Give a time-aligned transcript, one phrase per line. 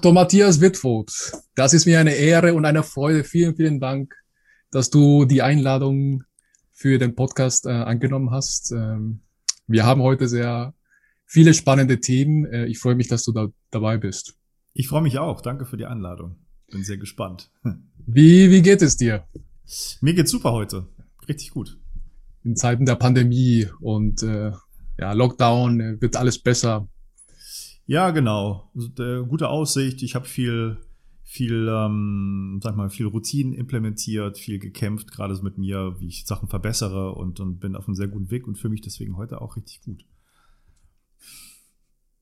[0.00, 0.14] Dr.
[0.14, 3.22] Matthias Wittvogt, das ist mir eine Ehre und eine Freude.
[3.22, 4.14] Vielen, vielen Dank,
[4.70, 6.24] dass du die Einladung
[6.72, 8.72] für den Podcast äh, angenommen hast.
[8.72, 9.20] Ähm,
[9.66, 10.72] wir haben heute sehr
[11.26, 12.46] viele spannende Themen.
[12.46, 14.38] Äh, ich freue mich, dass du da dabei bist.
[14.72, 15.42] Ich freue mich auch.
[15.42, 16.36] Danke für die Einladung.
[16.70, 17.50] Bin sehr gespannt.
[18.06, 19.26] Wie, wie geht es dir?
[20.00, 20.88] Mir geht's super heute.
[21.28, 21.78] Richtig gut.
[22.42, 24.52] In Zeiten der Pandemie und äh,
[24.98, 26.88] ja, Lockdown äh, wird alles besser.
[27.86, 28.70] Ja, genau.
[28.74, 30.02] Also, gute Aussicht.
[30.02, 30.78] Ich habe viel,
[31.22, 36.26] viel, ähm, sag mal, viel Routinen implementiert, viel gekämpft, gerade so mit mir, wie ich
[36.26, 39.40] Sachen verbessere und, und bin auf einem sehr guten Weg und fühle mich deswegen heute
[39.40, 40.04] auch richtig gut.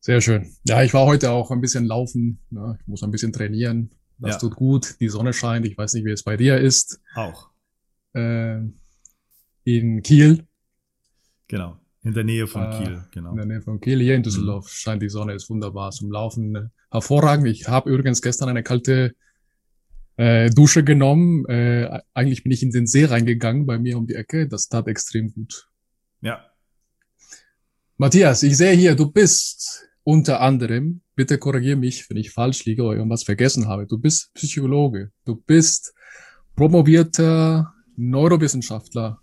[0.01, 0.51] Sehr schön.
[0.65, 2.39] Ja, ich war heute auch ein bisschen laufen.
[2.51, 2.79] Ne?
[2.81, 3.91] Ich muss ein bisschen trainieren.
[4.19, 4.39] Das ja.
[4.39, 4.97] tut gut.
[5.01, 5.67] Die Sonne scheint.
[5.67, 7.01] Ich weiß nicht, wie es bei dir ist.
[7.15, 7.51] Auch.
[8.15, 8.61] Äh,
[9.65, 10.47] in Kiel.
[11.47, 11.79] Genau.
[12.09, 13.33] In der Nähe von äh, Kiel, genau.
[13.33, 14.01] In der Nähe von Kiel.
[14.01, 14.70] Hier in Düsseldorf mhm.
[14.70, 16.70] scheint die Sonne, ist wunderbar zum Laufen.
[16.91, 17.47] Hervorragend.
[17.48, 19.14] Ich habe übrigens gestern eine kalte
[20.17, 21.45] äh, Dusche genommen.
[21.51, 24.48] Äh, eigentlich bin ich in den See reingegangen bei mir um die Ecke.
[24.48, 25.69] Das tat extrem gut.
[26.23, 26.47] Ja.
[27.98, 32.84] Matthias, ich sehe hier, du bist unter anderem, bitte korrigiere mich, wenn ich falsch liege
[32.84, 35.92] oder irgendwas vergessen habe, du bist Psychologe, du bist
[36.56, 39.20] promovierter Neurowissenschaftler,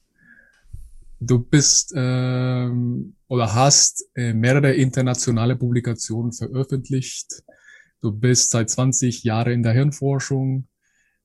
[1.19, 7.43] du bist ähm, oder hast äh, mehrere internationale Publikationen veröffentlicht.
[8.01, 10.67] Du bist seit 20 Jahren in der Hirnforschung,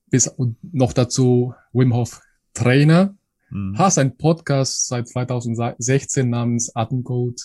[0.09, 0.35] bist
[0.71, 2.21] noch dazu Wim Hof
[2.53, 3.15] Trainer,
[3.49, 3.77] mhm.
[3.77, 7.41] hast einen Podcast seit 2016 namens Atemcode.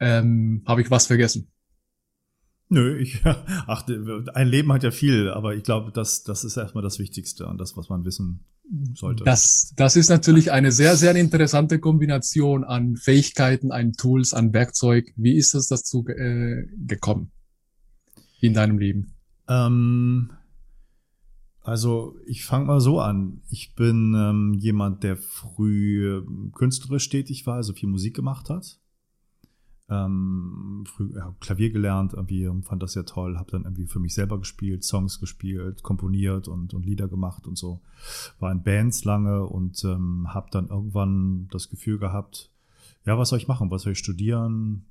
[0.00, 1.50] Ähm, Habe ich was vergessen?
[2.68, 3.86] Nö, ich, ach,
[4.34, 7.58] ein Leben hat ja viel, aber ich glaube, das, das ist erstmal das Wichtigste und
[7.58, 8.40] das, was man wissen
[8.94, 9.22] sollte.
[9.24, 15.12] Das, das ist natürlich eine sehr, sehr interessante Kombination an Fähigkeiten, an Tools, an Werkzeug.
[15.16, 17.30] Wie ist es dazu äh, gekommen
[18.40, 19.14] in deinem Leben?
[19.48, 20.32] Ähm,
[21.62, 23.42] also ich fange mal so an.
[23.48, 28.80] Ich bin ähm, jemand, der früh ähm, künstlerisch tätig war, also viel Musik gemacht hat
[29.88, 34.14] ähm, früh ja, Klavier gelernt, irgendwie fand das sehr toll, habe dann irgendwie für mich
[34.14, 37.80] selber gespielt, Songs gespielt, komponiert und, und Lieder gemacht und so.
[38.40, 42.50] War in Bands lange und ähm, habe dann irgendwann das Gefühl gehabt,
[43.04, 44.86] ja, was soll ich machen, was soll ich studieren?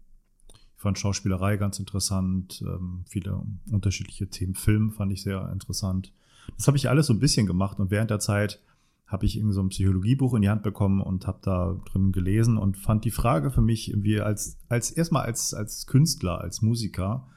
[0.75, 3.41] Ich fand Schauspielerei ganz interessant, ähm, viele
[3.71, 6.13] unterschiedliche Themen, Film fand ich sehr interessant.
[6.57, 8.61] Das habe ich alles so ein bisschen gemacht und während der Zeit
[9.07, 12.57] habe ich irgendwie so ein Psychologiebuch in die Hand bekommen und habe da drin gelesen
[12.57, 17.27] und fand die Frage für mich irgendwie als, als erstmal als, als Künstler, als Musiker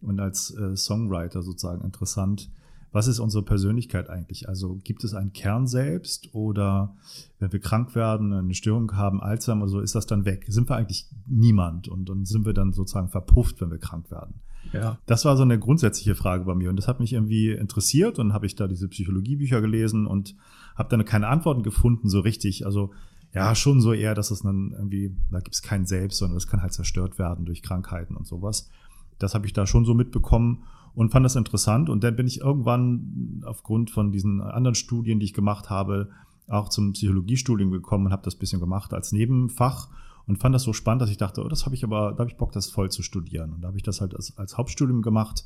[0.00, 2.50] und als äh, Songwriter sozusagen interessant.
[2.90, 4.48] Was ist unsere Persönlichkeit eigentlich?
[4.48, 6.96] Also gibt es einen Kern selbst oder
[7.38, 10.46] wenn wir krank werden, eine Störung haben, Alzheimer, so ist das dann weg?
[10.48, 14.40] Sind wir eigentlich niemand und dann sind wir dann sozusagen verpufft, wenn wir krank werden?
[14.72, 14.98] Ja.
[15.04, 18.32] Das war so eine grundsätzliche Frage bei mir und das hat mich irgendwie interessiert und
[18.32, 20.34] habe ich da diese Psychologiebücher gelesen und
[20.78, 22.64] habe dann keine Antworten gefunden so richtig.
[22.64, 22.92] Also
[23.34, 26.46] ja, schon so eher, dass es dann irgendwie, da gibt es kein Selbst, sondern das
[26.46, 28.70] kann halt zerstört werden durch Krankheiten und sowas.
[29.18, 31.90] Das habe ich da schon so mitbekommen und fand das interessant.
[31.90, 36.10] Und dann bin ich irgendwann aufgrund von diesen anderen Studien, die ich gemacht habe,
[36.46, 39.88] auch zum Psychologiestudium gekommen und habe das bisschen gemacht als Nebenfach
[40.26, 42.30] und fand das so spannend, dass ich dachte, oh, das habe ich aber, da habe
[42.30, 43.52] ich Bock, das voll zu studieren.
[43.52, 45.44] Und da habe ich das halt als, als Hauptstudium gemacht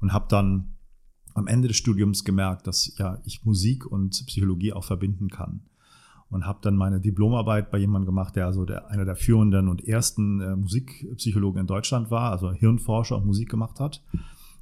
[0.00, 0.74] und habe dann
[1.34, 5.60] am Ende des Studiums gemerkt, dass ja ich Musik und Psychologie auch verbinden kann.
[6.28, 9.86] Und habe dann meine Diplomarbeit bei jemandem gemacht, der also der, einer der führenden und
[9.86, 14.02] ersten äh, Musikpsychologen in Deutschland war, also Hirnforscher und Musik gemacht hat,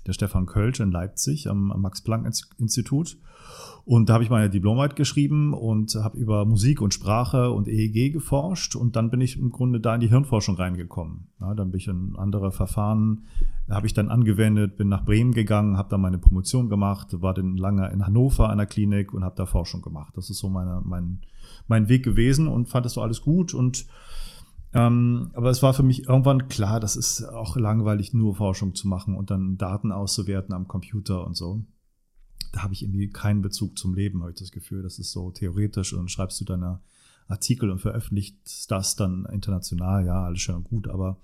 [0.05, 3.19] der Stefan Kölsch in Leipzig am, am Max-Planck-Institut.
[3.91, 8.13] Und da habe ich meine Diplomarbeit geschrieben und habe über Musik und Sprache und EEG
[8.13, 8.77] geforscht.
[8.77, 11.27] Und dann bin ich im Grunde da in die Hirnforschung reingekommen.
[11.41, 13.25] Ja, dann bin ich in andere Verfahren,
[13.69, 17.57] habe ich dann angewendet, bin nach Bremen gegangen, habe da meine Promotion gemacht, war dann
[17.57, 20.17] lange in Hannover an der Klinik und habe da Forschung gemacht.
[20.17, 21.23] Das ist so meine, mein,
[21.67, 23.55] mein Weg gewesen und fand das so alles gut.
[23.55, 23.87] Und
[24.73, 28.87] ähm, aber es war für mich irgendwann klar, das ist auch langweilig, nur Forschung zu
[28.87, 31.65] machen und dann Daten auszuwerten am Computer und so
[32.53, 34.83] da habe ich irgendwie keinen Bezug zum Leben, habe ich das Gefühl.
[34.83, 36.81] Das ist so theoretisch und schreibst du deine
[37.29, 41.19] Artikel und veröffentlichst das dann international, ja, alles schön und gut, aber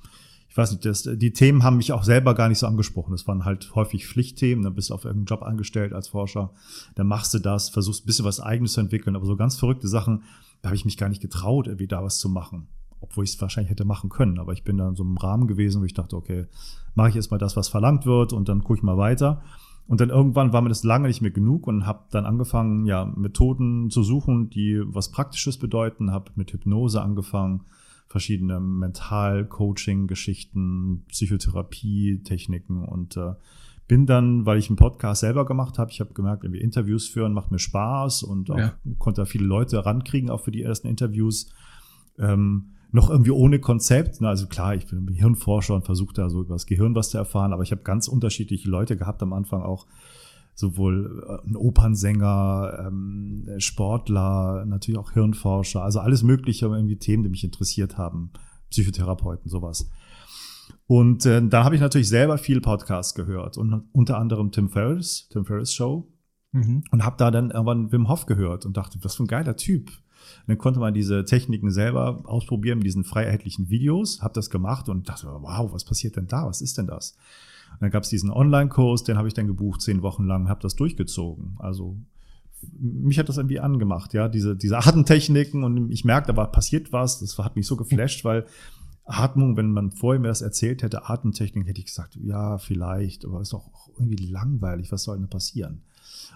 [0.48, 3.12] ich weiß nicht, das, die Themen haben mich auch selber gar nicht so angesprochen.
[3.12, 6.52] Das waren halt häufig Pflichtthemen, dann bist du auf irgendeinen Job angestellt als Forscher,
[6.94, 9.88] dann machst du das, versuchst ein bisschen was eigenes zu entwickeln, aber so ganz verrückte
[9.88, 10.22] Sachen,
[10.62, 12.68] da habe ich mich gar nicht getraut, irgendwie da was zu machen.
[13.00, 15.46] Obwohl ich es wahrscheinlich hätte machen können, aber ich bin da in so einem Rahmen
[15.46, 16.46] gewesen, wo ich dachte, okay,
[16.94, 19.42] mache ich erstmal das, was verlangt wird und dann gucke ich mal weiter.
[19.88, 23.04] Und dann irgendwann war mir das lange nicht mehr genug und habe dann angefangen, ja,
[23.04, 27.62] Methoden zu suchen, die was Praktisches bedeuten, habe mit Hypnose angefangen,
[28.08, 33.34] verschiedene Mental-Coaching-Geschichten, Psychotherapie-Techniken und äh,
[33.88, 37.32] bin dann, weil ich einen Podcast selber gemacht habe, ich habe gemerkt, irgendwie Interviews führen
[37.32, 38.74] macht mir Spaß und auch, ja.
[38.98, 41.52] konnte da viele Leute rankriegen, auch für die ersten Interviews.
[42.18, 44.22] Ähm, noch irgendwie ohne Konzept.
[44.22, 47.52] Also klar, ich bin Hirnforscher und versuche da so über das Gehirn was zu erfahren,
[47.52, 49.86] aber ich habe ganz unterschiedliche Leute gehabt am Anfang auch
[50.54, 57.28] sowohl äh, ein Opernsänger, ähm, Sportler, natürlich auch Hirnforscher, also alles Mögliche, irgendwie Themen, die
[57.28, 58.30] mich interessiert haben,
[58.70, 59.90] Psychotherapeuten, sowas.
[60.86, 65.28] Und äh, da habe ich natürlich selber viel Podcasts gehört und unter anderem Tim Ferriss,
[65.30, 66.08] Tim Ferriss Show.
[66.52, 66.84] Mhm.
[66.90, 69.90] Und habe da dann irgendwann Wim Hof gehört und dachte, was für ein geiler Typ.
[70.40, 74.50] Und dann konnte man diese Techniken selber ausprobieren mit diesen frei erhältlichen Videos, habe das
[74.50, 76.46] gemacht und dachte, wow, was passiert denn da?
[76.46, 77.16] Was ist denn das?
[77.72, 80.62] Und dann gab es diesen Online-Kurs, den habe ich dann gebucht, zehn Wochen lang, habe
[80.62, 81.56] das durchgezogen.
[81.58, 81.96] Also
[82.78, 87.20] mich hat das irgendwie angemacht, ja, diese, diese Atemtechniken und ich merkte, aber passiert was,
[87.20, 88.46] das hat mich so geflasht, weil
[89.04, 93.40] Atmung, wenn man vorher mir das erzählt hätte, Atemtechnik, hätte ich gesagt, ja, vielleicht, aber
[93.40, 95.82] ist doch irgendwie langweilig, was soll denn passieren?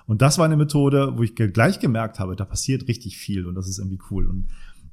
[0.06, 3.54] Und das war eine Methode, wo ich gleich gemerkt habe, da passiert richtig viel und
[3.54, 4.26] das ist irgendwie cool.
[4.26, 4.46] Und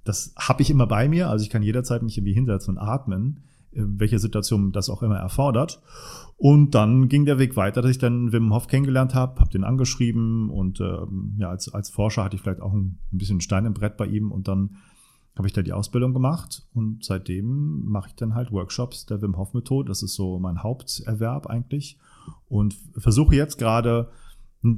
[0.04, 3.42] das habe ich immer bei mir, also ich kann jederzeit mich irgendwie hinsetzen und atmen,
[3.72, 5.82] welche Situation das auch immer erfordert.
[6.38, 9.64] Und dann ging der Weg weiter, dass ich dann Wim Hof kennengelernt habe, habe den
[9.64, 13.66] angeschrieben und ähm, ja, als, als Forscher hatte ich vielleicht auch ein, ein bisschen Stein
[13.66, 14.78] im Brett bei ihm und dann
[15.36, 19.38] habe ich da die Ausbildung gemacht und seitdem mache ich dann halt Workshops der Wim
[19.38, 19.90] Hof Methode.
[19.90, 21.98] Das ist so mein Haupterwerb eigentlich
[22.48, 24.10] und versuche jetzt gerade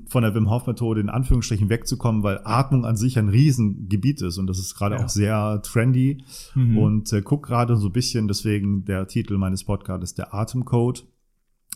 [0.07, 4.38] von der Wim Hof Methode in Anführungsstrichen wegzukommen, weil Atmung an sich ein Riesengebiet ist
[4.38, 5.03] und das ist gerade ja.
[5.03, 6.24] auch sehr trendy
[6.56, 6.77] mhm.
[6.77, 11.06] und äh, guck gerade so ein bisschen, deswegen der Titel meines Podcasts der Atemcode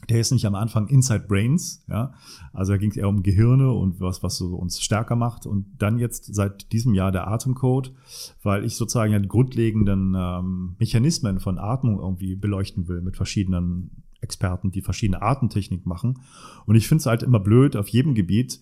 [0.09, 2.13] der ist nicht am Anfang Inside Brains, ja.
[2.51, 5.45] Also da ging es eher um Gehirne und was, was so uns stärker macht.
[5.45, 7.93] Und dann jetzt seit diesem Jahr der Atemcode,
[8.41, 14.02] weil ich sozusagen ja die grundlegenden ähm, Mechanismen von Atmung irgendwie beleuchten will mit verschiedenen
[14.23, 16.19] Experten, die verschiedene Atemtechnik machen.
[16.65, 18.59] Und ich finde es halt immer blöd, auf jedem Gebiet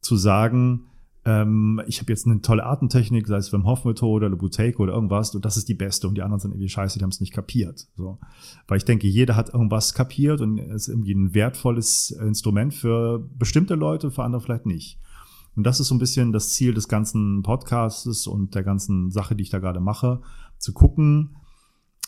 [0.00, 0.86] zu sagen,
[1.24, 4.94] ähm, ich habe jetzt eine tolle Atemtechnik, sei es Wim Hof Methode oder Buteyko oder
[4.94, 7.20] irgendwas, und das ist die beste und die anderen sind irgendwie scheiße, die haben es
[7.20, 7.86] nicht kapiert.
[7.96, 8.18] So.
[8.66, 13.74] Weil ich denke, jeder hat irgendwas kapiert und ist irgendwie ein wertvolles Instrument für bestimmte
[13.74, 14.98] Leute, für andere vielleicht nicht.
[15.54, 19.36] Und das ist so ein bisschen das Ziel des ganzen Podcasts und der ganzen Sache,
[19.36, 20.22] die ich da gerade mache,
[20.58, 21.36] zu gucken,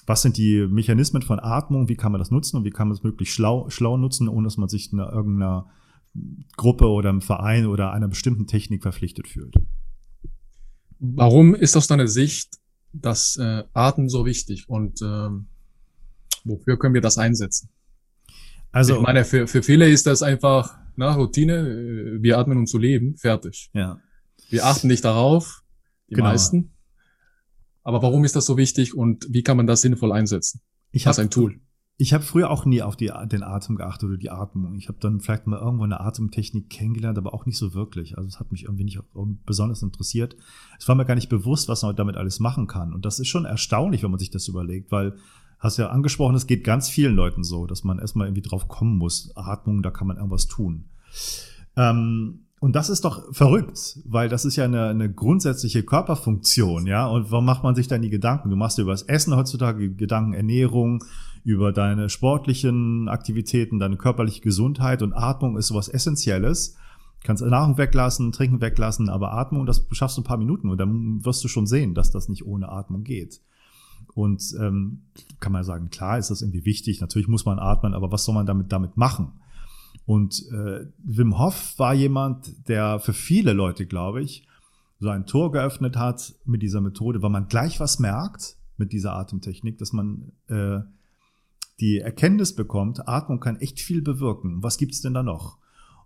[0.06, 2.96] was sind die Mechanismen von Atmung, wie kann man das nutzen und wie kann man
[2.96, 5.66] es möglichst schlau, schlau nutzen, ohne dass man sich in irgendeiner
[6.56, 9.54] Gruppe oder im Verein oder einer bestimmten Technik verpflichtet fühlt.
[10.98, 12.58] Warum ist aus deiner Sicht
[12.92, 15.46] das äh, Atmen so wichtig und ähm,
[16.44, 17.70] wofür können wir das einsetzen?
[18.70, 22.18] Also ich meine, für, für viele ist das einfach na, Routine.
[22.20, 23.16] Wir atmen, um zu leben.
[23.16, 23.70] Fertig.
[23.72, 23.98] Ja.
[24.48, 25.62] Wir achten nicht darauf,
[26.08, 26.28] die genau.
[26.28, 26.73] meisten.
[27.84, 30.60] Aber warum ist das so wichtig und wie kann man das sinnvoll einsetzen?
[30.90, 31.60] Ich habe ein Tool.
[31.96, 34.74] Ich habe früher auch nie auf die, den Atem geachtet oder die Atmung.
[34.74, 38.16] Ich habe dann vielleicht mal irgendwo eine Atemtechnik kennengelernt, aber auch nicht so wirklich.
[38.18, 38.98] Also es hat mich irgendwie nicht
[39.46, 40.34] besonders interessiert.
[40.76, 42.92] Es war mir gar nicht bewusst, was man damit alles machen kann.
[42.92, 45.14] Und das ist schon erstaunlich, wenn man sich das überlegt, weil
[45.60, 48.98] hast ja angesprochen, es geht ganz vielen Leuten so, dass man erstmal irgendwie drauf kommen
[48.98, 49.32] muss.
[49.36, 50.86] Atmung, da kann man irgendwas tun.
[51.76, 57.06] Ähm, und das ist doch verrückt, weil das ist ja eine, eine grundsätzliche Körperfunktion, ja.
[57.06, 58.50] Und warum macht man sich dann die Gedanken?
[58.50, 61.04] Du machst dir über das Essen heutzutage Gedanken, Ernährung,
[61.44, 66.76] über deine sportlichen Aktivitäten, deine körperliche Gesundheit und Atmung ist sowas Essentielles.
[67.20, 70.78] Du kannst Nahrung weglassen, Trinken weglassen, aber Atmung, das schaffst du ein paar Minuten und
[70.78, 73.42] dann wirst du schon sehen, dass das nicht ohne Atmung geht.
[74.14, 75.02] Und ähm,
[75.40, 78.34] kann man sagen, klar ist das irgendwie wichtig, natürlich muss man atmen, aber was soll
[78.34, 79.32] man damit damit machen?
[80.06, 84.46] Und äh, Wim Hof war jemand, der für viele Leute, glaube ich,
[85.00, 89.14] so ein Tor geöffnet hat mit dieser Methode, weil man gleich was merkt mit dieser
[89.14, 90.80] Atemtechnik, dass man äh,
[91.80, 94.62] die Erkenntnis bekommt, Atmung kann echt viel bewirken.
[94.62, 95.58] Was gibt's denn da noch?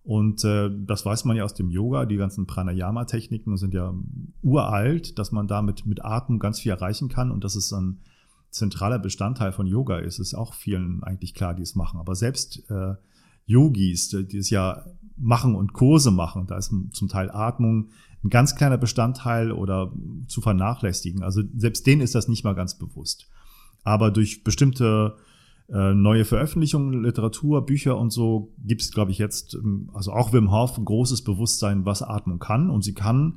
[0.03, 3.93] Und äh, das weiß man ja aus dem Yoga, die ganzen Pranayama-Techniken sind ja
[4.43, 8.01] uralt, dass man damit mit Atmung ganz viel erreichen kann und dass es ein
[8.51, 12.01] zentraler Bestandteil von Yoga ist, ist auch vielen eigentlich klar, die es machen.
[12.01, 12.95] Aber selbst äh,
[13.49, 14.85] Yogis, die es ja
[15.17, 17.89] machen und Kurse machen, da ist zum Teil Atmung
[18.23, 19.93] ein ganz kleiner Bestandteil oder
[20.27, 21.23] zu vernachlässigen.
[21.23, 23.29] Also selbst denen ist das nicht mal ganz bewusst.
[23.85, 25.17] Aber durch bestimmte
[25.71, 30.33] äh, neue Veröffentlichungen, Literatur, Bücher und so gibt es, glaube ich, jetzt, ähm, also auch
[30.33, 32.71] Wim Hof, ein großes Bewusstsein, was Atmung kann.
[32.71, 33.35] Und sie kann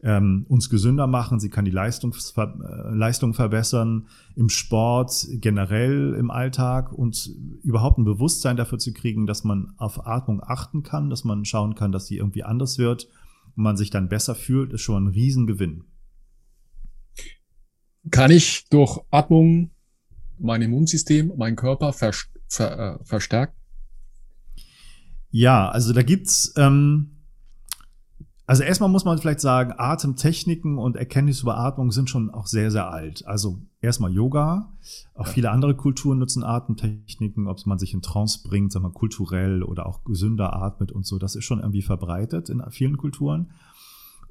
[0.00, 6.30] ähm, uns gesünder machen, sie kann die Leistung, äh, Leistung verbessern im Sport, generell im
[6.30, 7.30] Alltag und
[7.64, 11.74] überhaupt ein Bewusstsein dafür zu kriegen, dass man auf Atmung achten kann, dass man schauen
[11.74, 13.08] kann, dass sie irgendwie anders wird
[13.56, 15.82] und man sich dann besser fühlt, ist schon ein Riesengewinn.
[18.10, 19.70] Kann ich durch Atmung
[20.38, 22.12] mein Immunsystem, mein Körper ver,
[22.48, 23.54] ver, äh, verstärkt?
[25.30, 27.12] Ja, also da gibt's ähm,
[28.52, 32.70] also erstmal muss man vielleicht sagen, Atemtechniken und Erkenntnis über Atmung sind schon auch sehr,
[32.70, 33.26] sehr alt.
[33.26, 34.72] Also erstmal Yoga.
[35.14, 35.32] Auch ja.
[35.32, 39.86] viele andere Kulturen nutzen Atemtechniken, ob man sich in Trance bringt, sagen wir kulturell oder
[39.86, 41.18] auch gesünder atmet und so.
[41.18, 43.52] Das ist schon irgendwie verbreitet in vielen Kulturen.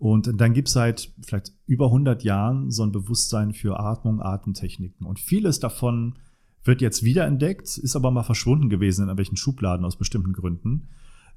[0.02, 5.06] Und dann gibt es seit vielleicht über 100 Jahren so ein Bewusstsein für Atmung, Atemtechniken.
[5.06, 6.18] Und vieles davon
[6.64, 10.88] wird jetzt wiederentdeckt, ist aber mal verschwunden gewesen in irgendwelchen Schubladen aus bestimmten Gründen.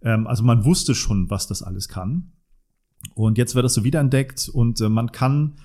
[0.01, 2.33] Ähm, also man wusste schon, was das alles kann.
[3.15, 5.57] Und jetzt wird das so wiederentdeckt und äh, man kann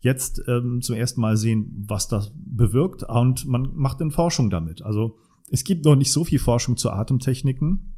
[0.00, 4.82] jetzt ähm, zum ersten Mal sehen, was das bewirkt und man macht dann Forschung damit.
[4.82, 5.16] Also
[5.48, 7.94] es gibt noch nicht so viel Forschung zu Atemtechniken.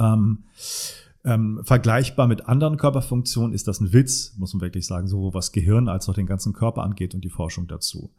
[0.00, 0.46] Ähm,
[1.24, 5.52] ähm, vergleichbar mit anderen Körperfunktionen ist das ein Witz, muss man wirklich sagen, sowohl was
[5.52, 8.10] Gehirn als auch den ganzen Körper angeht und die Forschung dazu.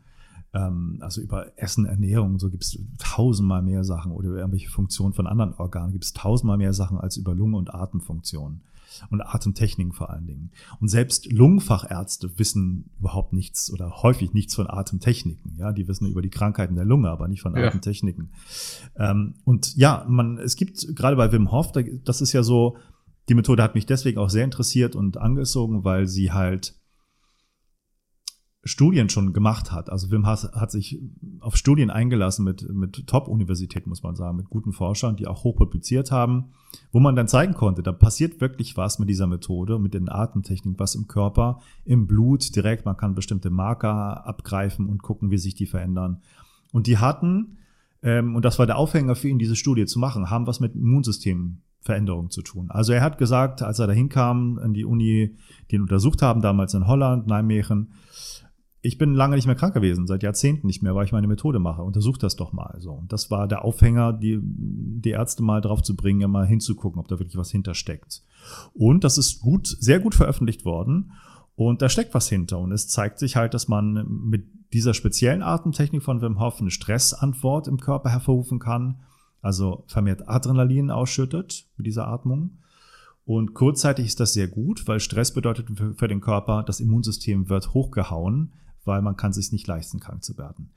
[0.53, 5.13] Ähm, also über Essen, Ernährung, so gibt es tausendmal mehr Sachen oder über irgendwelche Funktionen
[5.13, 8.62] von anderen Organen gibt es tausendmal mehr Sachen als über Lunge- und Atemfunktionen
[9.10, 10.51] und Atemtechniken vor allen Dingen.
[10.79, 15.55] Und selbst Lungenfachärzte wissen überhaupt nichts oder häufig nichts von Atemtechniken.
[15.58, 17.67] Ja, die wissen über die Krankheiten der Lunge, aber nicht von ja.
[17.67, 18.31] Atemtechniken.
[18.96, 21.72] Ähm, und ja, man, es gibt gerade bei Wim Hof,
[22.03, 22.77] das ist ja so,
[23.29, 26.78] die Methode hat mich deswegen auch sehr interessiert und angezogen, weil sie halt
[28.69, 29.89] Studien schon gemacht hat.
[29.89, 31.01] Also Wim Haas hat sich
[31.39, 35.55] auf Studien eingelassen mit, mit Top-Universitäten, muss man sagen, mit guten Forschern, die auch hoch
[35.55, 36.51] publiziert haben,
[36.91, 40.79] wo man dann zeigen konnte, da passiert wirklich was mit dieser Methode, mit den Atemtechniken,
[40.79, 42.85] was im Körper, im Blut direkt.
[42.85, 46.21] Man kann bestimmte Marker abgreifen und gucken, wie sich die verändern.
[46.71, 47.57] Und die hatten,
[48.03, 50.75] ähm, und das war der Aufhänger für ihn, diese Studie zu machen, haben was mit
[50.75, 52.69] Immunsystemveränderungen zu tun.
[52.69, 55.35] Also er hat gesagt, als er da hinkam in die Uni,
[55.71, 57.93] die ihn untersucht haben, damals in Holland, Nijmegen,
[58.81, 61.59] ich bin lange nicht mehr krank gewesen, seit Jahrzehnten nicht mehr, weil ich meine Methode
[61.59, 61.83] mache.
[61.83, 62.75] Untersuch das doch mal.
[62.79, 62.93] So.
[62.93, 67.00] Und das war der Aufhänger, die, die Ärzte mal drauf zu bringen, ja mal hinzugucken,
[67.00, 68.24] ob da wirklich was hintersteckt.
[68.74, 71.12] Und das ist gut, sehr gut veröffentlicht worden.
[71.55, 72.59] Und da steckt was hinter.
[72.59, 76.71] Und es zeigt sich halt, dass man mit dieser speziellen Atemtechnik von Wim Hof eine
[76.71, 79.01] Stressantwort im Körper hervorrufen kann.
[79.41, 82.59] Also vermehrt Adrenalin ausschüttet mit dieser Atmung.
[83.25, 87.50] Und kurzzeitig ist das sehr gut, weil Stress bedeutet für, für den Körper, das Immunsystem
[87.50, 88.53] wird hochgehauen,
[88.86, 90.69] weil man kann sich nicht leisten, krank zu werden.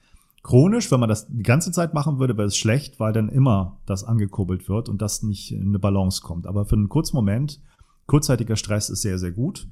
[0.42, 3.78] Chronisch, wenn man das die ganze Zeit machen würde, wäre es schlecht, weil dann immer
[3.86, 6.46] das angekurbelt wird und das nicht in eine Balance kommt.
[6.46, 7.60] Aber für einen kurzen Moment,
[8.06, 9.68] kurzzeitiger Stress ist sehr, sehr gut.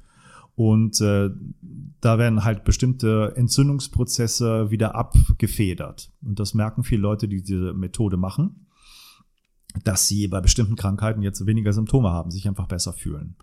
[0.55, 1.29] Und äh,
[2.01, 6.11] da werden halt bestimmte Entzündungsprozesse wieder abgefedert.
[6.21, 8.67] Und das merken viele Leute, die diese Methode machen,
[9.83, 13.35] dass sie bei bestimmten Krankheiten jetzt weniger Symptome haben, sich einfach besser fühlen.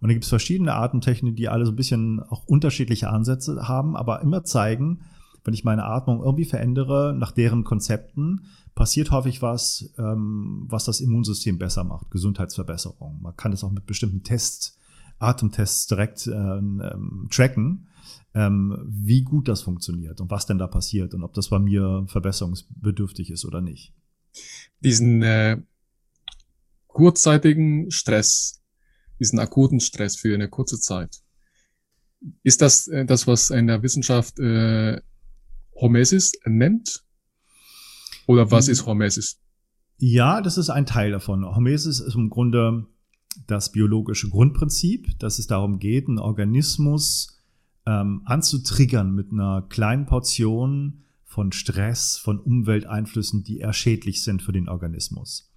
[0.00, 3.96] Und da gibt es verschiedene Atemtechniken, die alle so ein bisschen auch unterschiedliche Ansätze haben,
[3.96, 5.00] aber immer zeigen,
[5.44, 11.00] wenn ich meine Atmung irgendwie verändere, nach deren Konzepten, passiert häufig was, ähm, was das
[11.00, 13.20] Immunsystem besser macht, Gesundheitsverbesserung.
[13.22, 14.78] Man kann das auch mit bestimmten Tests,
[15.18, 17.88] Atemtests direkt ähm, ähm, tracken,
[18.34, 22.04] ähm, wie gut das funktioniert und was denn da passiert und ob das bei mir
[22.08, 23.94] verbesserungsbedürftig ist oder nicht.
[24.80, 25.62] Diesen äh,
[26.88, 28.63] kurzzeitigen Stress,
[29.20, 31.20] diesen akuten Stress für eine kurze Zeit.
[32.42, 35.00] Ist das äh, das, was in der Wissenschaft äh,
[35.74, 37.04] Hormesis nennt?
[38.26, 38.72] Oder was hm.
[38.72, 39.40] ist Hormesis?
[39.98, 41.44] Ja, das ist ein Teil davon.
[41.44, 42.86] Hormesis ist im Grunde
[43.46, 47.40] das biologische Grundprinzip, dass es darum geht, einen Organismus
[47.86, 54.52] ähm, anzutriggern mit einer kleinen Portion von Stress, von Umwelteinflüssen, die eher schädlich sind für
[54.52, 55.52] den Organismus.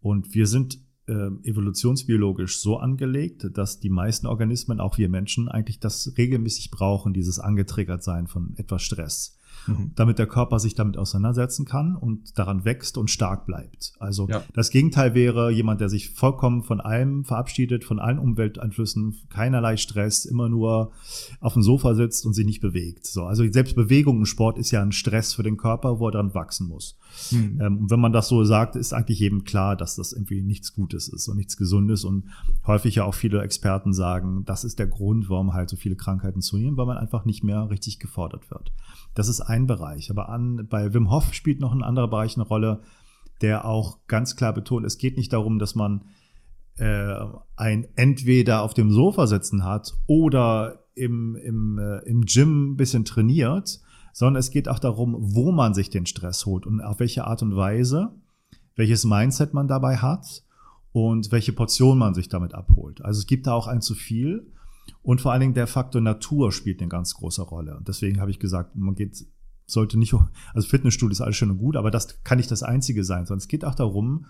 [0.00, 5.80] Und wir sind äh, evolutionsbiologisch so angelegt, dass die meisten Organismen, auch wir Menschen, eigentlich
[5.80, 9.92] das regelmäßig brauchen, dieses angetriggert sein von etwas Stress mhm.
[9.94, 13.92] damit der Körper sich damit auseinandersetzen kann und daran wächst und stark bleibt.
[13.98, 14.42] Also ja.
[14.54, 20.24] das Gegenteil wäre jemand, der sich vollkommen von allem verabschiedet, von allen Umwelteinflüssen, keinerlei Stress,
[20.24, 20.92] immer nur
[21.40, 23.06] auf dem Sofa sitzt und sich nicht bewegt.
[23.06, 26.12] So, also selbst Bewegung im Sport ist ja ein Stress für den Körper, wo er
[26.12, 26.96] dann wachsen muss.
[27.30, 27.60] Mhm.
[27.60, 30.74] Ähm, und wenn man das so sagt, ist eigentlich jedem klar, dass das irgendwie nichts
[30.74, 32.04] Gutes ist und nichts Gesundes.
[32.04, 32.24] Und
[32.66, 36.40] häufig ja auch viele Experten sagen, das ist der Grund, warum halt so viele Krankheiten
[36.40, 38.72] zunehmen, weil man einfach nicht mehr richtig gefordert wird.
[39.14, 40.10] Das ist ein Bereich.
[40.10, 42.80] Aber an, bei Wim Hof spielt noch ein anderer Bereich eine Rolle,
[43.40, 46.04] der auch ganz klar betont, es geht nicht darum, dass man
[46.76, 47.14] äh,
[47.56, 53.04] ein entweder auf dem Sofa sitzen hat oder im, im, äh, im Gym ein bisschen
[53.04, 53.80] trainiert,
[54.12, 57.42] sondern es geht auch darum, wo man sich den Stress holt und auf welche Art
[57.42, 58.10] und Weise,
[58.74, 60.42] welches Mindset man dabei hat
[60.92, 63.04] und welche Portion man sich damit abholt.
[63.04, 64.52] Also es gibt da auch ein zu viel
[65.02, 67.76] und vor allen Dingen der Faktor Natur spielt eine ganz große Rolle.
[67.76, 69.26] Und deswegen habe ich gesagt, man geht,
[69.70, 70.14] sollte nicht,
[70.54, 73.38] also Fitnessstudio ist alles schön und gut, aber das kann nicht das einzige sein, sondern
[73.38, 74.26] es geht auch darum,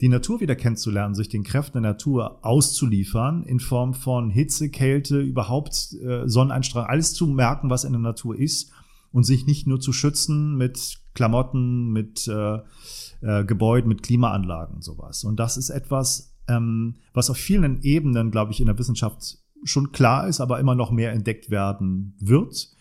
[0.00, 5.20] die Natur wieder kennenzulernen, sich den Kräften der Natur auszuliefern, in Form von Hitze, Kälte,
[5.20, 8.72] überhaupt äh, Sonneneinstrahlung, alles zu merken, was in der Natur ist
[9.12, 12.58] und sich nicht nur zu schützen mit Klamotten, mit äh,
[13.20, 15.22] äh, Gebäuden, mit Klimaanlagen und sowas.
[15.22, 19.92] Und das ist etwas, ähm, was auf vielen Ebenen, glaube ich, in der Wissenschaft schon
[19.92, 22.74] klar ist, aber immer noch mehr entdeckt werden wird,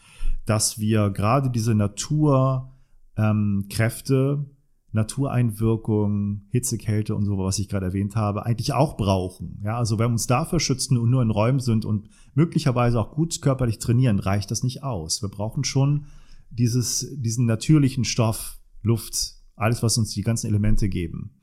[0.45, 2.73] dass wir gerade diese Naturkräfte
[3.17, 4.45] ähm,
[4.93, 9.61] Natureinwirkung, Hitze, Kälte und so, was ich gerade erwähnt habe, eigentlich auch brauchen.
[9.63, 13.11] Ja, also wenn wir uns dafür schützen und nur in Räumen sind und möglicherweise auch
[13.11, 15.21] gut körperlich trainieren, reicht das nicht aus.
[15.21, 16.05] Wir brauchen schon
[16.49, 21.35] dieses, diesen natürlichen Stoff, Luft, alles, was uns die ganzen Elemente geben.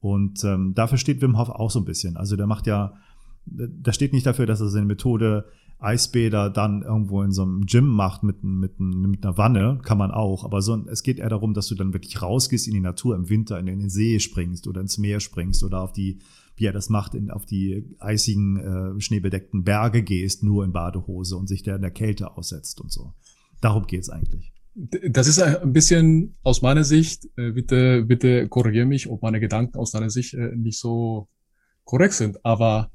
[0.00, 2.16] Und ähm, dafür steht Wim Hof auch so ein bisschen.
[2.16, 2.94] Also der macht ja,
[3.46, 5.46] da steht nicht dafür, dass er seine Methode
[5.82, 10.10] Eisbäder dann irgendwo in so einem Gym macht mit, mit, mit einer Wanne, kann man
[10.10, 10.44] auch.
[10.44, 13.28] Aber so, es geht eher darum, dass du dann wirklich rausgehst in die Natur im
[13.28, 16.20] Winter, in den See springst oder ins Meer springst oder auf die,
[16.56, 21.36] wie er das macht, in, auf die eisigen, äh, schneebedeckten Berge gehst, nur in Badehose
[21.36, 23.14] und sich der in der Kälte aussetzt und so.
[23.60, 24.52] Darum geht's eigentlich.
[24.74, 29.78] Das ist ein bisschen aus meiner Sicht, äh, bitte, bitte korrigiere mich, ob meine Gedanken
[29.78, 31.28] aus deiner Sicht äh, nicht so
[31.84, 32.91] korrekt sind, aber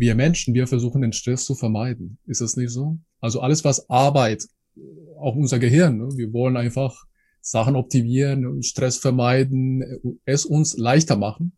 [0.00, 2.18] wir Menschen, wir versuchen den Stress zu vermeiden.
[2.26, 2.98] Ist das nicht so?
[3.20, 4.46] Also alles, was Arbeit,
[5.18, 6.08] auch unser Gehirn, ne?
[6.16, 7.04] wir wollen einfach
[7.42, 9.82] Sachen optimieren, Stress vermeiden,
[10.24, 11.56] es uns leichter machen.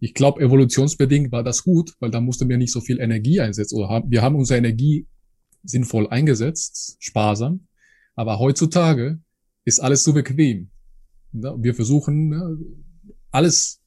[0.00, 3.76] Ich glaube, evolutionsbedingt war das gut, weil da mussten wir nicht so viel Energie einsetzen.
[3.76, 5.06] Oder haben, wir haben unsere Energie
[5.62, 7.68] sinnvoll eingesetzt, sparsam.
[8.14, 9.20] Aber heutzutage
[9.64, 10.70] ist alles so bequem.
[11.32, 11.56] Ne?
[11.58, 12.58] Wir versuchen, ne,
[13.30, 13.80] alles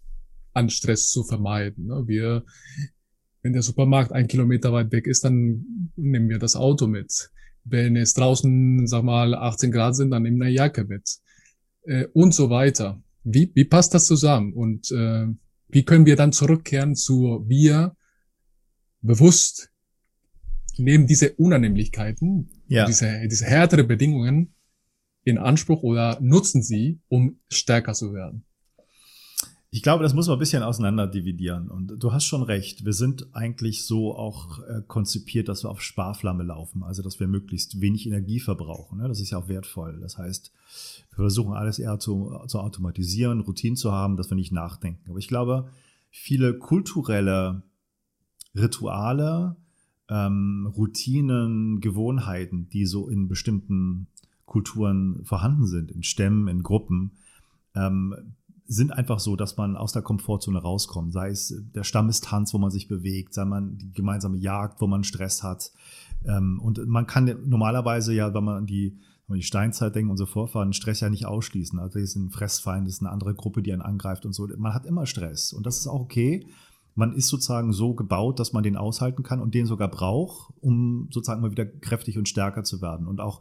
[0.53, 1.85] an Stress zu vermeiden.
[1.85, 2.03] Ne?
[2.07, 2.45] Wir
[3.41, 7.29] wenn der Supermarkt ein Kilometer weit weg ist, dann nehmen wir das Auto mit.
[7.63, 11.17] Wenn es draußen, sag mal, 18 Grad sind, dann nehmen wir eine Jacke mit.
[11.83, 13.01] Äh, und so weiter.
[13.23, 14.53] Wie, wie passt das zusammen?
[14.53, 15.27] Und äh,
[15.67, 17.95] wie können wir dann zurückkehren zu wir
[19.01, 19.71] bewusst
[20.77, 22.85] nehmen diese Unannehmlichkeiten, ja.
[22.85, 24.53] diese, diese härtere Bedingungen
[25.23, 28.45] in Anspruch oder nutzen sie, um stärker zu werden?
[29.77, 31.67] Ich glaube, das muss man ein bisschen auseinander dividieren.
[31.67, 32.83] Und du hast schon recht.
[32.83, 36.81] Wir sind eigentlich so auch äh, konzipiert, dass wir auf Sparflamme laufen.
[36.81, 38.97] Also, dass wir möglichst wenig Energie verbrauchen.
[38.97, 39.07] Ne?
[39.07, 39.99] Das ist ja auch wertvoll.
[40.01, 40.51] Das heißt,
[41.11, 45.11] wir versuchen alles eher zu, zu automatisieren, Routinen zu haben, dass wir nicht nachdenken.
[45.11, 45.69] Aber ich glaube,
[46.09, 47.61] viele kulturelle
[48.55, 49.57] Rituale,
[50.09, 54.07] ähm, Routinen, Gewohnheiten, die so in bestimmten
[54.47, 57.11] Kulturen vorhanden sind, in Stämmen, in Gruppen,
[57.75, 58.33] ähm,
[58.67, 61.13] sind einfach so, dass man aus der Komfortzone rauskommt.
[61.13, 65.03] Sei es der Stammestanz, wo man sich bewegt, sei man die gemeinsame Jagd, wo man
[65.03, 65.71] Stress hat.
[66.25, 68.91] Ähm, und man kann normalerweise ja, wenn man an die,
[69.27, 71.79] wenn man die Steinzeit denkt, unsere Vorfahren, Stress ja nicht ausschließen.
[71.79, 74.47] Also ist ein Fressfeind, ist eine andere Gruppe, die einen angreift und so.
[74.57, 76.47] Man hat immer Stress und das ist auch okay.
[76.95, 81.07] Man ist sozusagen so gebaut, dass man den aushalten kann und den sogar braucht, um
[81.11, 83.07] sozusagen mal wieder kräftig und stärker zu werden.
[83.07, 83.39] Und auch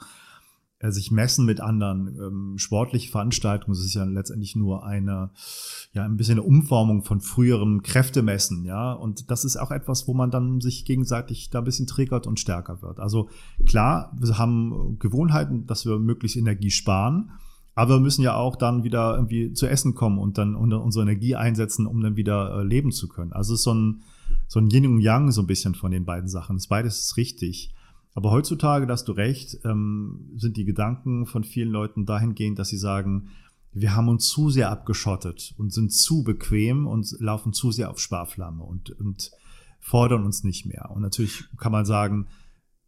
[0.78, 2.16] äh, sich messen mit anderen.
[2.20, 5.30] Ähm, sportliche Veranstaltungen, das ist ja letztendlich nur eine,
[5.92, 8.92] ja, ein bisschen eine Umformung von früherem Kräftemessen, ja.
[8.92, 12.40] Und das ist auch etwas, wo man dann sich gegenseitig da ein bisschen triggert und
[12.40, 13.00] stärker wird.
[13.00, 13.30] Also
[13.64, 17.30] klar, wir haben Gewohnheiten, dass wir möglichst Energie sparen.
[17.78, 21.36] Aber wir müssen ja auch dann wieder irgendwie zu essen kommen und dann unsere Energie
[21.36, 23.34] einsetzen, um dann wieder äh, leben zu können.
[23.34, 24.02] Also es ist so ein,
[24.48, 26.58] so ein Yin und Yang so ein bisschen von den beiden Sachen.
[26.70, 27.74] Beides ist richtig.
[28.16, 32.70] Aber heutzutage, da hast du recht, ähm, sind die Gedanken von vielen Leuten dahingehend, dass
[32.70, 33.28] sie sagen,
[33.72, 37.98] wir haben uns zu sehr abgeschottet und sind zu bequem und laufen zu sehr auf
[37.98, 39.32] Sparflamme und, und
[39.80, 40.90] fordern uns nicht mehr.
[40.92, 42.26] Und natürlich kann man sagen,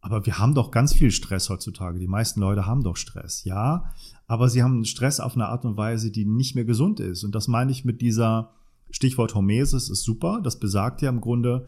[0.01, 1.99] aber wir haben doch ganz viel Stress heutzutage.
[1.99, 3.43] Die meisten Leute haben doch Stress.
[3.43, 3.93] Ja,
[4.25, 7.23] aber sie haben Stress auf eine Art und Weise, die nicht mehr gesund ist.
[7.23, 8.55] Und das meine ich mit dieser
[8.89, 10.41] Stichwort Hormesis ist super.
[10.43, 11.67] Das besagt ja im Grunde,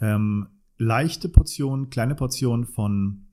[0.00, 3.26] ähm, leichte Portionen, kleine Portionen von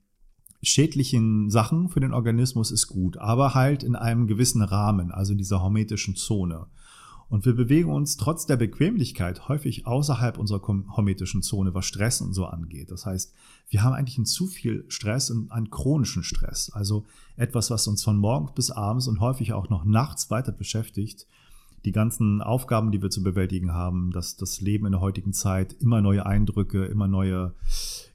[0.62, 5.38] schädlichen Sachen für den Organismus ist gut, aber halt in einem gewissen Rahmen, also in
[5.38, 6.66] dieser hormetischen Zone.
[7.28, 12.34] Und wir bewegen uns trotz der Bequemlichkeit häufig außerhalb unserer hormetischen Zone, was Stress und
[12.34, 12.90] so angeht.
[12.90, 13.34] Das heißt,
[13.68, 16.70] wir haben eigentlich einen zu viel Stress und einen chronischen Stress.
[16.70, 21.26] Also etwas, was uns von morgens bis abends und häufig auch noch nachts weiter beschäftigt,
[21.84, 25.74] die ganzen Aufgaben, die wir zu bewältigen haben, dass das Leben in der heutigen Zeit
[25.80, 27.54] immer neue Eindrücke, immer neue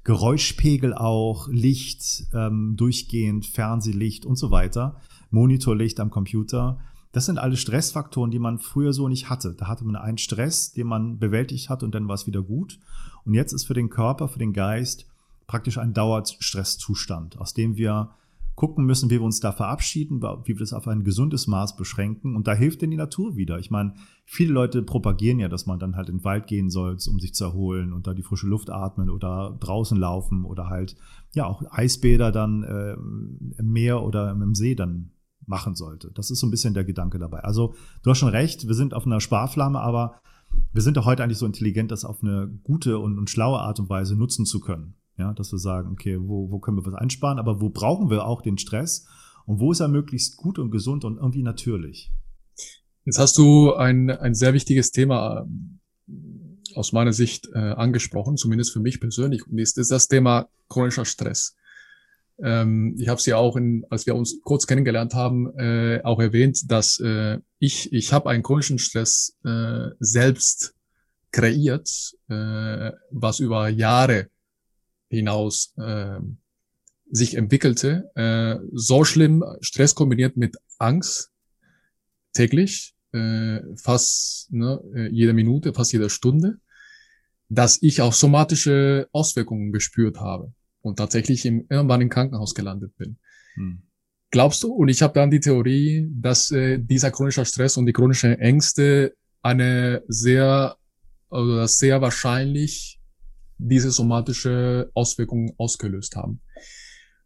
[0.04, 6.80] Geräuschpegel auch, Licht ähm, durchgehend, Fernsehlicht und so weiter, Monitorlicht am Computer.
[7.12, 9.54] Das sind alle Stressfaktoren, die man früher so nicht hatte.
[9.54, 12.80] Da hatte man einen Stress, den man bewältigt hat und dann war es wieder gut.
[13.26, 15.06] Und jetzt ist für den Körper, für den Geist
[15.46, 18.12] praktisch ein Dauerstresszustand, aus dem wir
[18.60, 22.36] gucken müssen, wie wir uns da verabschieden, wie wir das auf ein gesundes Maß beschränken.
[22.36, 23.58] Und da hilft denn die Natur wieder.
[23.58, 23.94] Ich meine,
[24.26, 27.34] viele Leute propagieren ja, dass man dann halt in den Wald gehen soll, um sich
[27.34, 30.98] zu erholen und da die frische Luft atmen oder draußen laufen oder halt
[31.34, 35.12] ja auch Eisbäder dann äh, im Meer oder im See dann
[35.46, 36.12] machen sollte.
[36.14, 37.40] Das ist so ein bisschen der Gedanke dabei.
[37.40, 40.20] Also du hast schon recht, wir sind auf einer Sparflamme, aber
[40.74, 43.80] wir sind doch heute eigentlich so intelligent, das auf eine gute und, und schlaue Art
[43.80, 44.96] und Weise nutzen zu können.
[45.20, 48.26] Ja, dass wir sagen, okay, wo, wo können wir was einsparen, aber wo brauchen wir
[48.26, 49.06] auch den Stress
[49.46, 52.10] und wo ist er möglichst gut und gesund und irgendwie natürlich?
[53.04, 55.82] Jetzt hast du ein, ein sehr wichtiges Thema ähm,
[56.74, 61.04] aus meiner Sicht äh, angesprochen, zumindest für mich persönlich, und ist, ist das Thema chronischer
[61.04, 61.58] Stress.
[62.42, 66.22] Ähm, ich habe es ja auch, in, als wir uns kurz kennengelernt haben, äh, auch
[66.22, 70.76] erwähnt, dass äh, ich, ich habe einen chronischen Stress äh, selbst
[71.34, 71.90] kreiert,
[72.30, 74.30] äh, was über Jahre
[75.10, 76.20] hinaus äh,
[77.12, 78.12] sich entwickelte.
[78.16, 81.32] Äh, so schlimm, Stress kombiniert mit Angst
[82.34, 86.60] täglich, äh, fast ne, äh, jede Minute, fast jede Stunde,
[87.50, 93.18] dass ich auch somatische Auswirkungen gespürt habe und tatsächlich im, irgendwann im Krankenhaus gelandet bin.
[93.56, 93.82] Hm.
[94.32, 94.72] Glaubst du?
[94.72, 99.16] Und ich habe dann die Theorie, dass äh, dieser chronische Stress und die chronischen Ängste
[99.42, 100.78] eine sehr
[101.30, 102.99] oder sehr wahrscheinlich
[103.60, 106.42] diese somatische Auswirkungen ausgelöst haben.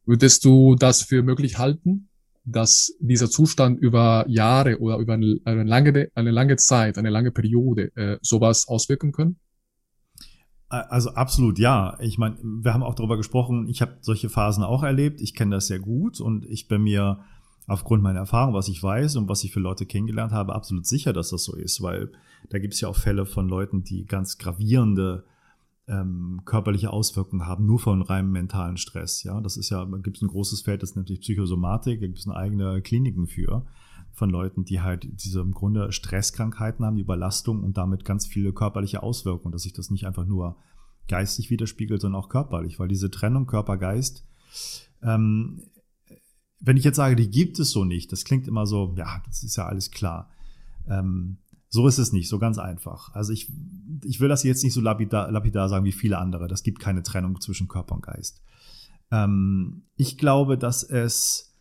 [0.06, 2.10] Würdest du das für möglich halten,
[2.43, 7.96] dass dieser Zustand über Jahre oder über eine, lange, eine lange Zeit, eine lange Periode
[7.96, 9.39] äh, sowas auswirken können?
[10.67, 11.98] Also absolut ja.
[12.02, 15.56] Ich meine, wir haben auch darüber gesprochen, ich habe solche Phasen auch erlebt, ich kenne
[15.56, 17.19] das sehr gut und ich bin mir
[17.67, 21.13] aufgrund meiner Erfahrung, was ich weiß und was ich für Leute kennengelernt habe, absolut sicher,
[21.13, 22.12] dass das so ist, weil
[22.50, 25.24] da gibt es ja auch Fälle von Leuten, die ganz gravierende
[25.88, 29.24] ähm, körperliche Auswirkungen haben, nur von reinem mentalen Stress.
[29.24, 32.19] Ja, das ist ja, gibt es ein großes Feld, das nennt sich Psychosomatik, da gibt
[32.19, 33.65] es eigene Kliniken für,
[34.12, 38.54] von Leuten, die halt diese im Grunde Stresskrankheiten haben, die Überlastung und damit ganz viele
[38.54, 40.58] körperliche Auswirkungen, dass sich das nicht einfach nur
[41.10, 44.26] geistig widerspiegelt, sondern auch körperlich, weil diese Trennung Körper-Geist,
[45.02, 45.63] ähm,
[46.62, 49.43] wenn ich jetzt sage, die gibt es so nicht, das klingt immer so, ja, das
[49.43, 50.30] ist ja alles klar.
[50.88, 51.39] Ähm,
[51.73, 53.12] so ist es nicht, so ganz einfach.
[53.15, 53.51] Also ich,
[54.03, 56.47] ich will das jetzt nicht so lapidar, lapidar sagen wie viele andere.
[56.47, 58.43] Das gibt keine Trennung zwischen Körper und Geist.
[59.09, 61.57] Ähm, ich glaube, dass es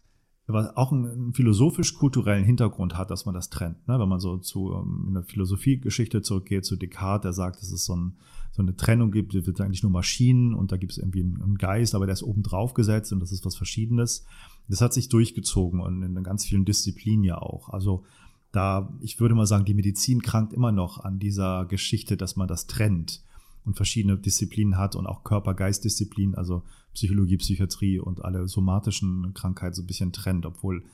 [0.49, 3.89] auch einen philosophisch-kulturellen Hintergrund hat, dass man das trennt.
[3.89, 3.99] Ne?
[3.99, 7.87] Wenn man so zu ähm, in der Philosophiegeschichte zurückgeht, zu Descartes, der sagt, dass es
[7.87, 8.19] so, ein,
[8.51, 11.57] so eine Trennung gibt, die wird eigentlich nur Maschinen und da gibt es irgendwie einen,
[11.57, 14.27] Geist, aber der ist oben drauf gesetzt und das ist was Verschiedenes.
[14.69, 17.71] Das hat sich durchgezogen und in ganz vielen Disziplinen ja auch.
[17.71, 18.05] Also
[18.53, 22.49] da, ich würde mal sagen, die Medizin krankt immer noch an dieser Geschichte, dass man
[22.49, 23.25] das trennt
[23.65, 26.63] und verschiedene Disziplinen hat und auch Körper-Geist-Disziplinen, also
[26.95, 30.85] Psychologie, Psychiatrie und alle somatischen Krankheiten so ein bisschen trennt, obwohl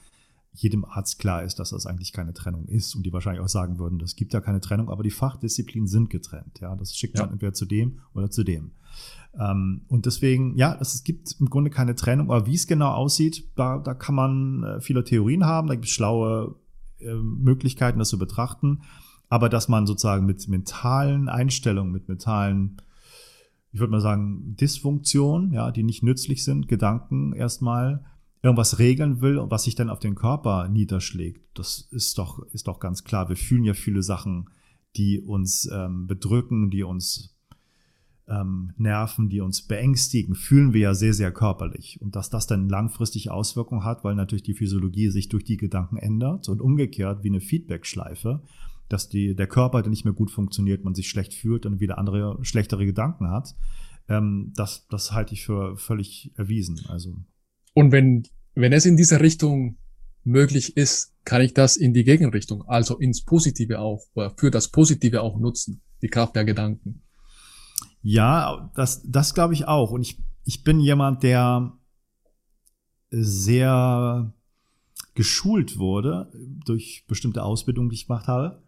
[0.53, 3.79] jedem Arzt klar ist, dass das eigentlich keine Trennung ist und die wahrscheinlich auch sagen
[3.79, 6.61] würden, das gibt ja keine Trennung, aber die Fachdisziplinen sind getrennt.
[6.61, 7.25] Ja, das schickt ja.
[7.25, 8.73] man entweder zu dem oder zu dem.
[9.39, 13.45] Ähm, und deswegen, ja, es gibt im Grunde keine Trennung, aber wie es genau aussieht,
[13.57, 16.57] da, da kann man äh, viele Theorien haben, da gibt es schlaue
[17.01, 18.83] äh, Möglichkeiten, das zu betrachten.
[19.29, 22.81] Aber dass man sozusagen mit mentalen Einstellungen, mit mentalen,
[23.73, 28.05] ich würde mal sagen, Dysfunktionen, ja, die nicht nützlich sind, Gedanken erstmal,
[28.43, 32.69] irgendwas regeln will und was sich dann auf den Körper niederschlägt, das ist doch, ist
[32.69, 33.29] doch ganz klar.
[33.29, 34.49] Wir fühlen ja viele Sachen,
[34.97, 37.38] die uns ähm, bedrücken, die uns
[38.29, 41.99] ähm, Nerven, die uns beängstigen, fühlen wir ja sehr, sehr körperlich.
[42.01, 45.97] Und dass das dann langfristig Auswirkungen hat, weil natürlich die Physiologie sich durch die Gedanken
[45.97, 48.43] ändert und umgekehrt wie eine Feedbackschleife,
[48.89, 51.99] dass die, der Körper dann nicht mehr gut funktioniert, man sich schlecht fühlt und wieder
[51.99, 53.57] andere, schlechtere Gedanken hat.
[54.09, 56.81] Ähm, das, das halte ich für völlig erwiesen.
[56.89, 57.17] Also.
[57.75, 59.77] Und wenn, wenn es in dieser Richtung
[60.25, 65.23] möglich ist, kann ich das in die Gegenrichtung, also ins Positive auch, für das Positive
[65.23, 67.03] auch nutzen, die Kraft der Gedanken.
[68.11, 69.91] Ja, das, das glaube ich auch.
[69.91, 71.75] Und ich, ich bin jemand, der
[73.11, 74.33] sehr
[75.15, 76.33] geschult wurde
[76.65, 78.63] durch bestimmte Ausbildungen, die ich gemacht habe.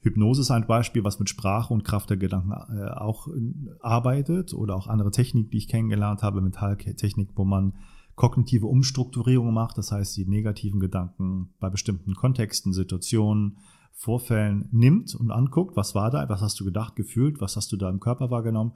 [0.00, 3.32] Hypnose ist ein Beispiel, was mit Sprache und Kraft der Gedanken äh, auch äh,
[3.80, 7.74] arbeitet oder auch andere Techniken, die ich kennengelernt habe, Mentaltechnik, wo man
[8.14, 13.58] kognitive Umstrukturierung macht, das heißt die negativen Gedanken bei bestimmten Kontexten, Situationen,
[14.00, 17.76] Vorfällen nimmt und anguckt, was war da, was hast du gedacht, gefühlt, was hast du
[17.76, 18.74] da im Körper wahrgenommen,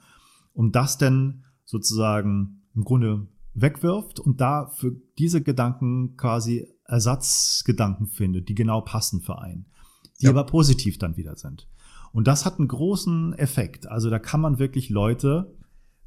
[0.53, 8.49] um das dann sozusagen im Grunde wegwirft und da für diese Gedanken quasi Ersatzgedanken findet,
[8.49, 9.67] die genau passen für einen,
[10.21, 10.31] die ja.
[10.31, 11.69] aber positiv dann wieder sind.
[12.13, 13.87] Und das hat einen großen Effekt.
[13.87, 15.55] Also da kann man wirklich Leute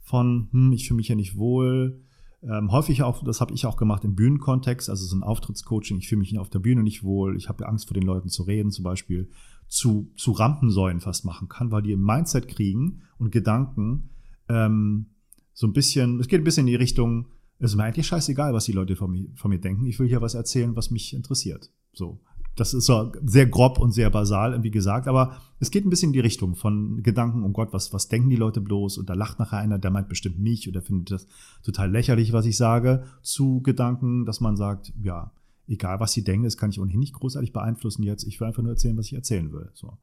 [0.01, 2.04] von, hm, ich fühle mich ja nicht wohl,
[2.47, 5.97] Ähm, häufig auch, das habe ich auch gemacht im Bühnenkontext, also so ein Auftrittscoaching.
[5.97, 7.35] Ich fühle mich auf der Bühne nicht wohl.
[7.37, 9.29] Ich habe Angst vor den Leuten zu reden, zum Beispiel
[9.67, 14.09] zu, zu Rampensäulen fast machen kann, weil die im Mindset kriegen und Gedanken
[14.47, 15.07] ähm,
[15.53, 17.27] so ein bisschen, es geht ein bisschen in die Richtung,
[17.57, 19.85] es ist mir eigentlich scheißegal, was die Leute von mir, von mir denken.
[19.85, 21.71] Ich will hier was erzählen, was mich interessiert.
[21.93, 22.19] So.
[22.55, 26.09] Das ist so sehr grob und sehr basal, wie gesagt, aber es geht ein bisschen
[26.09, 28.97] in die Richtung von Gedanken, um Gott, was, was denken die Leute bloß?
[28.97, 31.27] Und da lacht nachher einer, der meint bestimmt mich oder findet das
[31.63, 35.31] total lächerlich, was ich sage, zu Gedanken, dass man sagt, ja,
[35.67, 38.23] egal was sie denken, das kann ich ohnehin nicht großartig beeinflussen jetzt.
[38.23, 39.69] Ich will einfach nur erzählen, was ich erzählen will.
[39.73, 39.97] So.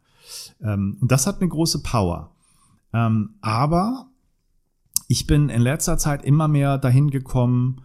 [0.60, 2.32] Ähm, und das hat eine große Power.
[2.92, 4.08] Ähm, aber
[5.08, 7.82] ich bin in letzter Zeit immer mehr dahin gekommen,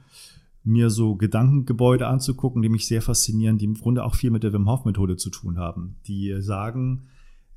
[0.68, 4.54] mir so Gedankengebäude anzugucken, die mich sehr faszinieren, die im Grunde auch viel mit der
[4.54, 5.98] Wim Hof Methode zu tun haben.
[6.08, 7.08] Die sagen,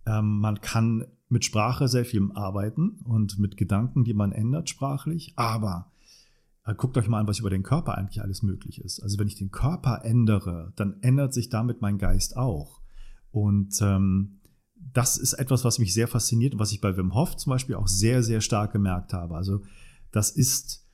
[0.06, 5.32] ähm, man kann mit Sprache sehr viel arbeiten und mit Gedanken, die man ändert sprachlich,
[5.36, 5.92] aber
[6.64, 9.00] äh, guckt euch mal an, was über den Körper eigentlich alles möglich ist.
[9.00, 12.80] Also wenn ich den Körper ändere, dann ändert sich damit mein Geist auch.
[13.30, 14.40] Und ähm,
[14.92, 17.76] das ist etwas, was mich sehr fasziniert und was ich bei Wim Hof zum Beispiel
[17.76, 19.36] auch sehr, sehr stark gemerkt habe.
[19.36, 19.62] Also
[20.10, 20.89] das ist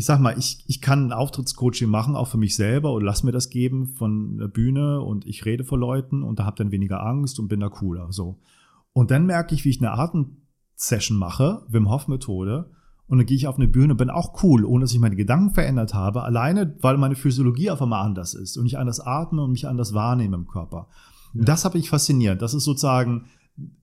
[0.00, 3.22] ich sag mal, ich, ich kann ein Auftrittscoaching machen, auch für mich selber und lass
[3.22, 6.72] mir das geben von der Bühne und ich rede vor Leuten und da habe dann
[6.72, 8.10] weniger Angst und bin da cooler.
[8.10, 8.38] So.
[8.94, 12.70] Und dann merke ich, wie ich eine Atemsession mache, Wim Hof Methode,
[13.08, 15.52] und dann gehe ich auf eine Bühne, bin auch cool, ohne dass ich meine Gedanken
[15.52, 19.52] verändert habe, alleine, weil meine Physiologie auf einmal anders ist und ich anders atme und
[19.52, 20.88] mich anders wahrnehme im Körper.
[21.34, 21.44] Ja.
[21.44, 22.40] Das habe ich fasziniert.
[22.40, 23.26] Das ist sozusagen,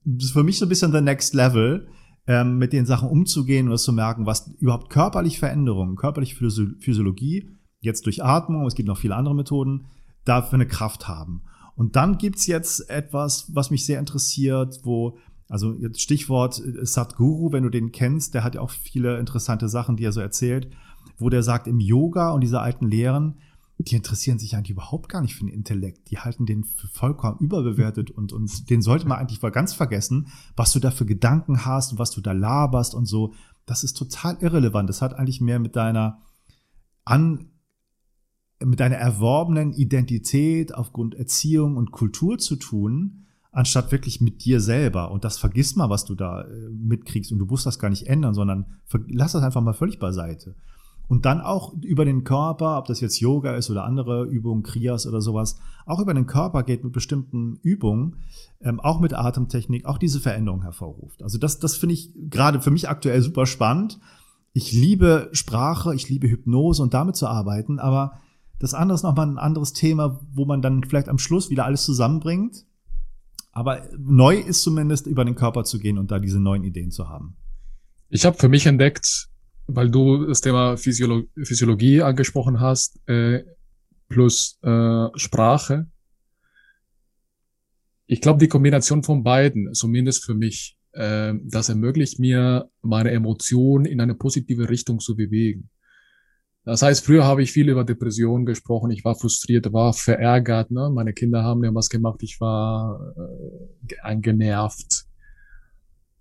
[0.04, 1.86] das ist für mich so ein bisschen the next level,
[2.28, 7.48] ähm, mit den Sachen umzugehen und das zu merken, was überhaupt körperliche Veränderungen, körperliche Physiologie,
[7.80, 9.86] jetzt durch Atmung, es gibt noch viele andere Methoden,
[10.24, 11.42] dafür eine Kraft haben.
[11.74, 15.16] Und dann gibt's jetzt etwas, was mich sehr interessiert, wo,
[15.48, 19.68] also jetzt Stichwort äh, Sadhguru, wenn du den kennst, der hat ja auch viele interessante
[19.68, 20.68] Sachen, die er so erzählt,
[21.16, 23.36] wo der sagt, im Yoga und diese alten Lehren,
[23.78, 26.10] die interessieren sich eigentlich überhaupt gar nicht für den Intellekt.
[26.10, 30.28] Die halten den für vollkommen überbewertet und, und den sollte man eigentlich mal ganz vergessen,
[30.56, 33.34] was du da für Gedanken hast und was du da laberst und so.
[33.66, 34.88] Das ist total irrelevant.
[34.88, 36.22] Das hat eigentlich mehr mit deiner
[37.04, 37.50] an,
[38.60, 45.12] mit deiner erworbenen Identität aufgrund Erziehung und Kultur zu tun, anstatt wirklich mit dir selber.
[45.12, 48.08] Und das vergiss mal, was du da äh, mitkriegst und du musst das gar nicht
[48.08, 48.66] ändern, sondern
[49.06, 50.56] lass das einfach mal völlig beiseite.
[51.08, 55.06] Und dann auch über den Körper, ob das jetzt Yoga ist oder andere Übungen, Kriyas
[55.06, 58.16] oder sowas, auch über den Körper geht mit bestimmten Übungen,
[58.60, 61.22] ähm, auch mit Atemtechnik, auch diese Veränderung hervorruft.
[61.22, 63.98] Also das, das finde ich gerade für mich aktuell super spannend.
[64.52, 68.20] Ich liebe Sprache, ich liebe Hypnose und damit zu arbeiten, aber
[68.58, 71.84] das andere ist nochmal ein anderes Thema, wo man dann vielleicht am Schluss wieder alles
[71.84, 72.66] zusammenbringt.
[73.52, 77.08] Aber neu ist zumindest über den Körper zu gehen und da diese neuen Ideen zu
[77.08, 77.36] haben.
[78.10, 79.28] Ich habe für mich entdeckt,
[79.68, 83.44] weil du das Thema Physiolo Physiologie angesprochen hast, äh,
[84.08, 85.86] plus äh, Sprache.
[88.06, 93.84] Ich glaube, die Kombination von beiden, zumindest für mich, äh, das ermöglicht mir, meine Emotionen
[93.84, 95.68] in eine positive Richtung zu bewegen.
[96.64, 98.90] Das heißt, früher habe ich viel über Depressionen gesprochen.
[98.90, 100.70] Ich war frustriert, war verärgert.
[100.70, 100.90] Ne?
[100.90, 102.22] Meine Kinder haben mir was gemacht.
[102.22, 105.04] Ich war äh, angenervt.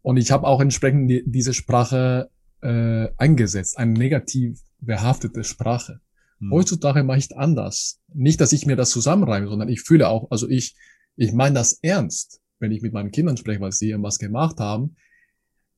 [0.01, 2.29] Und ich habe auch entsprechend die, diese Sprache
[2.61, 6.01] äh, eingesetzt, eine negativ behaftete Sprache.
[6.39, 6.51] Hm.
[6.51, 7.99] Heutzutage mache ich anders.
[8.13, 10.75] Nicht, dass ich mir das zusammenreime, sondern ich fühle auch, also ich,
[11.15, 14.95] ich meine das ernst, wenn ich mit meinen Kindern spreche, weil sie irgendwas gemacht haben.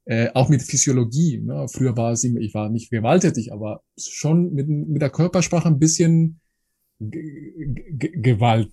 [0.05, 1.39] Äh, auch mit Physiologie.
[1.39, 1.67] Ne?
[1.71, 6.41] Früher war es, ich war nicht gewalttätig, aber schon mit, mit der Körpersprache ein bisschen
[6.99, 8.71] Gewalt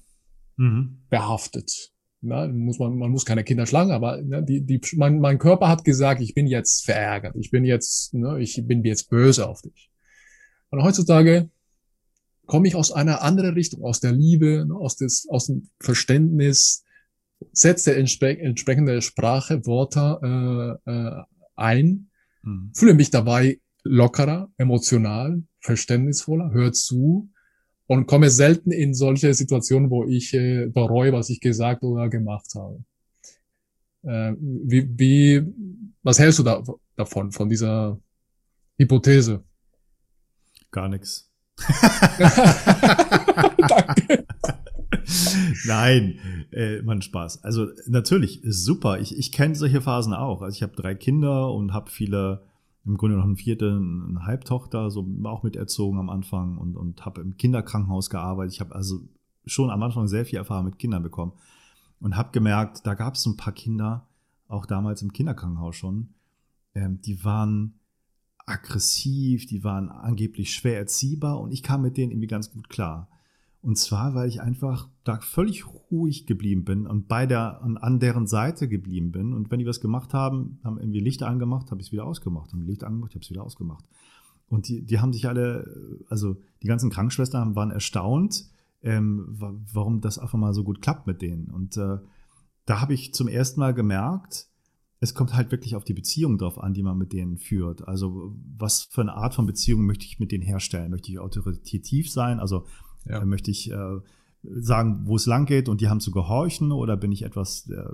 [0.56, 1.02] mhm.
[1.10, 1.92] behaftet.
[2.22, 5.68] Na, muss man, man muss keine Kinder schlagen, aber ne, die, die, mein, mein Körper
[5.68, 9.62] hat gesagt, ich bin jetzt verärgert, ich bin jetzt, ne, ich bin jetzt böse auf
[9.62, 9.90] dich.
[10.70, 11.50] Und heutzutage
[12.46, 16.84] komme ich aus einer anderen Richtung, aus der Liebe, ne, aus, des, aus dem Verständnis,
[17.52, 21.22] setze entspre entsprechende Sprache, Worte äh, äh,
[21.54, 22.10] ein,
[22.42, 22.72] mhm.
[22.74, 27.30] fühle mich dabei lockerer, emotional, verständnisvoller, hör zu,
[27.86, 32.52] und komme selten in solche Situationen, wo ich äh, bereue, was ich gesagt oder gemacht
[32.54, 32.84] habe.
[34.02, 35.42] Äh, wie, wie,
[36.02, 36.62] was hältst du da,
[36.96, 37.98] davon, von dieser
[38.78, 39.44] Hypothese?
[40.70, 41.30] Gar nichts.
[43.68, 44.26] Danke.
[45.66, 46.18] Nein,
[46.52, 47.44] äh, man Spaß.
[47.44, 48.98] Also natürlich, ist super.
[49.00, 50.42] Ich, ich kenne solche Phasen auch.
[50.42, 52.42] Also ich habe drei Kinder und habe viele
[52.86, 57.20] im Grunde noch eine vierte, eine Halbtochter, so auch miterzogen am Anfang und, und habe
[57.20, 58.54] im Kinderkrankenhaus gearbeitet.
[58.54, 59.00] Ich habe also
[59.44, 61.32] schon am Anfang sehr viel Erfahrung mit Kindern bekommen
[62.00, 64.08] und habe gemerkt, da gab es ein paar Kinder,
[64.48, 66.14] auch damals im Kinderkrankenhaus schon,
[66.74, 67.80] ähm, die waren
[68.46, 73.08] aggressiv, die waren angeblich schwer erziehbar und ich kam mit denen irgendwie ganz gut klar.
[73.66, 77.98] Und zwar, weil ich einfach da völlig ruhig geblieben bin und bei der und an
[77.98, 79.32] deren Seite geblieben bin.
[79.32, 82.52] Und wenn die was gemacht haben, haben irgendwie Licht angemacht, habe ich es wieder ausgemacht.
[82.52, 83.84] Haben Licht angemacht, habe es wieder ausgemacht.
[84.46, 88.44] Und die, die haben sich alle, also die ganzen Krankenschwestern waren erstaunt,
[88.82, 89.26] ähm,
[89.72, 91.48] warum das einfach mal so gut klappt mit denen.
[91.48, 91.98] Und äh,
[92.66, 94.46] da habe ich zum ersten Mal gemerkt,
[95.00, 97.86] es kommt halt wirklich auf die Beziehung drauf an, die man mit denen führt.
[97.86, 100.92] Also was für eine Art von Beziehung möchte ich mit denen herstellen?
[100.92, 102.38] Möchte ich autoritativ sein?
[102.38, 102.64] Also
[103.08, 103.22] ja.
[103.22, 103.98] äh, möchte ich äh,
[104.42, 106.72] sagen, wo es lang geht und die haben zu gehorchen?
[106.72, 107.84] Oder bin ich etwas, äh,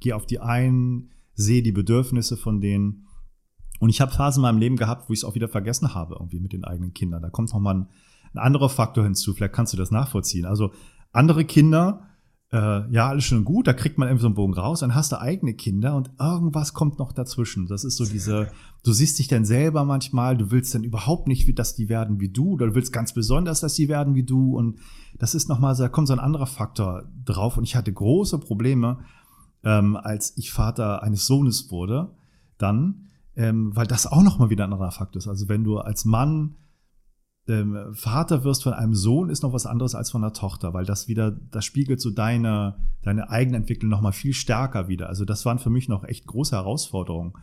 [0.00, 3.06] gehe auf die ein, sehe die Bedürfnisse von denen?
[3.78, 6.16] Und ich habe Phasen in meinem Leben gehabt, wo ich es auch wieder vergessen habe,
[6.18, 7.22] irgendwie mit den eigenen Kindern.
[7.22, 7.88] Da kommt nochmal ein,
[8.32, 9.34] ein anderer Faktor hinzu.
[9.34, 10.46] Vielleicht kannst du das nachvollziehen.
[10.46, 10.72] Also
[11.12, 12.02] andere Kinder
[12.56, 15.12] äh, ja, alles schön gut, da kriegt man irgendwie so einen Bogen raus, dann hast
[15.12, 17.66] du eigene Kinder und irgendwas kommt noch dazwischen.
[17.66, 18.48] Das ist so diese,
[18.82, 22.30] du siehst dich dann selber manchmal, du willst dann überhaupt nicht, dass die werden wie
[22.30, 24.78] du, oder du willst ganz besonders, dass die werden wie du und
[25.18, 29.00] das ist nochmal, da kommt so ein anderer Faktor drauf und ich hatte große Probleme,
[29.62, 32.14] ähm, als ich Vater eines Sohnes wurde,
[32.56, 35.28] dann, ähm, weil das auch nochmal wieder ein anderer Faktor ist.
[35.28, 36.54] Also wenn du als Mann
[37.48, 40.84] ähm, Vater wirst von einem Sohn, ist noch was anderes als von einer Tochter, weil
[40.84, 45.08] das wieder, das spiegelt so deine, deine eigene Entwicklung noch mal viel stärker wieder.
[45.08, 47.34] Also das waren für mich noch echt große Herausforderungen.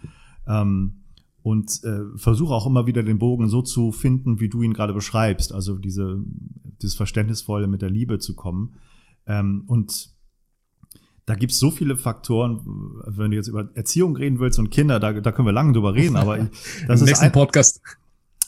[0.47, 1.03] Ähm,
[1.41, 4.93] und äh, versuche auch immer wieder den Bogen so zu finden, wie du ihn gerade
[4.93, 5.53] beschreibst.
[5.53, 6.23] Also diese,
[6.81, 8.75] dieses Verständnisvolle mit der Liebe zu kommen.
[9.25, 10.13] Ähm, und
[11.25, 12.61] da gibt's so viele Faktoren,
[13.05, 15.95] wenn du jetzt über Erziehung reden willst und Kinder, da, da können wir lange drüber
[15.95, 16.37] reden, aber
[16.87, 17.81] das Im ist nächsten ein, Podcast.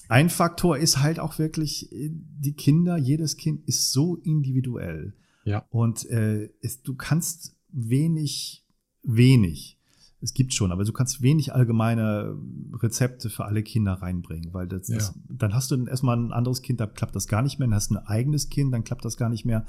[0.08, 5.14] Ein Faktor ist halt auch wirklich, äh, die Kinder, jedes Kind ist so individuell.
[5.44, 5.66] Ja.
[5.70, 8.66] Und äh, es, du kannst wenig,
[9.04, 9.80] wenig,
[10.22, 12.36] es gibt schon, aber du kannst wenig allgemeine
[12.74, 14.96] Rezepte für alle Kinder reinbringen, weil das, ja.
[14.96, 17.76] das dann hast du erstmal ein anderes Kind, da klappt das gar nicht mehr, dann
[17.76, 19.66] hast du ein eigenes Kind, dann klappt das gar nicht mehr.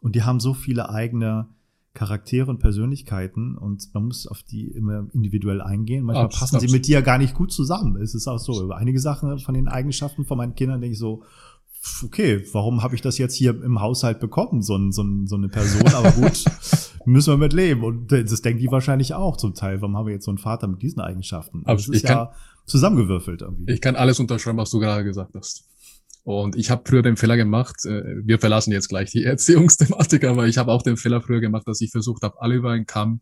[0.00, 1.48] Und die haben so viele eigene
[1.94, 6.04] Charaktere und Persönlichkeiten und man muss auf die immer individuell eingehen.
[6.04, 7.96] Manchmal Abs passen sie mit dir gar nicht gut zusammen.
[8.02, 8.62] Es ist auch so.
[8.64, 11.22] Über einige Sachen von den Eigenschaften von meinen Kindern denke ich so,
[12.02, 15.36] okay, warum habe ich das jetzt hier im Haushalt bekommen, so, ein, so, ein, so
[15.36, 15.86] eine Person?
[15.94, 16.44] Aber gut,
[17.04, 17.84] müssen wir mit leben.
[17.84, 19.80] Und das denken die wahrscheinlich auch zum Teil.
[19.80, 21.62] Warum haben wir jetzt so einen Vater mit diesen Eigenschaften?
[21.64, 22.32] Aber das ist ja
[22.66, 23.72] zusammengewürfelt irgendwie.
[23.72, 25.64] Ich kann alles unterschreiben, was du gerade gesagt hast.
[26.24, 30.46] Und ich habe früher den Fehler gemacht, äh, wir verlassen jetzt gleich die Erziehungsthematik, aber
[30.46, 33.20] ich habe auch den Fehler früher gemacht, dass ich versucht habe, alle über einen Kamm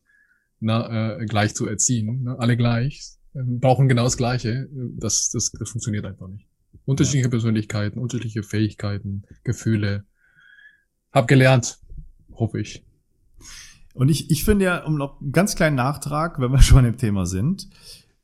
[0.60, 2.22] na, äh, gleich zu erziehen.
[2.22, 2.38] Ne?
[2.38, 3.02] Alle gleich,
[3.34, 4.68] äh, brauchen genau das Gleiche.
[4.72, 6.46] Das, das, das funktioniert einfach nicht.
[6.84, 7.30] Unterschiedliche ja.
[7.30, 10.04] Persönlichkeiten, unterschiedliche Fähigkeiten, Gefühle.
[11.10, 11.80] Hab gelernt,
[12.32, 12.86] hoffe ich.
[13.94, 16.96] Und ich, ich finde ja, um noch einen ganz kleinen Nachtrag, wenn wir schon im
[16.96, 17.68] Thema sind,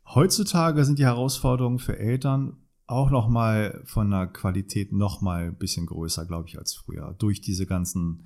[0.06, 2.56] heutzutage sind die Herausforderungen für Eltern
[2.88, 7.14] auch noch mal von der Qualität noch mal ein bisschen größer, glaube ich, als früher.
[7.18, 8.24] Durch diese ganzen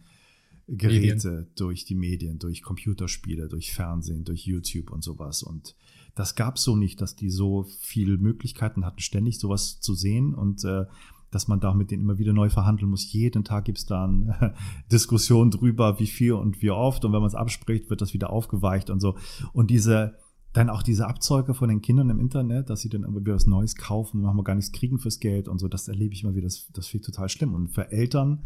[0.69, 1.47] Geräte, Medien.
[1.57, 5.43] durch die Medien, durch Computerspiele, durch Fernsehen, durch YouTube und sowas.
[5.43, 5.75] Und
[6.15, 10.33] das gab es so nicht, dass die so viele Möglichkeiten hatten, ständig sowas zu sehen
[10.33, 10.85] und äh,
[11.33, 13.13] dass man da mit denen immer wieder neu verhandeln muss.
[13.13, 14.55] Jeden Tag gibt's da eine
[14.93, 17.05] Diskussion drüber, wie viel und wie oft.
[17.05, 19.17] Und wenn man es abspricht, wird das wieder aufgeweicht und so.
[19.53, 20.22] Und diese
[20.53, 23.75] dann auch diese Abzeuge von den Kindern im Internet, dass sie dann wieder was Neues
[23.75, 26.47] kaufen und wir gar nichts kriegen fürs Geld und so, das erlebe ich immer wieder,
[26.47, 27.55] das, das finde ich total schlimm.
[27.55, 28.45] Und für Eltern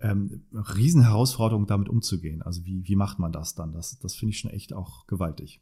[0.00, 2.42] ähm, Riesenherausforderung, damit umzugehen.
[2.42, 3.72] Also wie, wie macht man das dann?
[3.72, 5.60] Das, das finde ich schon echt auch gewaltig.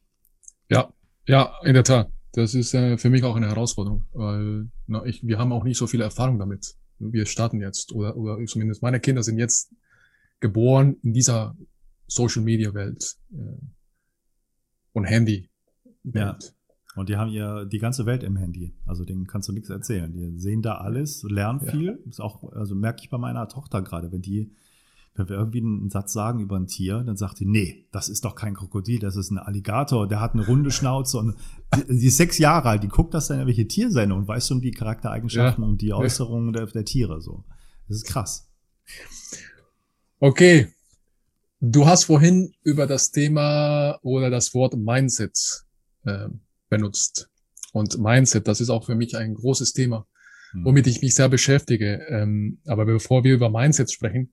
[0.68, 0.92] Ja,
[1.27, 2.11] ja, in der Tat.
[2.33, 5.79] Das ist äh, für mich auch eine Herausforderung, weil na, ich, wir haben auch nicht
[5.79, 6.77] so viel Erfahrung damit.
[6.99, 9.72] Wir starten jetzt, oder, oder zumindest meine Kinder sind jetzt
[10.40, 11.57] geboren in dieser
[12.09, 13.59] Social Media Welt äh,
[14.92, 15.49] und Handy
[16.14, 16.38] ja.
[16.97, 18.75] Und die haben ja die ganze Welt im Handy.
[18.87, 20.11] Also denen kannst du nichts erzählen.
[20.11, 21.71] Die sehen da alles, lernen ja.
[21.71, 22.03] viel.
[22.09, 24.51] Ist auch, also merke ich bei meiner Tochter gerade, wenn die,
[25.14, 28.25] wenn wir irgendwie einen Satz sagen über ein Tier, dann sagt die, nee, das ist
[28.25, 31.35] doch kein Krokodil, das ist ein Alligator, der hat eine runde Schnauze und
[31.76, 34.62] die, die ist sechs Jahre alt, die guckt das dann welche Tiersendung und weiß schon
[34.62, 35.70] die Charaktereigenschaften ja.
[35.70, 37.45] und die Äußerungen der, der Tiere so.
[37.89, 38.51] Das ist krass.
[40.18, 40.72] Okay.
[41.61, 45.66] Du hast vorhin über das Thema oder das Wort Mindset
[46.07, 46.29] äh,
[46.69, 47.29] benutzt.
[47.73, 50.07] Und Mindset, das ist auch für mich ein großes Thema,
[50.53, 50.65] hm.
[50.65, 52.07] womit ich mich sehr beschäftige.
[52.09, 54.33] Ähm, aber bevor wir über Mindset sprechen,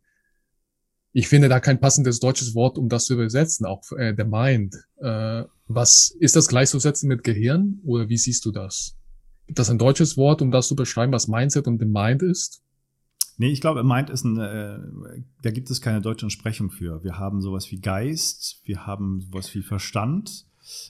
[1.11, 4.75] ich finde da kein passendes deutsches Wort, um das zu übersetzen, auch äh, der Mind.
[4.97, 8.97] Äh, was ist das gleichzusetzen mit Gehirn oder wie siehst du das?
[9.45, 12.63] Gibt das ein deutsches Wort, um das zu beschreiben, was Mindset und the Mind ist?
[13.37, 14.79] Nee, ich glaube, Mind ist ein, äh,
[15.41, 17.03] da gibt es keine deutsche Entsprechung für.
[17.03, 20.45] Wir haben sowas wie Geist, wir haben sowas wie Verstand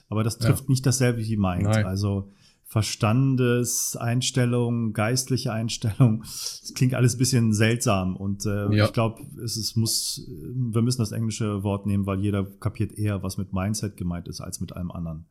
[0.10, 0.70] aber das trifft ja.
[0.70, 1.64] nicht dasselbe wie meint.
[1.64, 1.86] Nein.
[1.86, 2.32] Also
[2.74, 6.22] Verstandeseinstellung, geistliche Einstellung.
[6.22, 8.86] Das klingt alles ein bisschen seltsam und äh, ja.
[8.86, 13.22] ich glaube, es, es muss, wir müssen das englische Wort nehmen, weil jeder kapiert eher,
[13.22, 15.28] was mit Mindset gemeint ist, als mit allem anderen.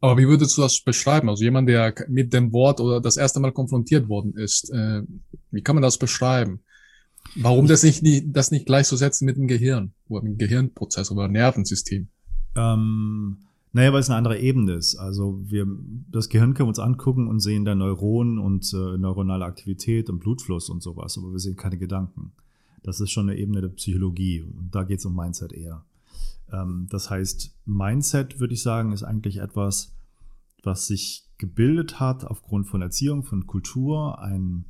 [0.00, 1.28] Aber wie würdest du das beschreiben?
[1.28, 5.02] Also jemand, der mit dem Wort oder das erste Mal konfrontiert worden ist, äh,
[5.52, 6.60] wie kann man das beschreiben?
[7.36, 12.08] Warum das nicht, das nicht gleichzusetzen mit dem Gehirn oder mit dem Gehirnprozess oder Nervensystem?
[12.56, 13.38] Ähm,
[13.72, 14.96] naja, weil es eine andere Ebene ist.
[14.96, 15.66] Also wir,
[16.10, 20.20] das Gehirn können wir uns angucken und sehen da Neuronen und äh, neuronale Aktivität und
[20.20, 22.32] Blutfluss und sowas, aber wir sehen keine Gedanken.
[22.82, 25.84] Das ist schon eine Ebene der Psychologie und da geht es um Mindset eher.
[26.52, 29.94] Ähm, das heißt, Mindset, würde ich sagen, ist eigentlich etwas,
[30.62, 34.64] was sich gebildet hat aufgrund von Erziehung, von Kultur, ein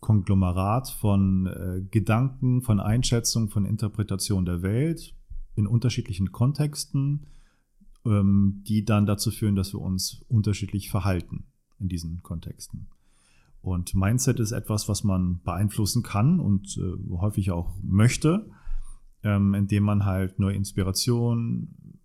[0.00, 5.14] Konglomerat von äh, Gedanken, von Einschätzung, von Interpretation der Welt
[5.54, 7.26] in unterschiedlichen Kontexten,
[8.06, 11.46] die dann dazu führen, dass wir uns unterschiedlich verhalten
[11.78, 12.88] in diesen Kontexten.
[13.60, 18.48] Und Mindset ist etwas, was man beeinflussen kann und äh, häufig auch möchte,
[19.24, 22.00] ähm, indem man halt neue Inspiration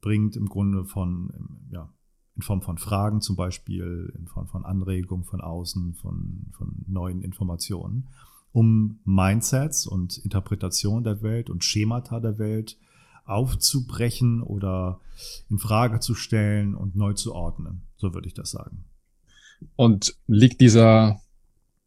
[0.00, 1.30] bringt, im Grunde von,
[1.70, 1.88] ja,
[2.34, 7.22] in Form von Fragen zum Beispiel, in Form von Anregungen von außen, von, von neuen
[7.22, 8.08] Informationen,
[8.50, 12.76] um Mindsets und Interpretation der Welt und Schemata der Welt
[13.24, 15.00] aufzubrechen oder
[15.48, 17.82] in Frage zu stellen und neu zu ordnen.
[17.96, 18.84] So würde ich das sagen.
[19.76, 21.20] Und liegt dieser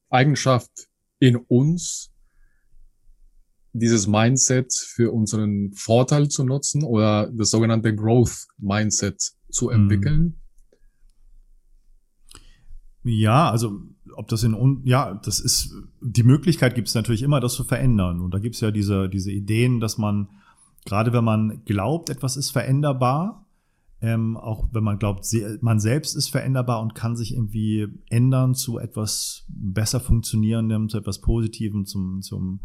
[0.10, 0.72] Eigenschaft
[1.20, 2.12] in uns,
[3.74, 9.74] dieses Mindset für unseren Vorteil zu nutzen oder das sogenannte Growth Mindset zu mhm.
[9.74, 10.42] entwickeln?
[13.04, 13.80] Ja, also
[14.16, 18.22] ob das in ja, das ist die Möglichkeit gibt es natürlich immer, das zu verändern.
[18.22, 20.30] Und da gibt es ja diese, diese Ideen, dass man
[20.88, 23.46] gerade wenn man glaubt, etwas ist veränderbar,
[24.00, 25.28] ähm, auch wenn man glaubt,
[25.62, 31.20] man selbst ist veränderbar und kann sich irgendwie ändern zu etwas besser funktionierendem, zu etwas
[31.20, 32.62] Positivem, zum, zum,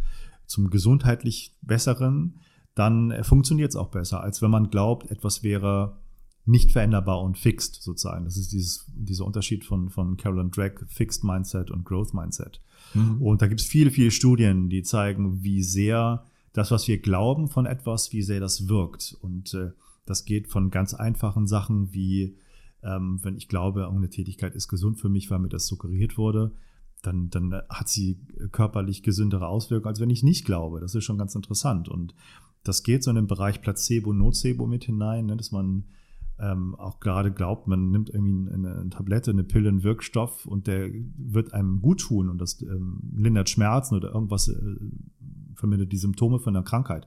[0.47, 2.39] zum gesundheitlich Besseren,
[2.75, 5.99] dann äh, funktioniert es auch besser, als wenn man glaubt, etwas wäre
[6.45, 8.25] nicht veränderbar und fixed sozusagen.
[8.25, 12.61] Das ist dieses, dieser Unterschied von, von Carolyn Drake, Fixed Mindset und Growth Mindset.
[12.95, 13.23] Mhm.
[13.23, 17.49] Und da gibt es viele, viele Studien, die zeigen, wie sehr das, was wir glauben
[17.49, 19.17] von etwas, wie sehr das wirkt.
[19.21, 19.71] Und äh,
[20.05, 22.37] das geht von ganz einfachen Sachen wie,
[22.83, 26.53] ähm, wenn ich glaube, irgendeine Tätigkeit ist gesund für mich, weil mir das suggeriert wurde,
[27.03, 28.21] dann, dann hat sie
[28.53, 30.81] körperlich gesündere Auswirkungen, als wenn ich nicht glaube.
[30.81, 31.89] Das ist schon ganz interessant.
[31.89, 32.15] Und
[32.65, 35.85] das geht so in den Bereich Placebo, Nocebo mit hinein, ne, dass man
[36.39, 40.67] ähm, auch gerade glaubt, man nimmt irgendwie eine, eine, Tablette, eine Pille, einen Wirkstoff und
[40.67, 44.77] der wird einem gut tun und das ähm, lindert Schmerzen oder irgendwas äh,
[45.63, 47.07] vermindert die Symptome von einer Krankheit.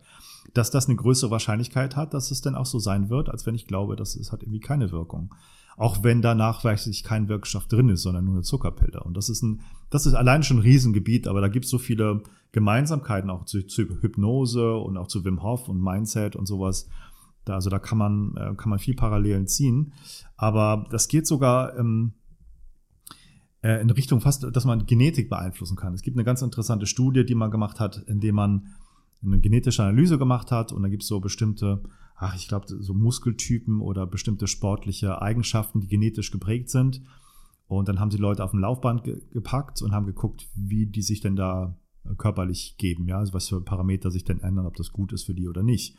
[0.53, 3.53] Dass das eine größere Wahrscheinlichkeit hat, dass es dann auch so sein wird, als wenn
[3.53, 5.36] ich glaube, dass es hat irgendwie keine Wirkung.
[5.76, 9.03] Auch wenn da nachweislich kein Wirkstoff drin ist, sondern nur eine Zuckerpille.
[9.03, 11.78] Und das ist ein, das ist allein schon ein Riesengebiet, aber da gibt es so
[11.78, 16.88] viele Gemeinsamkeiten auch zu, zu Hypnose und auch zu Wim Hof und Mindset und sowas
[17.43, 19.93] da, also da kann man, äh, kann man viel Parallelen ziehen.
[20.38, 22.14] Aber das geht sogar ähm,
[23.66, 25.95] äh, in Richtung fast, dass man Genetik beeinflussen kann.
[25.95, 28.68] Es gibt eine ganz interessante Studie, die man gemacht hat, indem man
[29.24, 31.82] eine genetische Analyse gemacht hat und da gibt es so bestimmte,
[32.16, 37.01] ach, ich glaube, so Muskeltypen oder bestimmte sportliche Eigenschaften, die genetisch geprägt sind.
[37.68, 41.01] Und dann haben sie Leute auf dem Laufband ge gepackt und haben geguckt, wie die
[41.01, 41.76] sich denn da
[42.20, 45.34] körperlich geben, ja, also was für Parameter sich denn ändern, ob das gut ist für
[45.34, 45.97] die oder nicht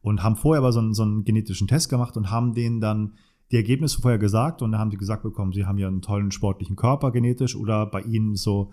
[0.00, 3.14] und haben vorher aber so einen, so einen genetischen Test gemacht und haben denen dann
[3.50, 6.30] die Ergebnisse vorher gesagt und dann haben sie gesagt bekommen, sie haben ja einen tollen
[6.30, 8.72] sportlichen Körper genetisch oder bei ihnen so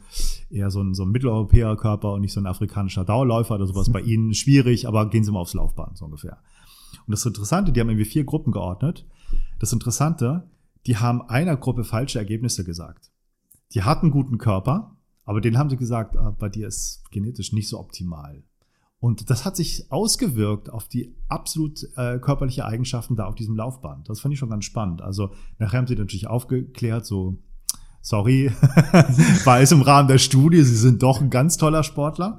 [0.50, 3.92] eher so ein, so ein Mitteleuropäer Körper und nicht so ein afrikanischer Dauerläufer oder sowas.
[3.92, 6.38] Bei ihnen schwierig, aber gehen sie mal aufs Laufbahn, so ungefähr.
[7.06, 9.06] Und das Interessante, die haben irgendwie vier Gruppen geordnet.
[9.60, 10.50] Das Interessante,
[10.88, 13.12] die haben einer Gruppe falsche Ergebnisse gesagt.
[13.74, 14.96] Die hatten guten Körper,
[15.26, 18.44] aber denen haben sie gesagt, ah, bei dir ist genetisch nicht so optimal.
[19.02, 24.08] Und das hat sich ausgewirkt auf die absolut äh, körperliche Eigenschaften da auf diesem Laufband.
[24.08, 25.02] Das fand ich schon ganz spannend.
[25.02, 27.40] Also nachher haben sie natürlich aufgeklärt, so
[28.02, 28.52] sorry,
[29.44, 32.38] war es im Rahmen der Studie, sie sind doch ein ganz toller Sportler.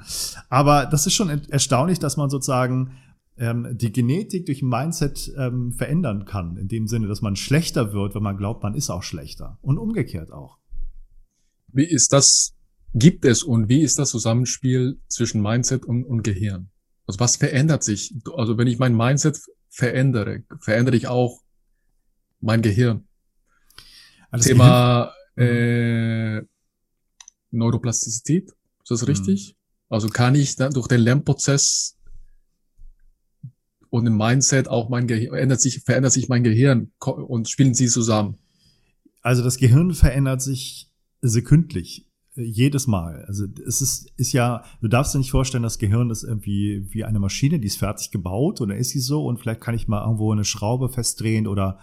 [0.50, 2.92] Aber das ist schon erstaunlich, dass man sozusagen
[3.38, 6.56] ähm, die Genetik durch Mindset ähm, verändern kann.
[6.56, 9.58] In dem Sinne, dass man schlechter wird, wenn man glaubt, man ist auch schlechter.
[9.62, 10.58] Und umgekehrt auch.
[11.72, 12.54] Wie ist das
[12.94, 16.70] gibt es und wie ist das Zusammenspiel zwischen Mindset und, und Gehirn?
[17.06, 18.14] Also was verändert sich?
[18.36, 19.38] Also wenn ich mein Mindset
[19.68, 21.42] verändere, verändere ich auch
[22.40, 23.06] mein Gehirn.
[24.30, 26.38] Also Thema Gehirn.
[26.38, 26.46] äh,
[27.50, 29.54] Neuroplastizität, ist das richtig?
[29.54, 29.94] Mhm.
[29.94, 31.98] Also kann ich dann durch den Lernprozess
[33.90, 37.88] und im Mindset auch mein Gehirn, verändert sich, verändert sich mein Gehirn und spielen sie
[37.88, 38.38] zusammen?
[39.20, 40.90] Also das Gehirn verändert sich
[41.20, 43.24] sekündlich jedes Mal.
[43.26, 47.04] Also es ist, ist ja, du darfst dir nicht vorstellen, das Gehirn ist irgendwie wie
[47.04, 49.88] eine Maschine, die ist fertig gebaut und dann ist sie so und vielleicht kann ich
[49.88, 51.78] mal irgendwo eine Schraube festdrehen oder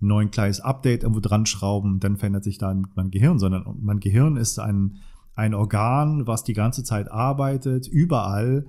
[0.00, 4.00] ein neues kleines Update irgendwo dran schrauben, dann verändert sich dann mein Gehirn, sondern mein
[4.00, 4.96] Gehirn ist ein,
[5.36, 8.66] ein Organ, was die ganze Zeit arbeitet, überall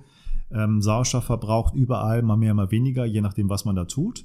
[0.52, 4.24] ähm, Sauerstoff verbraucht, überall, mal mehr, mal weniger, je nachdem, was man da tut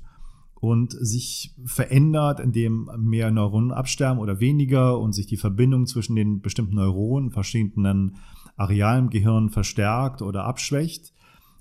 [0.62, 6.40] und sich verändert, indem mehr Neuronen absterben oder weniger und sich die Verbindung zwischen den
[6.40, 8.18] bestimmten Neuronen, verschiedenen
[8.58, 11.14] Arealen im Gehirn verstärkt oder abschwächt.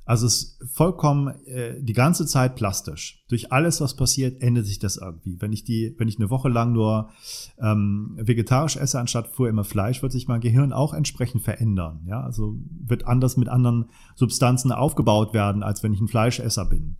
[0.04, 3.24] Also es ist vollkommen äh, die ganze Zeit plastisch.
[3.28, 5.40] Durch alles, was passiert, ändert sich das irgendwie.
[5.40, 7.08] Wenn ich die, wenn ich eine Woche lang nur
[7.58, 12.00] ähm, vegetarisch esse anstatt vorher immer Fleisch, wird sich mein Gehirn auch entsprechend verändern.
[12.06, 16.96] Ja, also wird anders mit anderen Substanzen aufgebaut werden, als wenn ich ein Fleischesser bin.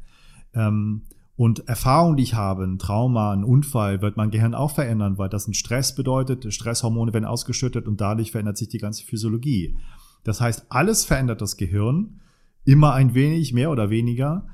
[0.55, 1.03] Ähm,
[1.41, 5.31] und Erfahrung, die ich habe, ein Trauma, ein Unfall, wird mein Gehirn auch verändern, weil
[5.31, 6.53] das ein Stress bedeutet.
[6.53, 9.75] Stresshormone werden ausgeschüttet und dadurch verändert sich die ganze Physiologie.
[10.23, 12.21] Das heißt, alles verändert das Gehirn,
[12.67, 14.49] immer ein wenig, mehr oder weniger.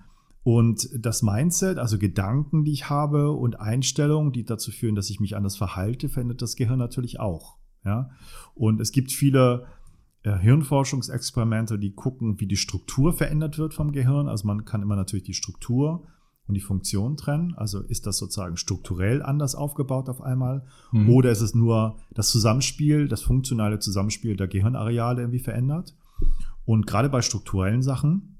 [0.45, 5.18] Und das Mindset, also Gedanken, die ich habe und Einstellungen, die dazu führen, dass ich
[5.18, 7.57] mich anders verhalte, verändert das Gehirn natürlich auch.
[7.84, 8.11] Ja?
[8.55, 9.66] Und es gibt viele
[10.22, 14.28] äh, Hirnforschungsexperimente, die gucken, wie die Struktur verändert wird vom Gehirn.
[14.28, 16.07] Also man kann immer natürlich die Struktur
[16.47, 17.55] und die Funktion trennen?
[17.55, 20.64] Also ist das sozusagen strukturell anders aufgebaut auf einmal?
[20.92, 21.11] Mhm.
[21.11, 25.97] Oder ist es nur das Zusammenspiel, das funktionale Zusammenspiel der Gehirnareale irgendwie verändert?
[26.64, 28.38] Und gerade bei strukturellen Sachen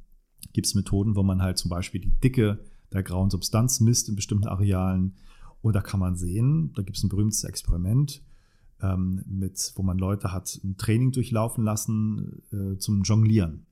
[0.53, 2.61] gibt es Methoden, wo man halt zum Beispiel die Dicke
[2.93, 5.17] der grauen Substanz misst in bestimmten Arealen.
[5.61, 8.23] Und da kann man sehen, da gibt es ein berühmtes Experiment,
[8.81, 13.67] ähm, mit, wo man Leute hat ein Training durchlaufen lassen äh, zum Jonglieren.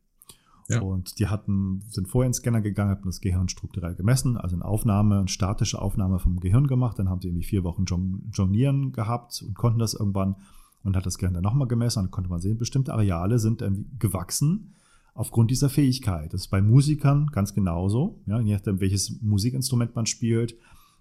[0.69, 0.81] Ja.
[0.81, 4.57] Und die hatten, sind vorher in den Scanner gegangen, hatten das Gehirn strukturell gemessen, also
[4.57, 6.99] eine Aufnahme, eine statische Aufnahme vom Gehirn gemacht.
[6.99, 7.85] Dann haben sie irgendwie vier Wochen
[8.33, 10.37] Jonglieren gehabt und konnten das irgendwann
[10.83, 12.03] und hat das Gehirn dann nochmal gemessen.
[12.05, 13.63] Dann konnte man sehen, bestimmte Areale sind
[13.99, 14.75] gewachsen
[15.15, 16.33] aufgrund dieser Fähigkeit.
[16.33, 18.21] Das ist bei Musikern ganz genauso.
[18.27, 20.57] Ja, je nachdem, welches Musikinstrument man spielt,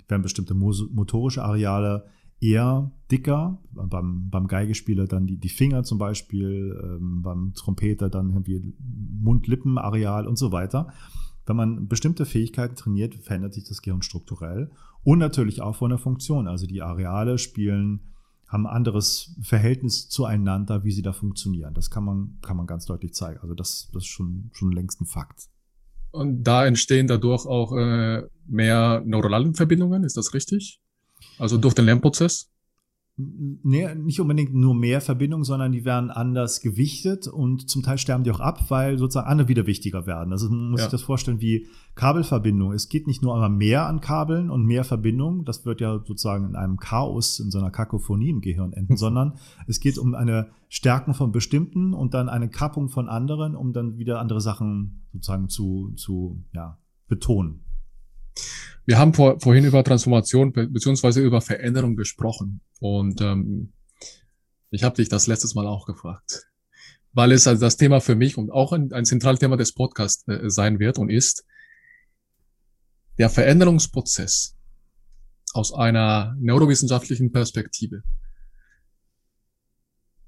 [0.08, 2.06] werden bestimmte motorische Areale
[2.44, 8.30] eher dicker, beim, beim Geigespieler dann die, die Finger zum Beispiel, ähm, beim Trompeter dann
[8.30, 8.74] irgendwie
[9.22, 10.92] Mund-Lippen-Areal und so weiter.
[11.46, 14.72] Wenn man bestimmte Fähigkeiten trainiert, verändert sich das Gehirn strukturell
[15.04, 16.48] und natürlich auch von der Funktion.
[16.48, 18.02] Also die Areale spielen,
[18.48, 21.74] haben ein anderes Verhältnis zueinander, wie sie da funktionieren.
[21.74, 23.40] Das kann man, kann man ganz deutlich zeigen.
[23.42, 25.48] Also das, das ist schon, schon längst ein Fakt.
[26.12, 30.83] Und da entstehen dadurch auch äh, mehr neuronale Verbindungen, ist das richtig?
[31.40, 32.54] Also durch den Lernprozess?
[33.16, 38.24] Nee, nicht unbedingt nur mehr Verbindungen, sondern die werden anders gewichtet und zum Teil sterben
[38.24, 40.32] die auch ab, weil sozusagen andere wieder wichtiger werden.
[40.32, 40.86] Also man muss ja.
[40.86, 42.72] sich das vorstellen wie Kabelverbindung.
[42.74, 46.50] Es geht nicht nur einmal mehr an Kabeln und mehr Verbindungen, das wird ja sozusagen
[46.50, 50.50] in einem Chaos, in so einer Kakophonie im Gehirn enden, sondern es geht um eine
[50.68, 55.50] Stärken von bestimmten und dann eine Kappung von anderen, um dann wieder andere Sachen sozusagen
[55.50, 57.60] zu, zu ja, betonen.
[58.86, 63.74] Wir haben vor, vorhin über Transformation beziehungsweise über Veränderung gesprochen und ähm,
[64.72, 66.48] ich habe dich das letztes Mal auch gefragt,
[67.14, 70.50] weil es also das Thema für mich und auch ein, ein Zentralthema des Podcasts äh,
[70.50, 71.46] sein wird und ist
[73.20, 74.58] der Veränderungsprozess
[75.54, 78.04] aus einer neurowissenschaftlichen Perspektive.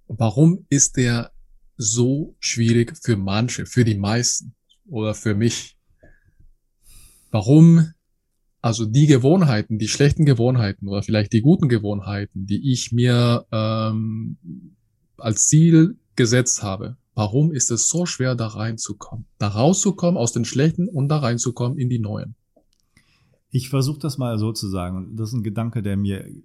[0.08, 1.32] Warum ist der
[1.78, 5.78] so schwierig für manche, für die meisten oder für mich?
[7.32, 7.95] Warum
[8.66, 14.38] also die Gewohnheiten, die schlechten Gewohnheiten oder vielleicht die guten Gewohnheiten, die ich mir ähm,
[15.18, 19.28] als Ziel gesetzt habe, warum ist es so schwer, da reinzukommen?
[19.38, 22.34] Da rauszukommen aus den schlechten und da reinzukommen in die neuen.
[23.51, 25.16] Ich versuche das mal so zu sagen.
[25.16, 26.39] Das ist ein Gedanke, der mir äh,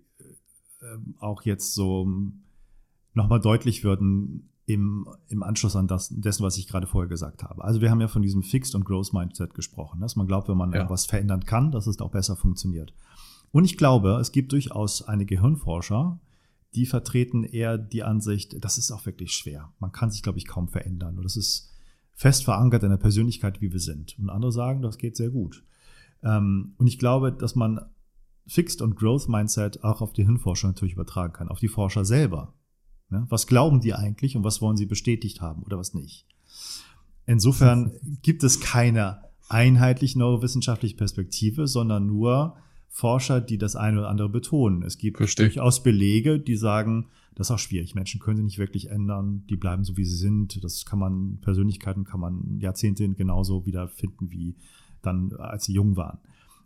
[1.20, 2.06] auch jetzt so
[3.14, 4.02] nochmal deutlich wird
[4.66, 7.64] im, im Anschluss an das, dessen, was ich gerade vorher gesagt habe.
[7.64, 10.56] Also wir haben ja von diesem Fixed und Growth Mindset gesprochen, dass man glaubt, wenn
[10.56, 10.82] man ja.
[10.82, 12.92] etwas verändern kann, dass es auch besser funktioniert.
[13.52, 16.20] Und ich glaube, es gibt durchaus einige Hirnforscher,
[16.74, 19.72] die vertreten eher die Ansicht, das ist auch wirklich schwer.
[19.80, 21.16] Man kann sich, glaube ich, kaum verändern.
[21.16, 21.70] Und das ist
[22.12, 24.18] fest verankert in der Persönlichkeit, wie wir sind.
[24.18, 25.64] Und andere sagen, das geht sehr gut.
[26.22, 27.80] Ähm, und ich glaube, dass man
[28.46, 32.54] Fixed und Growth Mindset auch auf die Hirnforscher natürlich übertragen kann, auf die Forscher selber.
[33.10, 36.26] Ja, was glauben die eigentlich und was wollen sie bestätigt haben oder was nicht?
[37.26, 37.92] Insofern
[38.22, 42.56] gibt es keine einheitlich neurowissenschaftliche Perspektive, sondern nur
[42.88, 44.82] Forscher, die das eine oder andere betonen.
[44.82, 45.46] Es gibt Verstehe.
[45.46, 47.94] durchaus Belege, die sagen, das ist auch schwierig.
[47.94, 49.44] Menschen können sich nicht wirklich ändern.
[49.48, 50.62] Die bleiben so, wie sie sind.
[50.62, 54.56] Das kann man, Persönlichkeiten kann man Jahrzehnte genauso wiederfinden wie
[55.02, 56.18] dann, als sie jung waren.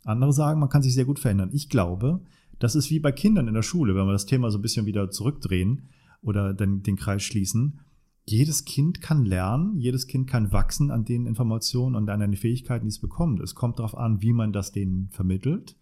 [0.05, 1.51] Andere sagen, man kann sich sehr gut verändern.
[1.53, 2.21] Ich glaube,
[2.59, 4.87] Das ist wie bei Kindern in der Schule, wenn wir das Thema so ein bisschen
[4.87, 5.83] wieder zurückdrehen
[6.25, 7.81] oder dann den Kreis schließen.
[8.27, 12.87] Jedes Kind kann lernen, jedes Kind kann wachsen an den Informationen und an den Fähigkeiten,
[12.87, 13.41] die es bekommt.
[13.41, 15.77] Es kommt darauf an, wie man das denen vermittelt,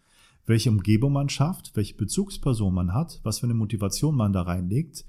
[0.44, 5.04] welche Umgebung man schafft, welche Bezugsperson man hat, was für eine Motivation man da reinlegt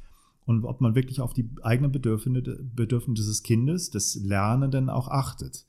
[0.45, 5.65] und ob man wirklich auf die eigenen Bedürfnisse, Bedürfnisse des Kindes, des Lernenden auch achtet.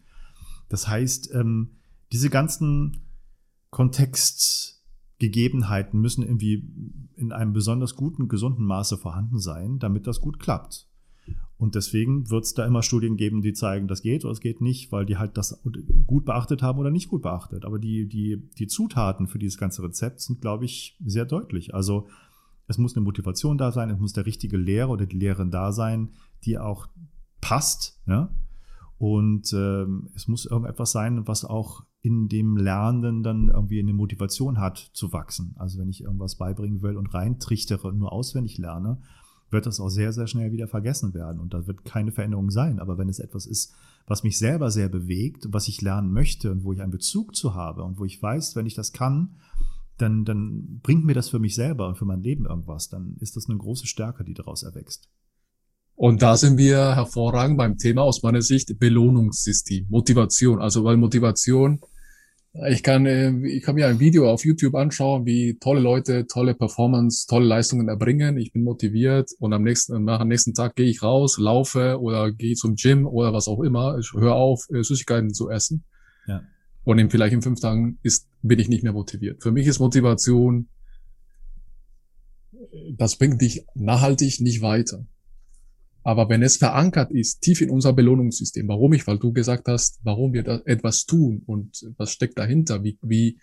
[0.68, 1.76] Das heißt, ähm,
[2.12, 3.00] diese ganzen
[5.24, 6.64] Kontextgegebenheiten müssen irgendwie
[7.16, 10.88] in einem besonders guten, gesunden Maße vorhanden sein, damit das gut klappt.
[11.56, 14.60] Und deswegen wird es da immer Studien geben, die zeigen, das geht oder es geht
[14.60, 15.62] nicht, weil die halt das
[16.06, 17.64] gut beachtet haben oder nicht gut beachtet.
[17.64, 21.72] Aber die, die, die Zutaten für dieses ganze Rezept sind, glaube ich, sehr deutlich.
[21.72, 22.08] Also
[22.66, 25.72] es muss eine Motivation da sein, es muss der richtige Lehrer oder die Lehrerin da
[25.72, 26.10] sein,
[26.44, 26.88] die auch
[27.40, 28.00] passt.
[28.06, 28.34] Ja?
[28.98, 34.58] Und ähm, es muss irgendetwas sein, was auch in dem Lernenden dann irgendwie eine Motivation
[34.58, 35.54] hat zu wachsen.
[35.58, 38.98] Also wenn ich irgendwas beibringen will und reintrichtere und nur auswendig lerne,
[39.50, 41.40] wird das auch sehr, sehr schnell wieder vergessen werden.
[41.40, 42.78] Und da wird keine Veränderung sein.
[42.78, 43.74] Aber wenn es etwas ist,
[44.06, 47.54] was mich selber sehr bewegt, was ich lernen möchte und wo ich einen Bezug zu
[47.54, 49.36] habe und wo ich weiß, wenn ich das kann,
[49.96, 52.90] dann, dann bringt mir das für mich selber und für mein Leben irgendwas.
[52.90, 55.08] Dann ist das eine große Stärke, die daraus erwächst.
[55.96, 60.60] Und da sind wir hervorragend beim Thema aus meiner Sicht Belohnungssystem, Motivation.
[60.60, 61.80] Also weil Motivation,
[62.68, 66.54] ich kann, äh, ich kann mir ein Video auf YouTube anschauen, wie tolle Leute tolle
[66.54, 68.38] Performance, tolle Leistungen erbringen.
[68.38, 72.32] Ich bin motiviert und am nächsten, nach dem nächsten Tag gehe ich raus, laufe oder
[72.32, 73.98] gehe zum Gym oder was auch immer.
[73.98, 75.84] Ich höre auf, äh, Süßigkeiten zu essen.
[76.26, 76.42] Ja.
[76.84, 79.42] Und in vielleicht in fünf Tagen ist, bin ich nicht mehr motiviert.
[79.42, 80.68] Für mich ist Motivation,
[82.92, 85.06] das bringt dich nachhaltig nicht weiter.
[86.04, 90.00] Aber wenn es verankert ist, tief in unser Belohnungssystem, warum ich, weil du gesagt hast,
[90.04, 93.38] warum wir da etwas tun und was steckt dahinter, wie, wie,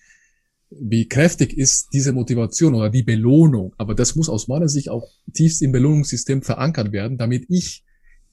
[0.69, 3.73] wie kräftig ist diese Motivation oder die Belohnung.
[3.79, 7.83] Aber das muss aus meiner Sicht auch tiefst im Belohnungssystem verankert werden, damit ich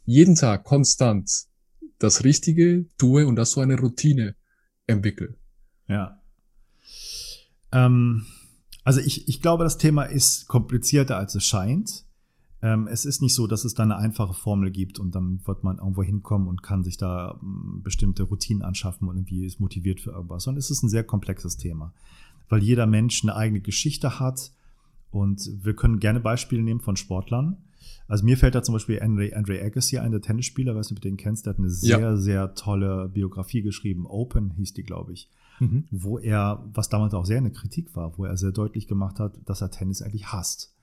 [0.05, 1.31] jeden Tag konstant
[1.99, 4.37] das Richtige tue und das so eine Routine
[4.87, 5.37] entwickle.
[5.89, 6.21] Ja.
[7.73, 8.27] Ähm,
[8.85, 12.05] also ich, ich glaube, das Thema ist komplizierter, als es scheint.
[12.61, 15.63] Ähm, es ist nicht so, dass es da eine einfache Formel gibt und dann wird
[15.63, 20.01] man irgendwo hinkommen und kann sich da ähm, bestimmte Routinen anschaffen und irgendwie ist motiviert
[20.01, 21.93] für irgendwas, sondern es ist ein sehr komplexes Thema,
[22.49, 24.51] weil jeder Mensch eine eigene Geschichte hat
[25.11, 27.59] und wir können gerne Beispiele nehmen von Sportlern.
[28.09, 31.03] Also mir fällt da zum Beispiel Andre, Andre Agassi ein, der Tennisspieler, weiß nicht, ob
[31.03, 32.17] du den kennst, der hat eine sehr, ja.
[32.17, 34.07] sehr tolle Biografie geschrieben.
[34.07, 35.31] Open hieß die, glaube ich.
[35.61, 35.85] Mhm.
[35.91, 39.39] Wo er, was damals auch sehr eine Kritik war, wo er sehr deutlich gemacht hat,
[39.45, 40.75] dass er Tennis eigentlich hasst.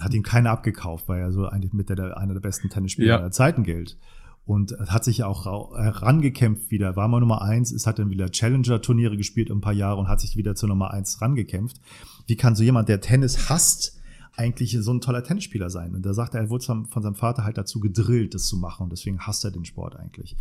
[0.00, 3.18] Hat ihm keiner abgekauft, weil er so eigentlich mit der, einer der besten Tennisspieler ja.
[3.18, 3.96] aller Zeiten gilt.
[4.44, 5.44] Und hat sich ja auch
[5.76, 6.96] herangekämpft wieder.
[6.96, 10.20] War mal Nummer eins, ist hat dann wieder Challenger-Turniere gespielt ein paar Jahre und hat
[10.20, 11.80] sich wieder zur Nummer eins rangekämpft.
[12.26, 14.00] Wie kann so jemand, der Tennis hasst,
[14.36, 15.94] eigentlich so ein toller Tennisspieler sein?
[15.94, 18.84] Und da sagt er, er wurde von seinem Vater halt dazu gedrillt, das zu machen.
[18.84, 20.36] Und deswegen hasst er den Sport eigentlich.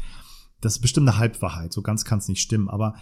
[0.61, 1.73] Das ist bestimmt eine Halbwahrheit.
[1.73, 2.69] So ganz kann es nicht stimmen.
[2.69, 2.95] Aber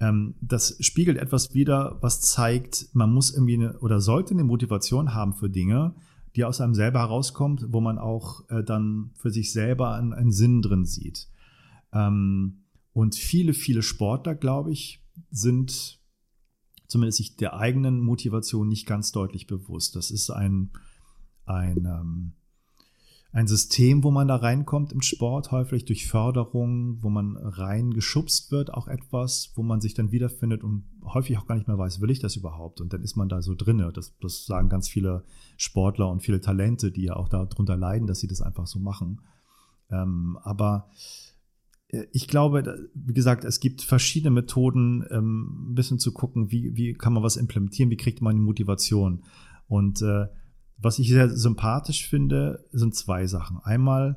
[0.00, 5.14] ähm, das spiegelt etwas wider, was zeigt, man muss irgendwie eine, oder sollte eine Motivation
[5.14, 5.94] haben für Dinge,
[6.34, 10.32] die aus einem selber herauskommt, wo man auch äh, dann für sich selber einen, einen
[10.32, 11.28] Sinn drin sieht.
[11.92, 16.00] Ähm, und viele, viele Sportler, glaube ich, sind
[16.88, 19.96] zumindest sich der eigenen Motivation nicht ganz deutlich bewusst.
[19.96, 20.70] Das ist ein,
[21.44, 22.32] ein ähm,
[23.36, 28.72] ein System, wo man da reinkommt im Sport, häufig durch Förderung, wo man reingeschubst wird,
[28.72, 32.10] auch etwas, wo man sich dann wiederfindet und häufig auch gar nicht mehr weiß, will
[32.10, 32.80] ich das überhaupt?
[32.80, 33.92] Und dann ist man da so drinne.
[33.92, 35.22] Das, das sagen ganz viele
[35.58, 39.20] Sportler und viele Talente, die ja auch darunter leiden, dass sie das einfach so machen.
[39.90, 40.88] Ähm, aber
[41.88, 46.74] äh, ich glaube, wie gesagt, es gibt verschiedene Methoden, ähm, ein bisschen zu gucken, wie,
[46.74, 49.24] wie kann man was implementieren, wie kriegt man die Motivation.
[49.68, 50.28] Und äh,
[50.78, 53.58] was ich sehr sympathisch finde, sind zwei Sachen.
[53.62, 54.16] Einmal,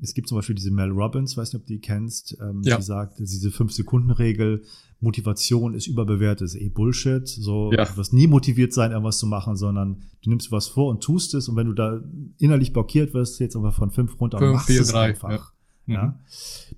[0.00, 2.76] es gibt zum Beispiel diese Mel Robbins, weiß nicht, ob du die kennst, ähm, ja.
[2.76, 4.62] die sagt, diese Fünf-Sekunden-Regel,
[5.00, 7.26] Motivation ist überbewertet, ist eh Bullshit.
[7.26, 7.84] So, ja.
[7.84, 11.34] du wirst nie motiviert sein, irgendwas zu machen, sondern du nimmst was vor und tust
[11.34, 12.00] es und wenn du da
[12.38, 15.52] innerlich blockiert wirst, jetzt aber von fünf runter fünf, und machst vier, es drei, einfach.
[15.86, 15.94] Ja.
[15.94, 16.20] ja.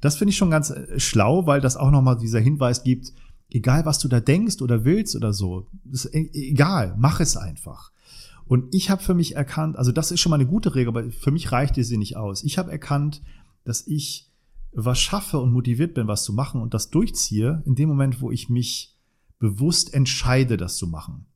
[0.01, 3.13] Das finde ich schon ganz äh, schlau, weil das auch nochmal dieser Hinweis gibt,
[3.51, 7.91] egal was du da denkst oder willst oder so, ist e-, egal, mach es einfach.
[8.47, 11.11] Und ich habe für mich erkannt, also das ist schon mal eine gute Regel, aber
[11.11, 12.43] für mich reichte sie nicht aus.
[12.45, 13.23] Ich habe erkannt,
[13.65, 14.31] dass ich
[14.73, 18.31] was schaffe und motiviert bin, was zu machen und das durchziehe, in dem Moment, wo
[18.31, 18.97] ich mich
[19.39, 21.27] bewusst entscheide, das zu machen.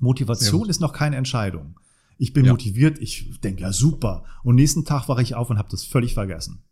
[0.00, 1.78] Motivation ist noch keine Entscheidung.
[2.18, 2.52] Ich bin ja.
[2.52, 4.24] motiviert, ich denke, ja super.
[4.42, 6.62] Und nächsten Tag wache ich auf und habe das völlig vergessen.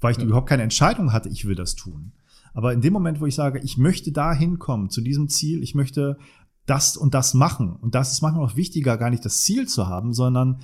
[0.00, 0.24] Weil ich ja.
[0.24, 2.12] überhaupt keine Entscheidung hatte, ich will das tun.
[2.52, 5.74] Aber in dem Moment, wo ich sage, ich möchte da hinkommen, zu diesem Ziel, ich
[5.74, 6.16] möchte
[6.66, 7.76] das und das machen.
[7.76, 10.62] Und das ist manchmal auch wichtiger, gar nicht das Ziel zu haben, sondern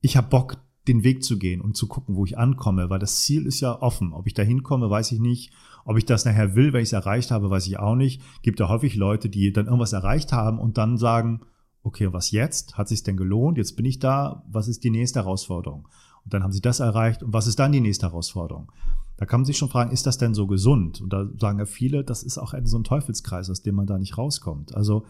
[0.00, 0.58] ich habe Bock,
[0.88, 3.80] den Weg zu gehen und zu gucken, wo ich ankomme, weil das Ziel ist ja
[3.80, 4.12] offen.
[4.12, 5.52] Ob ich da hinkomme, weiß ich nicht.
[5.84, 8.22] Ob ich das nachher will, wenn ich es erreicht habe, weiß ich auch nicht.
[8.42, 11.42] Gibt ja häufig Leute, die dann irgendwas erreicht haben und dann sagen,
[11.82, 12.76] okay, was jetzt?
[12.76, 13.58] Hat sich denn gelohnt?
[13.58, 14.42] Jetzt bin ich da.
[14.50, 15.86] Was ist die nächste Herausforderung?
[16.24, 17.22] Und dann haben sie das erreicht.
[17.22, 18.72] Und was ist dann die nächste Herausforderung?
[19.20, 21.02] Da kann man sich schon fragen, ist das denn so gesund?
[21.02, 23.86] Und da sagen ja viele, das ist auch ein, so ein Teufelskreis, aus dem man
[23.86, 24.74] da nicht rauskommt.
[24.74, 25.04] Also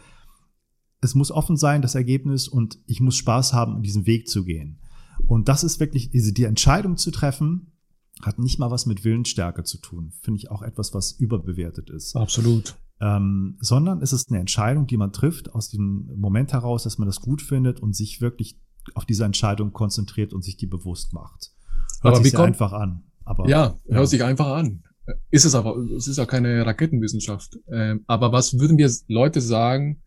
[1.00, 4.80] es muss offen sein, das Ergebnis, und ich muss Spaß haben, diesen Weg zu gehen.
[5.28, 7.70] Und das ist wirklich, diese, die Entscheidung zu treffen,
[8.20, 10.12] hat nicht mal was mit Willensstärke zu tun.
[10.22, 12.16] Finde ich auch etwas, was überbewertet ist.
[12.16, 12.74] Absolut.
[13.00, 17.06] Ähm, sondern es ist eine Entscheidung, die man trifft aus dem Moment heraus, dass man
[17.06, 18.60] das gut findet und sich wirklich
[18.94, 21.52] auf diese Entscheidung konzentriert und sich die bewusst macht.
[22.02, 23.04] Hört aber sich wie kommt, einfach an.
[23.30, 24.82] Aber, ja, ja, hört sich einfach an.
[25.30, 27.60] Ist es aber, es ist ja keine Raketenwissenschaft.
[27.70, 30.02] Ähm, aber was würden wir Leute sagen,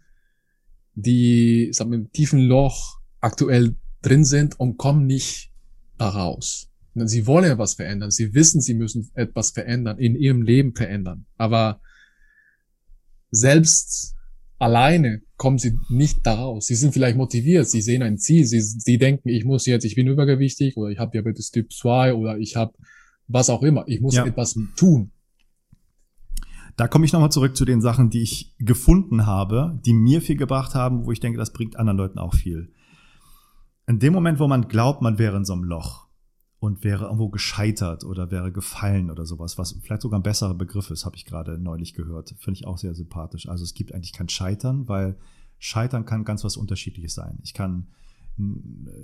[0.94, 5.52] die sagen wir, im tiefen Loch aktuell drin sind und kommen nicht
[5.98, 6.70] da raus?
[6.96, 8.12] Sie wollen was verändern.
[8.12, 11.26] Sie wissen, sie müssen etwas verändern, in ihrem Leben verändern.
[11.38, 11.80] Aber
[13.32, 14.16] selbst
[14.60, 16.68] alleine kommen sie nicht daraus.
[16.68, 19.96] Sie sind vielleicht motiviert, sie sehen ein Ziel, sie, sie denken, ich muss jetzt, ich
[19.96, 22.74] bin übergewichtig oder ich habe Diabetes Typ 2 oder ich habe
[23.28, 24.26] was auch immer, ich muss ja.
[24.26, 25.12] etwas tun.
[26.76, 30.38] Da komme ich nochmal zurück zu den Sachen, die ich gefunden habe, die mir viel
[30.38, 32.72] gebracht haben, wo ich denke, das bringt anderen Leuten auch viel.
[33.86, 36.04] In dem Moment, wo man glaubt, man wäre in so einem Loch,
[36.64, 40.92] und wäre irgendwo gescheitert oder wäre gefallen oder sowas, was vielleicht sogar ein besserer Begriff
[40.92, 42.34] ist, habe ich gerade neulich gehört.
[42.40, 43.50] Finde ich auch sehr sympathisch.
[43.50, 45.18] Also es gibt eigentlich kein Scheitern, weil
[45.60, 47.40] Scheitern kann ganz was Unterschiedliches sein.
[47.44, 47.88] Ich kann,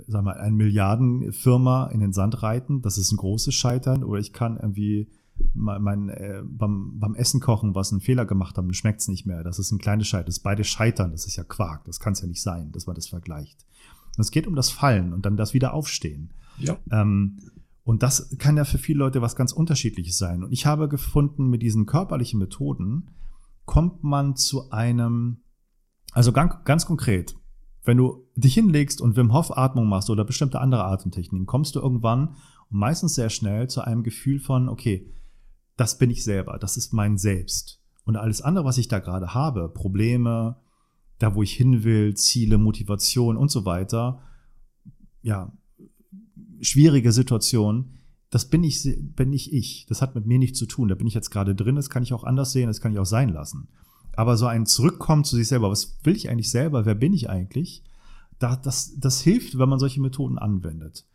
[0.06, 4.32] sag mal, eine Milliardenfirma in den Sand reiten, das ist ein großes Scheitern, oder ich
[4.32, 5.08] kann irgendwie
[5.54, 9.26] mein, mein äh, beim, beim Essen kochen, was einen Fehler gemacht haben, schmeckt es nicht
[9.26, 9.42] mehr.
[9.42, 10.26] Das ist ein kleines Scheitern.
[10.26, 11.84] Das ist beide Scheitern, das ist ja Quark.
[11.84, 13.64] Das kann es ja nicht sein, dass man das vergleicht.
[14.16, 16.32] Und es geht um das Fallen und dann das wieder aufstehen.
[16.58, 16.76] Ja.
[16.90, 17.38] Ähm,
[17.84, 20.44] und das kann ja für viele Leute was ganz Unterschiedliches sein.
[20.44, 23.10] Und ich habe gefunden, mit diesen körperlichen Methoden
[23.64, 25.38] kommt man zu einem,
[26.12, 27.36] also ganz, ganz konkret,
[27.84, 31.80] wenn du dich hinlegst und Wim Hof Atmung machst oder bestimmte andere Atemtechniken, kommst du
[31.80, 32.36] irgendwann
[32.70, 35.12] und meistens sehr schnell zu einem Gefühl von, okay,
[35.76, 37.80] das bin ich selber, das ist mein Selbst.
[38.04, 40.56] Und alles andere, was ich da gerade habe, Probleme,
[41.18, 44.22] da wo ich hin will, Ziele, Motivation und so weiter,
[45.22, 45.52] ja,
[46.60, 47.94] schwierige Situation,
[48.30, 49.86] das bin ich, bin nicht ich.
[49.88, 50.88] Das hat mit mir nichts zu tun.
[50.88, 52.98] Da bin ich jetzt gerade drin, das kann ich auch anders sehen, das kann ich
[52.98, 53.68] auch sein lassen.
[54.14, 57.30] Aber so ein Zurückkommen zu sich selber, was will ich eigentlich selber, wer bin ich
[57.30, 57.82] eigentlich,
[58.38, 61.06] da, das, das hilft, wenn man solche Methoden anwendet.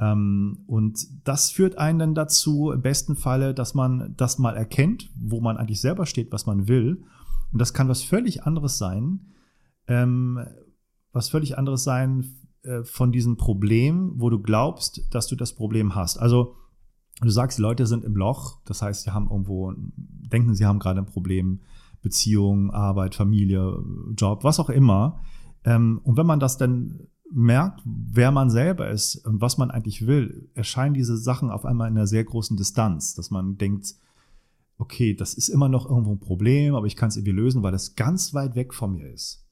[0.00, 5.10] Ähm, und das führt einen dann dazu, im besten Falle, dass man das mal erkennt,
[5.20, 7.02] wo man eigentlich selber steht, was man will.
[7.52, 9.32] Und das kann was völlig anderes sein,
[9.86, 10.44] ähm,
[11.12, 15.94] was völlig anderes sein äh, von diesem Problem, wo du glaubst, dass du das Problem
[15.94, 16.18] hast.
[16.18, 16.54] Also
[17.20, 20.78] du sagst, die Leute sind im Loch, das heißt, sie haben irgendwo, denken, sie haben
[20.78, 21.60] gerade ein Problem,
[22.02, 23.82] Beziehung, Arbeit, Familie,
[24.16, 25.20] Job, was auch immer.
[25.64, 30.06] Ähm, und wenn man das dann merkt, wer man selber ist und was man eigentlich
[30.06, 33.94] will, erscheinen diese Sachen auf einmal in einer sehr großen Distanz, dass man denkt,
[34.78, 37.72] okay, das ist immer noch irgendwo ein Problem, aber ich kann es irgendwie lösen, weil
[37.72, 39.44] das ganz weit weg von mir ist.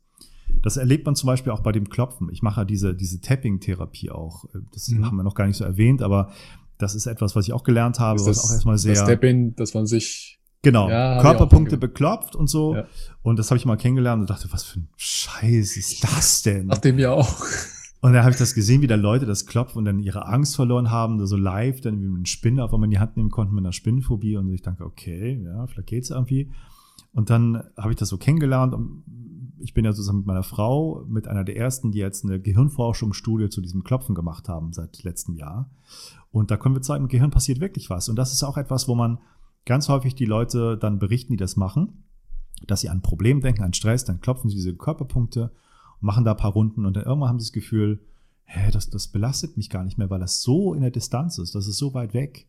[0.62, 2.30] Das erlebt man zum Beispiel auch bei dem Klopfen.
[2.30, 4.44] Ich mache ja diese, diese Tapping-Therapie auch.
[4.72, 5.04] Das mhm.
[5.04, 6.30] haben wir noch gar nicht so erwähnt, aber
[6.78, 8.94] das ist etwas, was ich auch gelernt habe, das, was auch erstmal sehr.
[8.94, 10.35] Das Tapping, dass man sich.
[10.66, 12.74] Genau, ja, Körperpunkte beklopft und so.
[12.74, 12.86] Ja.
[13.22, 16.66] Und das habe ich mal kennengelernt und dachte, was für ein Scheiß ist das denn?
[16.66, 17.40] Nachdem ja auch.
[18.00, 20.56] Und dann habe ich das gesehen, wie da Leute das klopfen und dann ihre Angst
[20.56, 23.54] verloren haben, so live, dann wie eine Spinne auf einmal in die Hand nehmen konnten
[23.54, 24.36] mit einer Spinnenphobie.
[24.36, 26.50] Und ich dachte, okay, ja, vielleicht geht's irgendwie.
[27.12, 29.04] Und dann habe ich das so kennengelernt und
[29.60, 33.50] ich bin ja zusammen mit meiner Frau, mit einer der ersten, die jetzt eine Gehirnforschungsstudie
[33.50, 35.70] zu diesem Klopfen gemacht haben seit letztem Jahr.
[36.32, 38.08] Und da können wir zeigen, im Gehirn passiert wirklich was.
[38.08, 39.18] Und das ist auch etwas, wo man
[39.66, 42.04] ganz häufig die Leute dann berichten, die das machen,
[42.66, 45.52] dass sie an ein Problem denken, an Stress, dann klopfen sie diese Körperpunkte
[46.00, 48.00] machen da ein paar Runden und dann irgendwann haben sie das Gefühl,
[48.44, 51.54] hä, das, das belastet mich gar nicht mehr, weil das so in der Distanz ist,
[51.54, 52.46] das ist so weit weg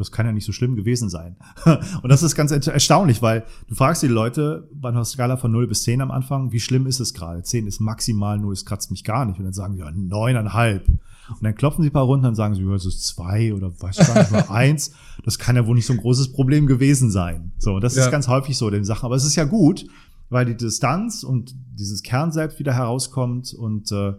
[0.00, 1.36] das kann ja nicht so schlimm gewesen sein.
[2.02, 5.66] und das ist ganz erstaunlich, weil du fragst die Leute bei einer Skala von 0
[5.66, 7.42] bis 10 am Anfang, wie schlimm ist es gerade?
[7.42, 9.38] 10 ist maximal, 0 es kratzt mich gar nicht.
[9.38, 10.86] Und dann sagen sie, ja, neuneinhalb.
[11.30, 13.72] Und dann klopfen sie ein paar runter und sagen sie, ja, es ist zwei oder
[13.80, 14.92] weiß gar nicht, nur eins.
[15.24, 17.52] Das kann ja wohl nicht so ein großes Problem gewesen sein.
[17.58, 18.04] So, das ja.
[18.04, 19.06] ist ganz häufig so den Sachen.
[19.06, 19.86] Aber es ist ja gut,
[20.28, 24.14] weil die Distanz und dieses Kern selbst wieder herauskommt und äh,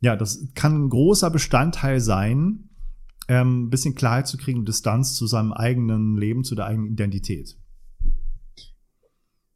[0.00, 2.68] ja, das kann ein großer Bestandteil sein,
[3.28, 7.56] ähm, ein bisschen Klarheit zu kriegen, Distanz zu seinem eigenen Leben, zu der eigenen Identität.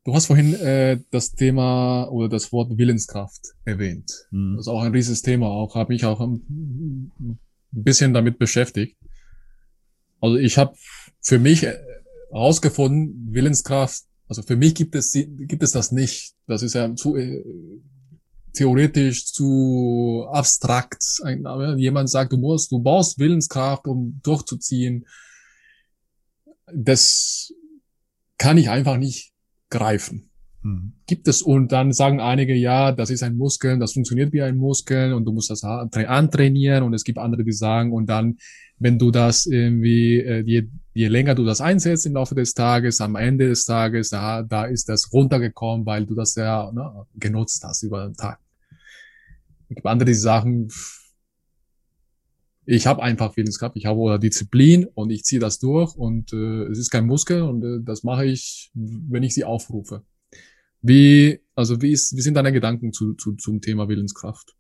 [0.09, 4.11] Du hast vorhin äh, das Thema oder das Wort Willenskraft erwähnt.
[4.30, 4.56] Mhm.
[4.56, 7.12] Das ist auch ein riesiges Thema, auch habe mich auch ein
[7.72, 8.96] bisschen damit beschäftigt.
[10.18, 10.74] Also ich habe
[11.20, 11.66] für mich
[12.30, 16.32] herausgefunden, Willenskraft, also für mich gibt es gibt es das nicht.
[16.46, 17.44] Das ist ja zu äh,
[18.54, 21.04] theoretisch zu abstrakt.
[21.76, 25.06] Jemand sagt, du musst, du brauchst Willenskraft, um durchzuziehen.
[26.72, 27.52] Das
[28.38, 29.34] kann ich einfach nicht
[29.70, 30.30] greifen.
[30.62, 30.92] Mhm.
[31.06, 34.56] Gibt es, und dann sagen einige, ja, das ist ein Muskel, das funktioniert wie ein
[34.56, 38.38] Muskel und du musst das antrainieren und es gibt andere, die sagen, und dann,
[38.78, 43.00] wenn du das irgendwie, äh, je, je länger du das einsetzt im Laufe des Tages,
[43.00, 47.62] am Ende des Tages, da, da ist das runtergekommen, weil du das ja ne, genutzt
[47.64, 48.38] hast über den Tag.
[49.68, 50.68] Es gibt andere, die sagen,
[52.70, 56.78] ich habe einfach Willenskraft, ich habe Disziplin und ich ziehe das durch und äh, es
[56.78, 60.04] ist kein Muskel und äh, das mache ich, wenn ich sie aufrufe.
[60.82, 64.54] Wie, also wie, ist, wie sind deine Gedanken zu, zu, zum Thema Willenskraft?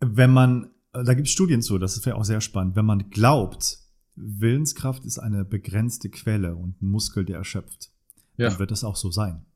[0.00, 3.78] Wenn man, da gibt es Studien zu, das wäre auch sehr spannend, wenn man glaubt,
[4.14, 7.90] Willenskraft ist eine begrenzte Quelle und ein Muskel, der erschöpft,
[8.36, 8.50] ja.
[8.50, 9.46] dann wird es auch so sein.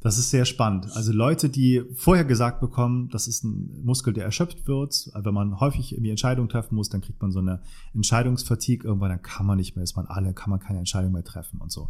[0.00, 0.94] Das ist sehr spannend.
[0.94, 5.10] Also Leute, die vorher gesagt bekommen, das ist ein Muskel, der erschöpft wird.
[5.14, 7.62] Wenn man häufig irgendwie Entscheidungen treffen muss, dann kriegt man so eine
[7.94, 8.86] Entscheidungsfatigue.
[8.86, 11.58] Irgendwann dann kann man nicht mehr, ist man alle, kann man keine Entscheidung mehr treffen
[11.58, 11.88] und so.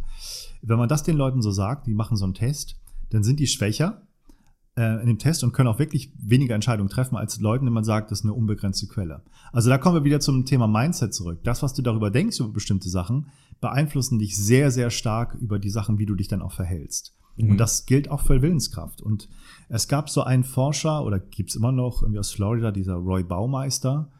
[0.61, 2.77] Wenn man das den Leuten so sagt, die machen so einen Test,
[3.09, 4.01] dann sind die schwächer
[4.77, 7.83] äh, in dem Test und können auch wirklich weniger Entscheidungen treffen als Leuten, wenn man
[7.83, 9.23] sagt, das ist eine unbegrenzte Quelle.
[9.51, 11.39] Also da kommen wir wieder zum Thema Mindset zurück.
[11.43, 13.27] Das, was du darüber denkst über bestimmte Sachen,
[13.61, 17.13] beeinflussen dich sehr, sehr stark über die Sachen, wie du dich dann auch verhältst.
[17.37, 17.51] Mhm.
[17.51, 19.01] Und das gilt auch für Willenskraft.
[19.01, 19.29] Und
[19.69, 24.11] es gab so einen Forscher, oder gibt's immer noch, irgendwie aus Florida, dieser Roy Baumeister,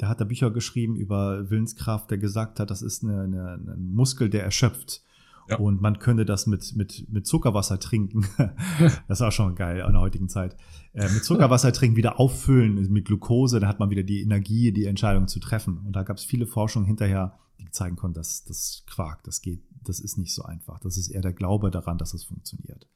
[0.00, 3.92] der hat da Bücher geschrieben über Willenskraft, der gesagt hat, das ist eine, eine, ein
[3.92, 5.02] Muskel, der erschöpft.
[5.48, 5.56] Ja.
[5.56, 8.26] Und man könnte das mit, mit, mit Zuckerwasser trinken.
[9.08, 10.56] das ist auch schon geil in der heutigen Zeit.
[10.92, 14.84] Äh, mit Zuckerwasser trinken, wieder auffüllen mit Glukose, dann hat man wieder die Energie, die
[14.84, 15.78] Entscheidung zu treffen.
[15.86, 19.62] Und da gab es viele Forschungen hinterher, die zeigen konnten, dass das Quark, das geht,
[19.84, 20.78] das ist nicht so einfach.
[20.80, 22.86] Das ist eher der Glaube daran, dass es funktioniert.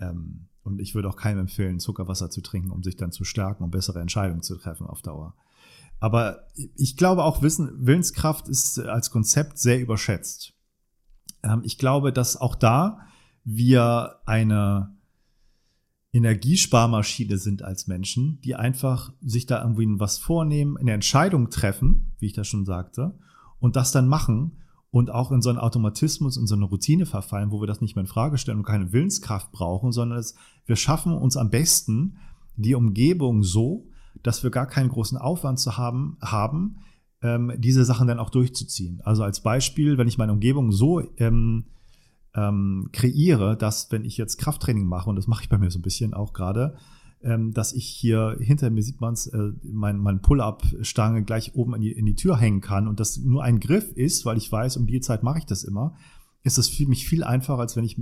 [0.00, 3.64] Ähm, und ich würde auch keinem empfehlen, Zuckerwasser zu trinken, um sich dann zu stärken,
[3.64, 5.34] um bessere Entscheidungen zu treffen auf Dauer.
[5.98, 6.46] Aber
[6.76, 10.54] ich glaube auch, Wissen, Willenskraft ist als Konzept sehr überschätzt.
[11.42, 13.00] Ähm, ich glaube, dass auch da
[13.44, 14.94] wir eine
[16.12, 22.26] Energiesparmaschine sind als Menschen, die einfach sich da irgendwie was vornehmen, eine Entscheidung treffen, wie
[22.26, 23.18] ich das schon sagte,
[23.60, 24.62] und das dann machen
[24.96, 27.96] und auch in so einen Automatismus, in so eine Routine verfallen, wo wir das nicht
[27.96, 32.16] mehr in Frage stellen und keine Willenskraft brauchen, sondern es, wir schaffen uns am besten
[32.56, 33.90] die Umgebung so,
[34.22, 36.78] dass wir gar keinen großen Aufwand zu haben, haben
[37.20, 39.02] ähm, diese Sachen dann auch durchzuziehen.
[39.04, 41.66] Also als Beispiel, wenn ich meine Umgebung so ähm,
[42.34, 45.78] ähm, kreiere, dass wenn ich jetzt Krafttraining mache, und das mache ich bei mir so
[45.78, 46.78] ein bisschen auch gerade,
[47.26, 51.74] ähm, dass ich hier hinter mir sieht man es, äh, mein, mein Pull-up-Stange gleich oben
[51.74, 54.50] in die, in die Tür hängen kann und das nur ein Griff ist, weil ich
[54.50, 55.94] weiß, um die Zeit mache ich das immer,
[56.44, 57.96] ist das für mich viel einfacher, als wenn ich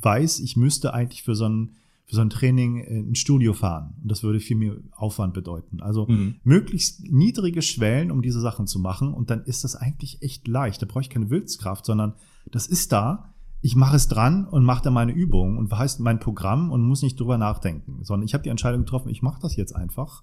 [0.00, 1.72] weiß, ich müsste eigentlich für so ein,
[2.06, 3.94] für so ein Training ins Studio fahren.
[4.02, 5.80] Und das würde viel mehr Aufwand bedeuten.
[5.80, 6.36] Also mhm.
[6.44, 9.12] möglichst niedrige Schwellen, um diese Sachen zu machen.
[9.12, 10.82] Und dann ist das eigentlich echt leicht.
[10.82, 12.14] Da brauche ich keine Willenskraft, sondern
[12.50, 13.33] das ist da
[13.64, 17.00] ich mache es dran und mache da meine Übung und heißt mein Programm und muss
[17.00, 20.22] nicht drüber nachdenken, sondern ich habe die Entscheidung getroffen, ich mache das jetzt einfach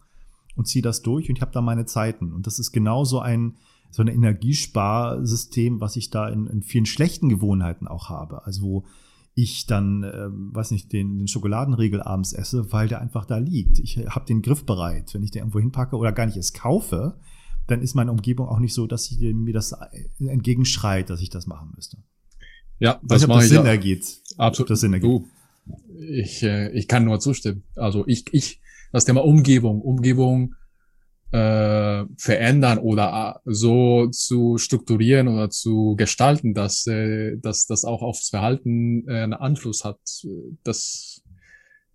[0.56, 2.34] und ziehe das durch und ich habe da meine Zeiten.
[2.34, 3.56] Und das ist genauso ein
[3.90, 8.46] so ein Energiesparsystem, was ich da in, in vielen schlechten Gewohnheiten auch habe.
[8.46, 8.86] Also wo
[9.34, 13.80] ich dann, äh, weiß nicht, den, den Schokoladenriegel abends esse, weil der einfach da liegt.
[13.80, 15.16] Ich habe den Griff bereit.
[15.16, 17.18] Wenn ich den irgendwo hinpacke oder gar nicht es kaufe,
[17.66, 19.76] dann ist meine Umgebung auch nicht so, dass ich, mir das
[20.20, 21.98] entgegenschreit, dass ich das machen müsste.
[22.82, 23.50] Ja, das, mache ich.
[23.50, 24.06] Sinn ergibt.
[24.38, 24.72] Absolut.
[24.72, 25.14] Das Sinn ergibt.
[25.14, 25.28] Du,
[26.00, 27.64] ich, äh, ich kann nur zustimmen.
[27.76, 28.60] Also ich, ich,
[28.92, 30.56] das Thema Umgebung, Umgebung
[31.32, 38.02] äh, verändern oder äh, so zu strukturieren oder zu gestalten, dass, äh, dass das auch
[38.02, 40.00] aufs Verhalten äh, einen Einfluss hat.
[40.64, 41.22] Das,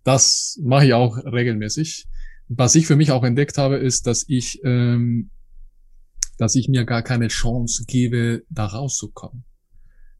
[0.05, 2.07] das mache ich auch regelmäßig.
[2.47, 5.31] Was ich für mich auch entdeckt habe, ist, dass ich, ähm,
[6.37, 9.43] dass ich mir gar keine Chance gebe, da rauszukommen.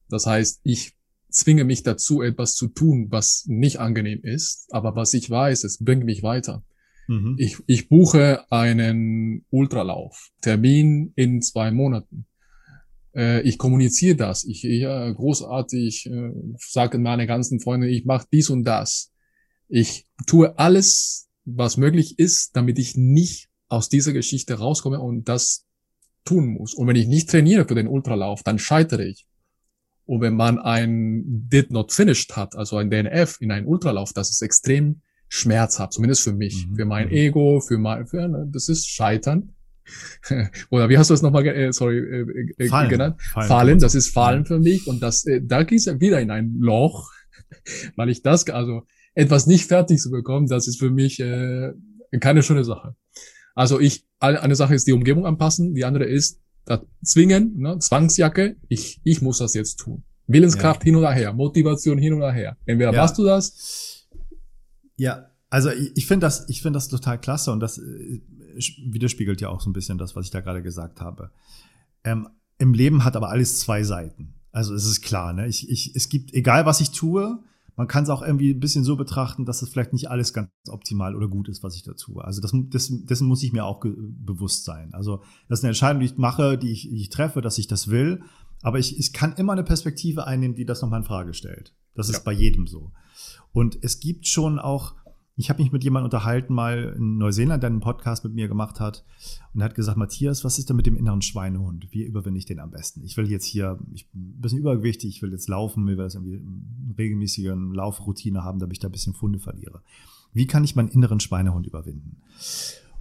[0.09, 0.93] Das heißt, ich
[1.29, 5.83] zwinge mich dazu, etwas zu tun, was nicht angenehm ist, aber was ich weiß, es
[5.83, 6.63] bringt mich weiter.
[7.07, 7.35] Mhm.
[7.37, 12.25] Ich, ich buche einen Ultralauf, Termin in zwei Monaten.
[13.15, 14.43] Äh, ich kommuniziere das.
[14.43, 19.11] Ich, ich äh, großartig äh, sage meine ganzen Freunde, ich mache dies und das.
[19.69, 25.65] Ich tue alles, was möglich ist, damit ich nicht aus dieser Geschichte rauskomme und das
[26.25, 26.73] tun muss.
[26.73, 29.26] Und wenn ich nicht trainiere für den Ultralauf, dann scheitere ich.
[30.07, 34.29] Und wenn man ein Did Not Finished hat, also ein DNF in einem Ultralauf, das
[34.31, 36.75] ist extrem schmerzhaft, zumindest für mich, mhm.
[36.77, 37.13] für mein mhm.
[37.13, 39.53] Ego, für mein, für, ne, das ist Scheitern.
[40.69, 42.89] Oder wie hast du es nochmal, äh, sorry, äh, äh, fallen.
[42.89, 43.21] genannt?
[43.21, 46.31] Fallen, fallen das ist Fallen für mich und das, äh, da gehst du wieder in
[46.31, 47.11] ein Loch,
[47.97, 48.83] weil ich das, also
[49.13, 51.73] etwas nicht fertig zu bekommen, das ist für mich äh,
[52.21, 52.95] keine schöne Sache.
[53.55, 56.39] Also ich, eine Sache ist die Umgebung anpassen, die andere ist
[57.03, 60.03] Zwingen, ne, Zwangsjacke, ich, ich muss das jetzt tun.
[60.27, 60.85] Willenskraft ja.
[60.85, 62.57] hin oder her, Motivation hin oder her.
[62.65, 63.01] Entweder ja.
[63.01, 64.07] machst du das.
[64.97, 68.21] Ja, also ich, ich finde das, ich finde das total klasse und das äh,
[68.85, 71.31] widerspiegelt ja auch so ein bisschen das, was ich da gerade gesagt habe.
[72.03, 74.33] Ähm, Im Leben hat aber alles zwei Seiten.
[74.51, 75.47] Also es ist klar, ne?
[75.47, 77.39] Ich, ich, es gibt, egal was ich tue,
[77.77, 80.49] man kann es auch irgendwie ein bisschen so betrachten, dass es vielleicht nicht alles ganz
[80.67, 82.23] optimal oder gut ist, was ich da tue.
[82.25, 84.93] Also das, das, dessen muss ich mir auch bewusst sein.
[84.93, 87.67] Also das ist eine Entscheidung, die ich mache, die ich, die ich treffe, dass ich
[87.67, 88.23] das will.
[88.63, 91.75] Aber ich, ich kann immer eine Perspektive einnehmen, die das nochmal in Frage stellt.
[91.93, 92.21] Das ist ja.
[92.25, 92.91] bei jedem so.
[93.53, 94.95] Und es gibt schon auch
[95.39, 98.79] ich habe mich mit jemandem unterhalten, mal in Neuseeland, der einen Podcast mit mir gemacht
[98.79, 99.05] hat
[99.53, 101.87] und hat gesagt, Matthias, was ist denn mit dem inneren Schweinehund?
[101.91, 103.03] Wie überwinde ich den am besten?
[103.03, 106.05] Ich will jetzt hier, ich bin ein bisschen übergewichtig, ich will jetzt laufen, mir will
[106.05, 109.83] das irgendwie eine regelmäßige Laufroutine haben, damit ich da ein bisschen Funde verliere.
[110.33, 112.17] Wie kann ich meinen inneren Schweinehund überwinden?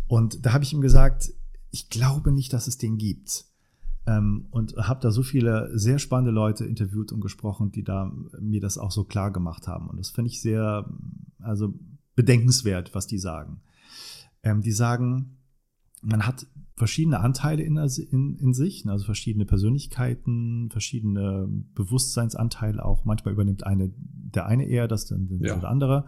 [0.06, 1.32] Und da habe ich ihm gesagt,
[1.70, 3.46] ich glaube nicht, dass es den gibt.
[4.06, 8.60] Ähm, und habe da so viele sehr spannende Leute interviewt und gesprochen, die da mir
[8.60, 9.88] das auch so klar gemacht haben.
[9.88, 10.86] Und das finde ich sehr,
[11.40, 11.74] also
[12.16, 13.60] bedenkenswert, was die sagen.
[14.42, 15.38] Ähm, die sagen,
[16.02, 23.04] man hat verschiedene Anteile in, in, in sich, ne, also verschiedene Persönlichkeiten, verschiedene Bewusstseinsanteile auch.
[23.04, 25.56] Manchmal übernimmt eine, der eine eher, das dann ja.
[25.56, 26.06] der andere.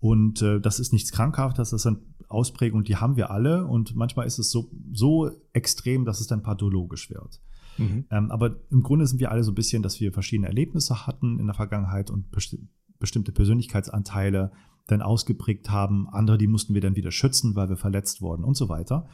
[0.00, 1.98] Und äh, das ist nichts Krankhaftes, das sind
[2.28, 3.66] Ausprägungen, die haben wir alle.
[3.66, 7.40] Und manchmal ist es so, so extrem, dass es dann pathologisch wird.
[7.78, 8.04] Mhm.
[8.10, 11.38] Ähm, aber im Grunde sind wir alle so ein bisschen, dass wir verschiedene Erlebnisse hatten
[11.38, 12.58] in der Vergangenheit und besti
[12.98, 14.52] bestimmte Persönlichkeitsanteile
[14.86, 16.08] dann ausgeprägt haben.
[16.08, 19.08] Andere, die mussten wir dann wieder schützen, weil wir verletzt wurden und so weiter.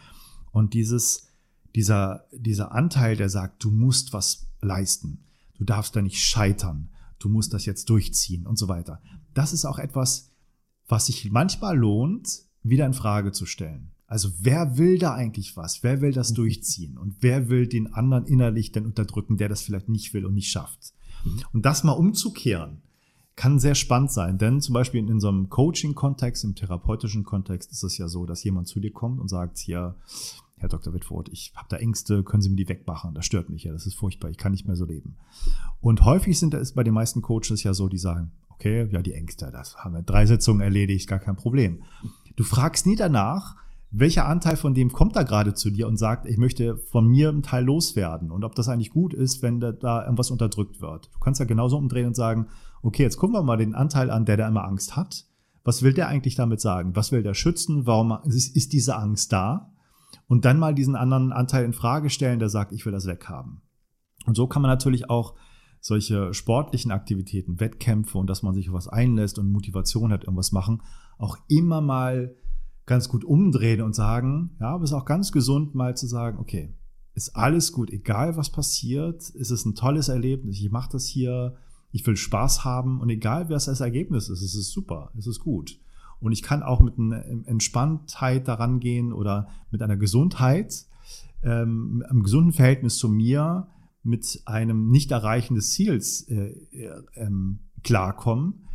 [0.51, 1.29] Und dieses,
[1.75, 7.29] dieser, dieser Anteil, der sagt, du musst was leisten, du darfst da nicht scheitern, du
[7.29, 9.01] musst das jetzt durchziehen und so weiter.
[9.35, 10.33] Das ist auch etwas,
[10.89, 12.29] was sich manchmal lohnt,
[12.62, 13.93] wieder in Frage zu stellen.
[14.07, 15.83] Also wer will da eigentlich was?
[15.83, 16.97] Wer will das durchziehen?
[16.97, 20.51] Und wer will den anderen innerlich dann unterdrücken, der das vielleicht nicht will und nicht
[20.51, 20.95] schafft?
[21.25, 21.43] Mhm.
[21.53, 22.83] Und das mal umzukehren
[23.39, 27.70] kann sehr spannend sein, denn zum Beispiel in, in so einem Coaching-Kontext, im therapeutischen Kontext
[27.70, 29.95] ist es ja so, dass jemand zu dir kommt und sagt, hier,
[30.57, 30.93] Herr Dr.
[30.93, 33.14] Wittfurt, ich habe da Ängste, können Sie mir die wegmachen?
[33.14, 35.14] Das stört mich ja, das ist furchtbar, ich kann nicht mehr so leben.
[35.80, 39.14] Und häufig sind es bei den meisten Coaches ja so, die sagen, okay, ja, die
[39.14, 41.84] Ängste, das haben wir drei Sitzungen erledigt, gar kein Problem.
[42.34, 43.55] Du fragst nie danach,
[43.91, 47.30] welcher Anteil von dem kommt da gerade zu dir und sagt, ich möchte von mir
[47.30, 51.11] einen Teil loswerden und ob das eigentlich gut ist, wenn da, da irgendwas unterdrückt wird.
[51.14, 52.49] Du kannst ja genauso umdrehen und sagen,
[52.82, 55.24] okay, jetzt gucken wir mal den Anteil an, der da immer Angst hat.
[55.64, 56.97] Was will der eigentlich damit sagen?
[56.97, 57.86] Was will der schützen?
[57.86, 59.72] Warum ist, ist diese Angst da?
[60.26, 63.62] Und dann mal diesen anderen Anteil in Frage stellen, der sagt, ich will das weghaben.
[64.26, 65.34] Und so kann man natürlich auch
[65.80, 70.53] solche sportlichen Aktivitäten, Wettkämpfe und dass man sich auf was einlässt und Motivation hat, irgendwas
[70.53, 70.82] machen,
[71.18, 72.34] auch immer mal
[72.89, 76.39] ganz gut umdrehen und sagen, ja, aber es ist auch ganz gesund, mal zu sagen,
[76.39, 76.74] okay,
[77.14, 81.55] ist alles gut, egal was passiert, ist es ein tolles Erlebnis, ich mache das hier,
[81.93, 85.41] ich will Spaß haben und egal, was das Ergebnis ist, es ist super, es ist
[85.41, 85.80] gut.
[86.20, 90.86] Und ich kann auch mit einer Entspanntheit daran gehen oder mit einer Gesundheit,
[91.45, 93.68] ähm, einem gesunden Verhältnis zu mir,
[94.03, 98.68] mit einem Nicht-Erreichen des Ziels äh, äh, ähm, klarkommen,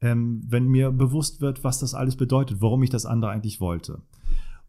[0.00, 4.02] ähm, wenn mir bewusst wird, was das alles bedeutet, warum ich das andere eigentlich wollte.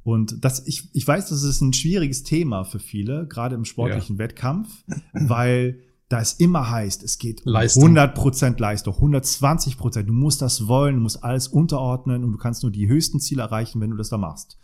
[0.04, 4.16] Und das, ich, ich weiß, das ist ein schwieriges Thema für viele, gerade im sportlichen
[4.16, 4.20] ja.
[4.20, 5.80] Wettkampf, weil
[6.10, 7.96] da es immer heißt, es geht Leistung.
[7.96, 10.04] 100% Leistung, 120%.
[10.04, 13.44] Du musst das wollen, du musst alles unterordnen und du kannst nur die höchsten Ziele
[13.44, 14.60] erreichen, wenn du das da machst.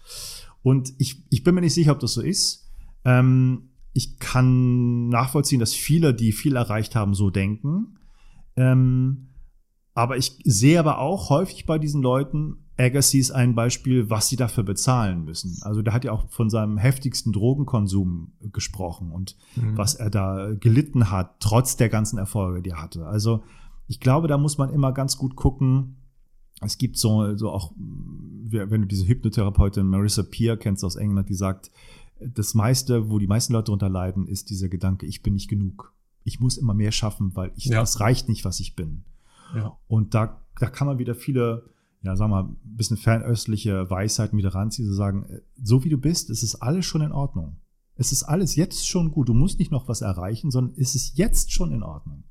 [0.61, 2.69] Und ich, ich bin mir nicht sicher, ob das so ist.
[3.05, 7.97] Ähm, ich kann nachvollziehen, dass viele, die viel erreicht haben, so denken.
[8.57, 9.29] Ähm,
[9.97, 14.35] aber ich sehe aber auch häufig bei diesen Leuten, Agassi ist ein Beispiel, was sie
[14.35, 15.57] dafür bezahlen müssen.
[15.63, 19.75] Also der hat ja auch von seinem heftigsten Drogenkonsum gesprochen und mhm.
[19.75, 23.07] was er da gelitten hat, trotz der ganzen Erfolge, die er hatte.
[23.07, 23.43] Also
[23.87, 25.95] ich glaube, da muss man immer ganz gut gucken.
[26.61, 31.33] Es gibt so, so auch, wenn du diese Hypnotherapeutin Marissa Peer kennst aus England, die
[31.33, 31.71] sagt,
[32.19, 35.95] das meiste, wo die meisten Leute darunter leiden, ist dieser Gedanke, ich bin nicht genug.
[36.23, 37.79] Ich muss immer mehr schaffen, weil ich, ja.
[37.79, 39.03] das reicht nicht, was ich bin.
[39.55, 39.77] Ja.
[39.87, 41.69] Und da, da kann man wieder viele
[42.03, 45.97] ja, sag mal, ein bisschen fernöstliche Weisheiten wieder ranziehen, zu sagen, äh, so wie du
[45.97, 47.57] bist, es ist alles schon in Ordnung.
[47.95, 49.27] Es ist alles jetzt schon gut.
[49.27, 52.23] Du musst nicht noch was erreichen, sondern es ist jetzt schon in Ordnung.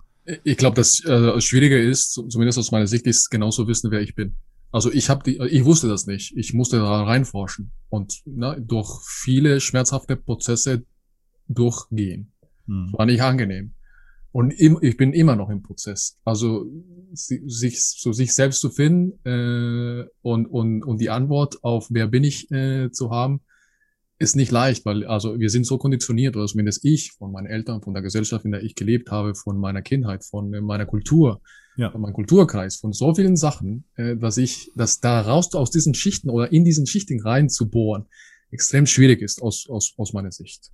[0.45, 4.15] Ich glaube, das äh, Schwierige ist, zumindest aus meiner Sicht, ist genauso wissen, wer ich
[4.15, 4.37] bin.
[4.73, 6.37] Also ich habe die, ich wusste das nicht.
[6.37, 10.85] Ich musste da reinforschen und ne, durch viele schmerzhafte Prozesse
[11.49, 12.33] durchgehen.
[12.67, 12.93] Hm.
[12.93, 13.75] War nicht angenehm.
[14.37, 16.19] Und im, ich bin immer noch im Prozess.
[16.23, 16.67] Also
[17.15, 22.23] sich so sich selbst zu finden äh, und und und die Antwort auf wer bin
[22.23, 23.41] ich äh, zu haben,
[24.19, 27.81] ist nicht leicht, weil also wir sind so konditioniert, oder zumindest ich, von meinen Eltern,
[27.81, 31.41] von der Gesellschaft, in der ich gelebt habe, von meiner Kindheit, von äh, meiner Kultur,
[31.79, 31.91] ja.
[31.91, 35.95] von meinem Kulturkreis, von so vielen Sachen, äh, dass ich, dass da raus aus diesen
[35.95, 38.05] Schichten oder in diesen Schichten rein zu bohren,
[38.51, 40.73] extrem schwierig ist aus, aus, aus meiner Sicht.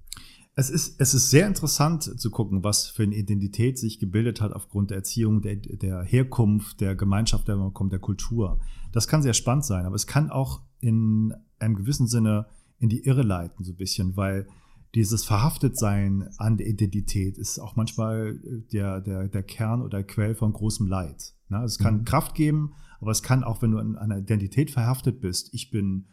[0.55, 4.53] Es ist, es ist sehr interessant zu gucken, was für eine Identität sich gebildet hat
[4.53, 8.61] aufgrund der Erziehung, der, der Herkunft, der Gemeinschaft, der man kommt, der Kultur.
[8.93, 12.47] Das kann sehr spannend sein, aber es kann auch in einem gewissen Sinne
[12.79, 14.47] in die Irre leiten, so ein bisschen, weil
[14.95, 18.39] dieses Verhaftetsein an der Identität ist auch manchmal
[18.73, 21.35] der, der, der Kern oder Quell von großem Leid.
[21.49, 21.63] Ne?
[21.65, 22.05] Es kann mhm.
[22.05, 26.09] Kraft geben, aber es kann auch, wenn du an einer Identität verhaftet bist, ich bin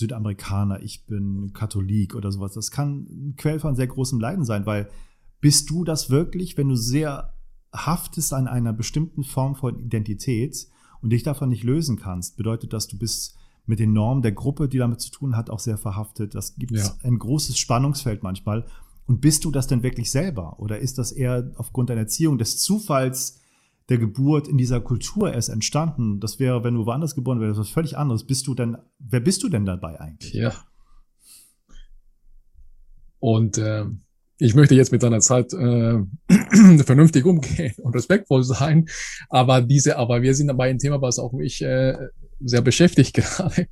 [0.00, 4.66] Südamerikaner, ich bin Katholik oder sowas, das kann ein Quell von sehr großem Leiden sein,
[4.66, 4.90] weil
[5.40, 7.34] bist du das wirklich, wenn du sehr
[7.72, 10.66] haftest an einer bestimmten Form von Identität
[11.00, 13.36] und dich davon nicht lösen kannst, bedeutet das, du bist
[13.66, 16.34] mit den Normen der Gruppe, die damit zu tun hat, auch sehr verhaftet.
[16.34, 16.92] Das gibt ja.
[17.04, 18.66] ein großes Spannungsfeld manchmal.
[19.06, 20.58] Und bist du das denn wirklich selber?
[20.58, 23.39] Oder ist das eher aufgrund deiner Erziehung, des Zufalls
[23.90, 26.20] der Geburt in dieser Kultur erst entstanden?
[26.20, 28.24] Das wäre, wenn du woanders geboren wärst, was völlig anderes.
[28.24, 30.32] Bist du denn, wer bist du denn dabei eigentlich?
[30.32, 30.54] Ja.
[33.18, 33.84] Und äh,
[34.38, 35.98] ich möchte jetzt mit deiner Zeit äh,
[36.84, 38.86] vernünftig umgehen und respektvoll sein.
[39.28, 41.94] Aber diese, aber wir sind dabei ein Thema, was auch mich äh,
[42.40, 43.68] sehr beschäftigt gerade.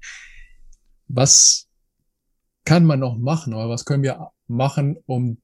[1.07, 1.69] Was
[2.64, 5.41] kann man noch machen oder was können wir machen, um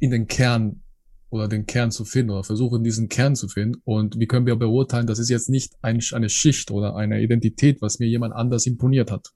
[0.00, 0.82] in den Kern
[1.30, 3.80] oder den Kern zu finden oder versuchen, diesen Kern zu finden?
[3.84, 7.82] Und wie können wir beurteilen, das ist jetzt nicht ein, eine Schicht oder eine Identität,
[7.82, 9.32] was mir jemand anders imponiert hat?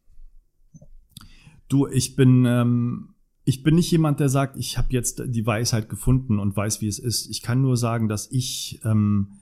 [1.68, 3.14] Du, ich bin, ähm,
[3.44, 6.88] ich bin nicht jemand, der sagt, ich habe jetzt die Weisheit gefunden und weiß, wie
[6.88, 7.28] es ist.
[7.30, 9.38] Ich kann nur sagen, dass ich ähm,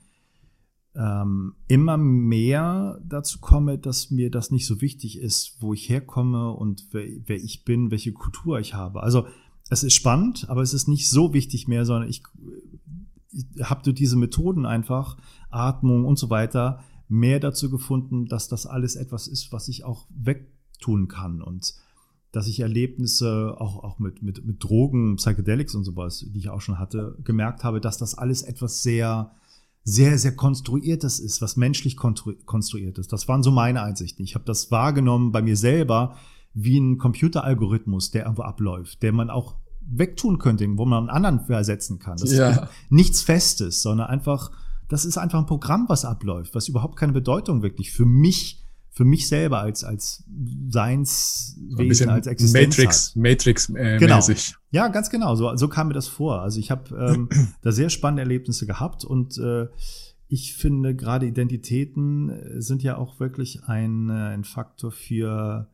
[0.94, 6.50] ähm, immer mehr dazu komme, dass mir das nicht so wichtig ist, wo ich herkomme
[6.52, 9.02] und wer, wer ich bin, welche Kultur ich habe.
[9.02, 9.26] Also
[9.70, 12.22] es ist spannend, aber es ist nicht so wichtig mehr, sondern ich,
[13.30, 15.16] ich habe durch diese Methoden einfach,
[15.48, 20.06] Atmung und so weiter, mehr dazu gefunden, dass das alles etwas ist, was ich auch
[20.10, 21.74] wegtun kann und
[22.32, 26.60] dass ich Erlebnisse auch, auch mit, mit, mit Drogen, Psychedelics und sowas, die ich auch
[26.60, 29.32] schon hatte, gemerkt habe, dass das alles etwas sehr
[29.82, 33.12] sehr, sehr konstruiertes ist, was menschlich konstruiert ist.
[33.12, 34.24] Das waren so meine Einsichten.
[34.24, 36.16] Ich habe das wahrgenommen bei mir selber
[36.54, 41.48] wie ein Computeralgorithmus, der irgendwo abläuft, der man auch wegtun könnte, wo man einen anderen
[41.48, 42.16] ersetzen kann.
[42.18, 42.50] Das ja.
[42.50, 44.50] ist nichts Festes, sondern einfach,
[44.88, 49.04] das ist einfach ein Programm, was abläuft, was überhaupt keine Bedeutung wirklich für mich für
[49.04, 50.24] mich selber als als
[50.68, 53.16] Seinswesen als Existenz Matrix hat.
[53.16, 54.16] Matrix äh, genau.
[54.16, 54.56] mäßig.
[54.72, 55.36] Ja, ganz genau.
[55.36, 56.42] So, so kam mir das vor.
[56.42, 57.28] Also ich habe ähm,
[57.62, 59.68] da sehr spannende Erlebnisse gehabt und äh,
[60.26, 65.68] ich finde gerade Identitäten äh, sind ja auch wirklich ein, äh, ein Faktor für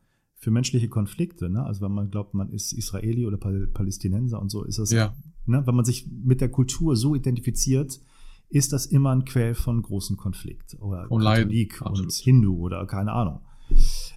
[0.47, 1.49] für menschliche Konflikte.
[1.49, 1.61] Ne?
[1.65, 4.91] Also wenn man glaubt, man ist Israeli oder Palästinenser und so ist das.
[4.91, 5.13] Ja.
[5.45, 5.67] Ne?
[5.67, 7.99] Wenn man sich mit der Kultur so identifiziert,
[8.47, 11.99] ist das immer ein Quell von großen Konflikt oder und Katholik Leid.
[11.99, 13.41] und Hindu oder keine Ahnung.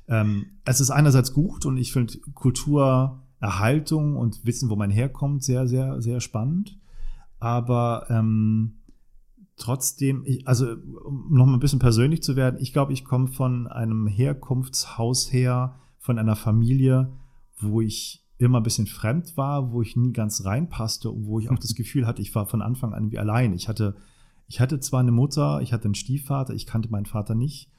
[0.07, 5.67] Ähm, es ist einerseits gut und ich finde Kulturerhaltung und Wissen, wo man herkommt, sehr,
[5.67, 6.79] sehr, sehr spannend.
[7.41, 8.83] Aber ähm,
[9.57, 13.27] trotzdem, ich, also um noch mal ein bisschen persönlich zu werden, ich glaube, ich komme
[13.27, 17.13] von einem Herkunftshaus her, von einer Familie,
[17.61, 21.51] wo ich immer ein bisschen fremd war, wo ich nie ganz reinpasste und wo ich
[21.51, 23.53] auch das Gefühl hatte, ich war von Anfang an wie allein.
[23.53, 23.95] Ich hatte
[24.51, 27.71] ich hatte zwar eine Mutter, ich hatte einen Stiefvater, ich kannte meinen Vater nicht,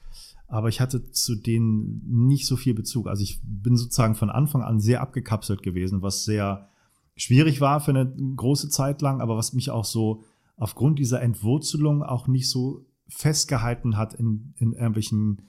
[0.48, 3.08] aber ich hatte zu denen nicht so viel Bezug.
[3.08, 6.70] Also ich bin sozusagen von Anfang an sehr abgekapselt gewesen, was sehr
[7.14, 10.24] schwierig war für eine große Zeit lang, aber was mich auch so
[10.56, 15.42] aufgrund dieser Entwurzelung auch nicht so festgehalten hat in, in irgendwelchen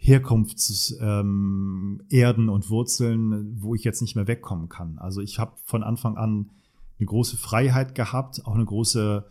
[0.00, 4.98] Herkunftserden ähm, und Wurzeln, wo ich jetzt nicht mehr wegkommen kann.
[4.98, 6.50] Also ich habe von Anfang an
[6.98, 9.26] eine große Freiheit gehabt, auch eine große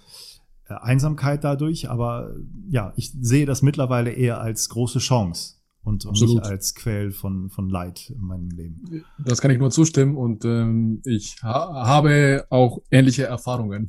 [0.68, 2.36] äh, Einsamkeit dadurch, aber
[2.70, 7.50] ja, ich sehe das mittlerweile eher als große Chance und, und nicht als Quell von,
[7.50, 9.06] von Leid in meinem Leben.
[9.24, 13.88] Das kann ich nur zustimmen und ähm, ich ha habe auch ähnliche Erfahrungen.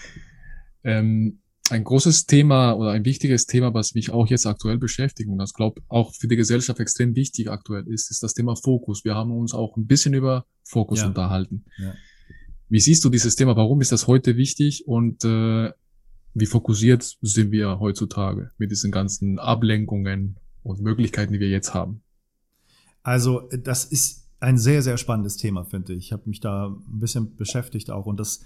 [0.82, 1.40] ähm,
[1.70, 5.54] ein großes Thema oder ein wichtiges Thema, was mich auch jetzt aktuell beschäftigt und das
[5.54, 9.04] glaube auch für die Gesellschaft extrem wichtig aktuell ist, ist das Thema Fokus.
[9.04, 11.06] Wir haben uns auch ein bisschen über Fokus ja.
[11.06, 11.64] unterhalten.
[11.78, 11.94] Ja.
[12.68, 13.56] Wie siehst du dieses Thema?
[13.56, 14.86] Warum ist das heute wichtig?
[14.86, 15.72] Und äh,
[16.34, 22.02] wie fokussiert sind wir heutzutage mit diesen ganzen Ablenkungen und Möglichkeiten, die wir jetzt haben?
[23.02, 26.06] Also, das ist ein sehr, sehr spannendes Thema, finde ich.
[26.06, 28.44] Ich habe mich da ein bisschen beschäftigt auch und das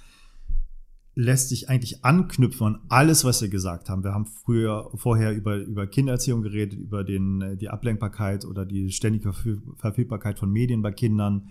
[1.14, 4.02] lässt sich eigentlich anknüpfen an alles, was wir gesagt haben.
[4.02, 9.32] Wir haben früher vorher über, über Kindererziehung geredet, über den, die Ablenkbarkeit oder die ständige
[9.32, 11.50] Verfügbarkeit von Medien bei Kindern,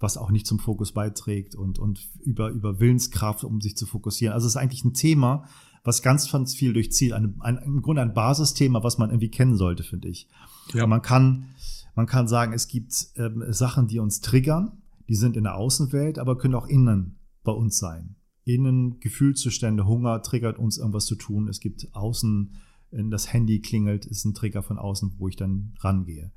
[0.00, 4.34] was auch nicht zum Fokus beiträgt und, und über, über Willenskraft, um sich zu fokussieren.
[4.34, 5.44] Also es ist eigentlich ein Thema,
[5.84, 7.12] was ganz, ganz viel durchzieht.
[7.12, 10.28] Ein, ein, Im Grunde ein Basisthema, was man irgendwie kennen sollte, finde ich.
[10.72, 10.86] Ja.
[10.86, 11.50] man kann,
[11.94, 16.18] man kann sagen, es gibt ähm, Sachen, die uns triggern, die sind in der Außenwelt,
[16.18, 18.16] aber können auch innen bei uns sein.
[18.44, 21.48] Innen Gefühlszustände, Hunger triggert uns irgendwas zu tun.
[21.48, 22.54] Es gibt außen,
[22.90, 26.32] das Handy klingelt, ist ein Trigger von außen, wo ich dann rangehe.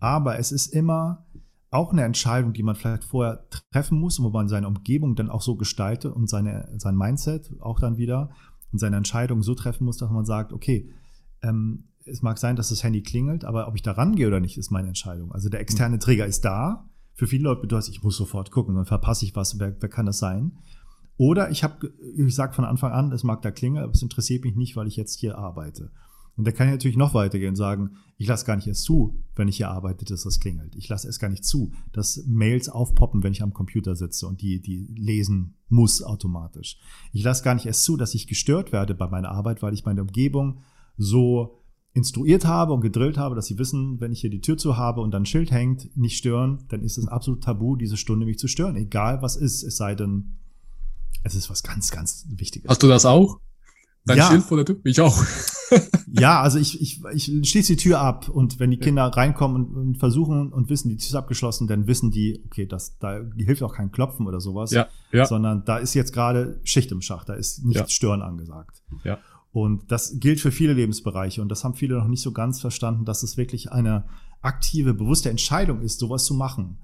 [0.00, 1.26] Aber es ist immer
[1.70, 5.42] auch eine Entscheidung, die man vielleicht vorher treffen muss, wo man seine Umgebung dann auch
[5.42, 8.30] so gestaltet und seine, sein Mindset auch dann wieder
[8.70, 10.90] und seine Entscheidung so treffen muss, dass man sagt, okay,
[11.42, 14.56] ähm, es mag sein, dass das Handy klingelt, aber ob ich da rangehe oder nicht,
[14.56, 15.32] ist meine Entscheidung.
[15.32, 16.88] Also der externe Trigger ist da.
[17.14, 20.06] Für viele Leute bedeutet, ich muss sofort gucken, dann verpasse ich was, wer, wer kann
[20.06, 20.58] das sein?
[21.16, 24.44] Oder ich habe, ich sage von Anfang an, es mag da klingeln, aber es interessiert
[24.44, 25.90] mich nicht, weil ich jetzt hier arbeite.
[26.36, 29.22] Und da kann ich natürlich noch weitergehen und sagen, ich lasse gar nicht erst zu,
[29.36, 30.74] wenn ich hier arbeite, dass das klingelt.
[30.74, 34.42] Ich lasse es gar nicht zu, dass Mails aufpoppen, wenn ich am Computer sitze und
[34.42, 36.78] die, die lesen muss automatisch.
[37.12, 39.84] Ich lasse gar nicht erst zu, dass ich gestört werde bei meiner Arbeit, weil ich
[39.84, 40.58] meine Umgebung
[40.96, 41.60] so
[41.92, 45.00] instruiert habe und gedrillt habe, dass sie wissen, wenn ich hier die Tür zu habe
[45.00, 48.38] und dann ein Schild hängt, nicht stören, dann ist es absolut tabu, diese Stunde mich
[48.40, 50.38] zu stören, egal was ist, es sei denn,
[51.24, 52.68] es ist was ganz, ganz Wichtiges.
[52.68, 53.40] Hast du das auch?
[54.06, 54.28] Dein ja.
[54.28, 54.76] Schild vor der Tür?
[54.84, 55.16] Ich auch.
[56.12, 59.74] ja, also ich, ich, ich schließe die Tür ab und wenn die Kinder reinkommen und,
[59.74, 63.62] und, versuchen und wissen, die Tür ist abgeschlossen, dann wissen die, okay, das, da hilft
[63.62, 65.24] auch kein Klopfen oder sowas, ja, ja.
[65.24, 67.88] sondern da ist jetzt gerade Schicht im Schacht, da ist nichts ja.
[67.88, 68.82] Stören angesagt.
[69.04, 69.18] Ja.
[69.52, 73.06] Und das gilt für viele Lebensbereiche und das haben viele noch nicht so ganz verstanden,
[73.06, 74.04] dass es wirklich eine
[74.42, 76.76] aktive, bewusste Entscheidung ist, sowas zu machen.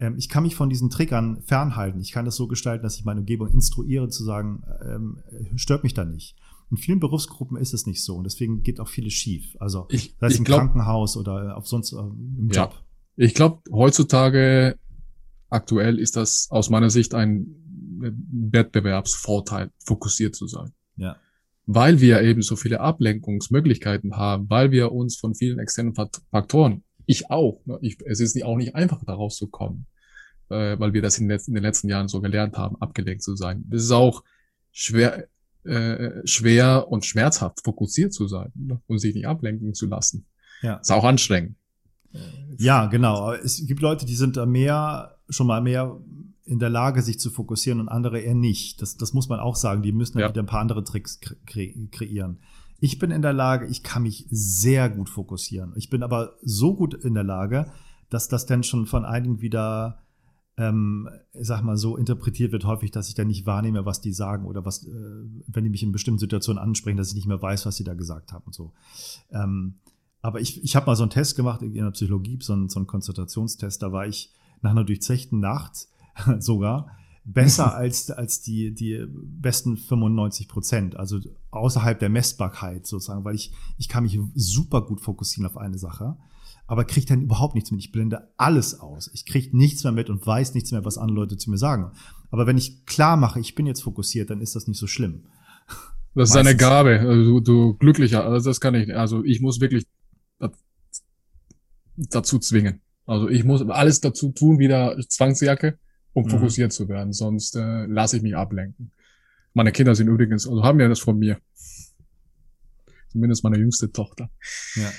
[0.00, 2.00] Ähm, ich kann mich von diesen Triggern fernhalten.
[2.00, 5.18] Ich kann das so gestalten, dass ich meine Umgebung instruiere, zu sagen, ähm,
[5.56, 6.36] stört mich da nicht.
[6.70, 9.56] In vielen Berufsgruppen ist es nicht so und deswegen geht auch vieles schief.
[9.58, 12.72] Also ich, sei es im glaub, Krankenhaus oder auf sonst äh, im Job.
[12.72, 12.84] Ja.
[13.16, 14.76] Ich glaube, heutzutage
[15.48, 17.56] aktuell ist das aus meiner Sicht ein
[17.98, 20.72] Wettbewerbsvorteil, fokussiert zu sein.
[20.96, 21.16] Ja
[21.72, 27.28] weil wir eben so viele Ablenkungsmöglichkeiten haben, weil wir uns von vielen externen Faktoren, ich
[27.28, 29.86] auch, ne, ich, es ist auch nicht einfach daraus zu kommen,
[30.48, 33.64] äh, weil wir das in, in, den letzten Jahren so gelernt haben, abgelenkt zu sein.
[33.70, 34.22] Es ist auch
[34.70, 35.26] schwer,
[35.64, 40.26] äh, schwer und schmerzhaft fokussiert zu sein ne, und sich nicht ablenken zu lassen.
[40.62, 40.76] Ja.
[40.76, 41.56] Ist auch anstrengend.
[42.58, 43.32] Ja, genau.
[43.32, 45.96] Es gibt Leute, die sind da mehr, schon mal mehr
[46.44, 48.82] in der Lage, sich zu fokussieren und andere eher nicht.
[48.82, 49.82] Das, das muss man auch sagen.
[49.82, 50.28] Die müssen dann ja.
[50.28, 52.38] wieder ein paar andere Tricks kre kreieren.
[52.80, 55.72] Ich bin in der Lage, ich kann mich sehr gut fokussieren.
[55.76, 57.70] Ich bin aber so gut in der Lage,
[58.08, 60.02] dass das dann schon von einigen wieder,
[60.56, 64.46] ähm, sag mal, so interpretiert wird häufig, dass ich dann nicht wahrnehme, was die sagen
[64.46, 64.90] oder was, äh,
[65.46, 67.94] wenn die mich in bestimmten Situationen ansprechen, dass ich nicht mehr weiß, was sie da
[67.94, 68.72] gesagt haben und so.
[69.30, 69.74] Ähm,
[70.22, 72.78] aber ich, ich habe mal so einen Test gemacht in der Psychologie, so einen, so
[72.78, 74.32] einen Konzentrationstest, da war ich
[74.62, 75.88] nach einer durchzechten Nacht
[76.38, 76.90] sogar
[77.24, 81.20] besser als, als die, die besten 95 Prozent, also
[81.50, 86.16] außerhalb der Messbarkeit sozusagen, weil ich, ich kann mich super gut fokussieren auf eine Sache,
[86.66, 87.80] aber kriege dann überhaupt nichts mit.
[87.80, 89.10] Ich blende alles aus.
[89.12, 91.90] Ich kriege nichts mehr mit und weiß nichts mehr, was andere Leute zu mir sagen.
[92.30, 95.26] Aber wenn ich klar mache, ich bin jetzt fokussiert, dann ist das nicht so schlimm.
[96.14, 99.60] Das ist eine Gabe, also du, du glücklicher, also das kann ich, also ich muss
[99.60, 99.86] wirklich
[101.96, 102.80] dazu zwingen.
[103.06, 105.78] Also ich muss alles dazu tun, wieder Zwangsjacke
[106.12, 106.30] um mhm.
[106.30, 107.12] fokussiert zu werden.
[107.12, 108.92] Sonst äh, lasse ich mich ablenken.
[109.52, 111.38] Meine Kinder sind übrigens, also haben ja das von mir.
[113.08, 114.30] Zumindest meine jüngste Tochter.
[114.76, 114.90] Ja.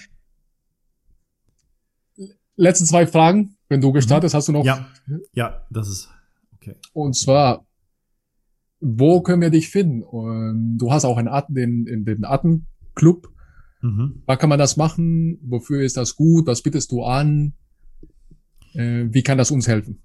[2.55, 3.55] Letzte zwei Fragen.
[3.69, 4.37] Wenn du gestartet, mhm.
[4.37, 4.65] hast du noch.
[4.65, 4.89] Ja,
[5.33, 6.09] ja, das ist
[6.55, 6.75] okay.
[6.91, 7.65] Und zwar,
[8.81, 10.03] wo können wir dich finden?
[10.03, 13.29] Und du hast auch einen Atem, den, in den Atemclub.
[13.81, 14.23] Mhm.
[14.27, 15.39] Da kann man das machen.
[15.41, 16.47] Wofür ist das gut?
[16.47, 17.53] Was bietest du an?
[18.73, 20.03] Äh, wie kann das uns helfen?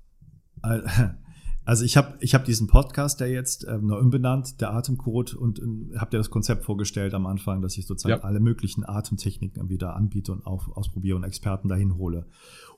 [1.67, 5.59] Also ich habe ich hab diesen Podcast, der jetzt ähm, noch umbenannt, der Atemcode, und
[5.59, 8.25] äh, habe dir das Konzept vorgestellt am Anfang, dass ich sozusagen ja.
[8.25, 12.27] alle möglichen Atemtechniken wieder anbiete und auch ausprobiere und Experten dahin hole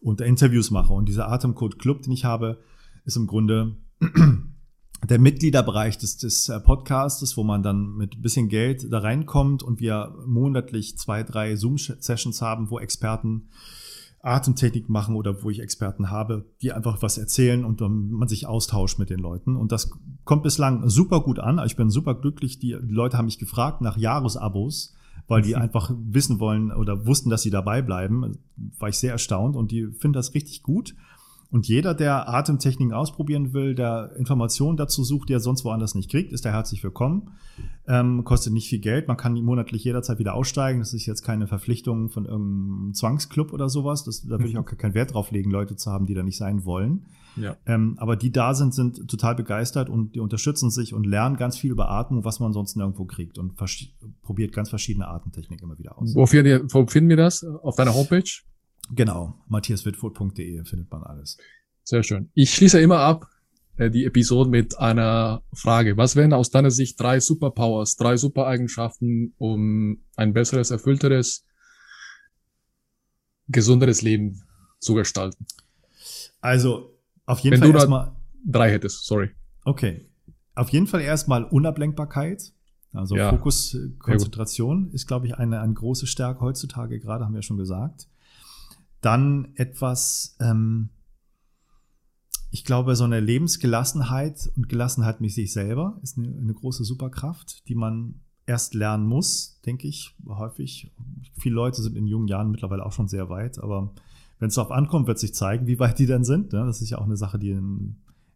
[0.01, 0.95] und Interviews mache.
[0.95, 2.61] Und dieser Atemcode Club, den ich habe,
[3.05, 3.77] ist im Grunde
[5.07, 9.63] der Mitgliederbereich des, des äh, Podcastes, wo man dann mit ein bisschen Geld da reinkommt
[9.63, 13.51] und wir monatlich zwei, drei Zoom-Sessions haben, wo Experten
[14.21, 18.99] Atemtechnik machen oder wo ich Experten habe, die einfach was erzählen und man sich austauscht
[18.99, 19.57] mit den Leuten.
[19.57, 19.91] Und das
[20.25, 21.61] kommt bislang super gut an.
[21.65, 22.59] Ich bin super glücklich.
[22.59, 24.95] Die Leute haben mich gefragt nach Jahresabos,
[25.29, 28.39] weil die einfach wissen wollen oder wussten, dass sie dabei bleiben.
[28.79, 30.95] War ich sehr erstaunt und die finden das richtig gut.
[31.51, 36.11] Und jeder, der Atemtechniken ausprobieren will, der Informationen dazu sucht, die er sonst woanders nicht
[36.11, 37.31] kriegt, ist da herzlich willkommen.
[37.87, 39.09] Ähm, kostet nicht viel Geld.
[39.09, 40.81] Man kann monatlich jederzeit wieder aussteigen.
[40.81, 44.05] Das ist jetzt keine Verpflichtung von irgendeinem Zwangsclub oder sowas.
[44.05, 46.37] Das, da würde ich auch keinen Wert drauf legen, Leute zu haben, die da nicht
[46.37, 47.07] sein wollen.
[47.37, 47.57] Ja.
[47.65, 51.57] Ähm, aber die da sind, sind total begeistert und die unterstützen sich und lernen ganz
[51.57, 53.55] viel über Atmung, was man sonst nirgendwo kriegt und
[54.21, 56.15] probiert ganz verschiedene Atemtechniken immer wieder aus.
[56.15, 57.43] Wo finden, wo finden wir das?
[57.45, 58.29] Auf deiner Homepage?
[58.91, 61.37] Genau, matthiaswitfoot.de findet man alles.
[61.85, 62.31] Sehr schön.
[62.35, 63.29] Ich schließe immer ab
[63.79, 65.97] äh, die Episode mit einer Frage.
[65.97, 71.45] Was wären aus deiner Sicht drei Superpowers, drei Supereigenschaften, um ein besseres, erfüllteres,
[73.49, 74.43] gesunderes Leben
[74.81, 75.47] zu gestalten?
[76.41, 78.13] Also, auf jeden Wenn Fall erstmal.
[78.45, 79.31] Drei hättest, sorry.
[79.65, 80.09] Okay.
[80.55, 82.53] Auf jeden Fall erstmal Unablenkbarkeit.
[82.93, 83.31] Also ja.
[83.31, 88.09] Fokus, Konzentration ist, glaube ich, eine, eine große Stärke heutzutage, gerade haben wir schon gesagt.
[89.01, 90.91] Dann etwas, ähm,
[92.51, 97.69] ich glaube, so eine Lebensgelassenheit und Gelassenheit mit sich selber ist eine, eine große Superkraft,
[97.69, 100.91] die man erst lernen muss, denke ich, häufig.
[101.39, 103.93] Viele Leute sind in jungen Jahren mittlerweile auch schon sehr weit, aber
[104.39, 106.53] wenn es darauf ankommt, wird sich zeigen, wie weit die dann sind.
[106.53, 106.65] Ne?
[106.65, 107.59] Das ist ja auch eine Sache, die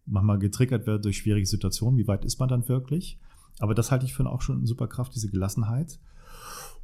[0.05, 1.99] manchmal getriggert wird durch schwierige Situationen.
[1.99, 3.19] Wie weit ist man dann wirklich?
[3.61, 5.99] Aber das halte ich für auch schon eine Superkraft, diese Gelassenheit.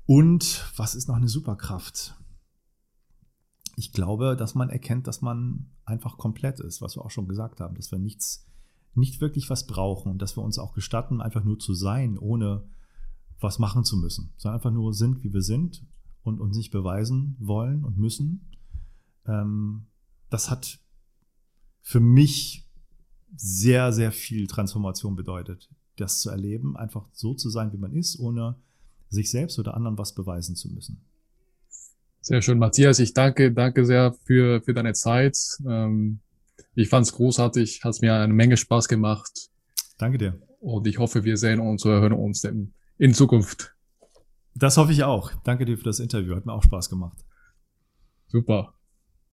[0.06, 2.14] Und was ist noch eine Superkraft?
[3.78, 7.60] Ich glaube, dass man erkennt, dass man einfach komplett ist, was wir auch schon gesagt
[7.60, 8.44] haben, dass wir nichts,
[8.94, 12.64] nicht wirklich was brauchen und dass wir uns auch gestatten, einfach nur zu sein, ohne
[13.38, 15.86] was machen zu müssen, sondern einfach nur sind, wie wir sind
[16.24, 18.50] und uns nicht beweisen wollen und müssen.
[19.26, 19.86] Ähm,
[20.28, 20.80] das hat
[21.80, 22.68] für mich
[23.36, 28.18] sehr, sehr viel Transformation bedeutet, das zu erleben, einfach so zu sein, wie man ist,
[28.18, 28.56] ohne
[29.08, 31.04] sich selbst oder anderen was beweisen zu müssen.
[32.20, 32.98] Sehr schön, Matthias.
[32.98, 35.36] Ich danke, danke sehr für, für deine Zeit.
[35.66, 36.20] Ähm,
[36.74, 39.50] ich fand es großartig, hat mir eine Menge Spaß gemacht.
[39.98, 40.40] Danke dir.
[40.60, 43.74] Und ich hoffe, wir sehen uns oder hören uns in, in Zukunft.
[44.54, 45.32] Das hoffe ich auch.
[45.44, 46.34] Danke dir für das Interview.
[46.34, 47.18] Hat mir auch Spaß gemacht.
[48.28, 48.74] Super.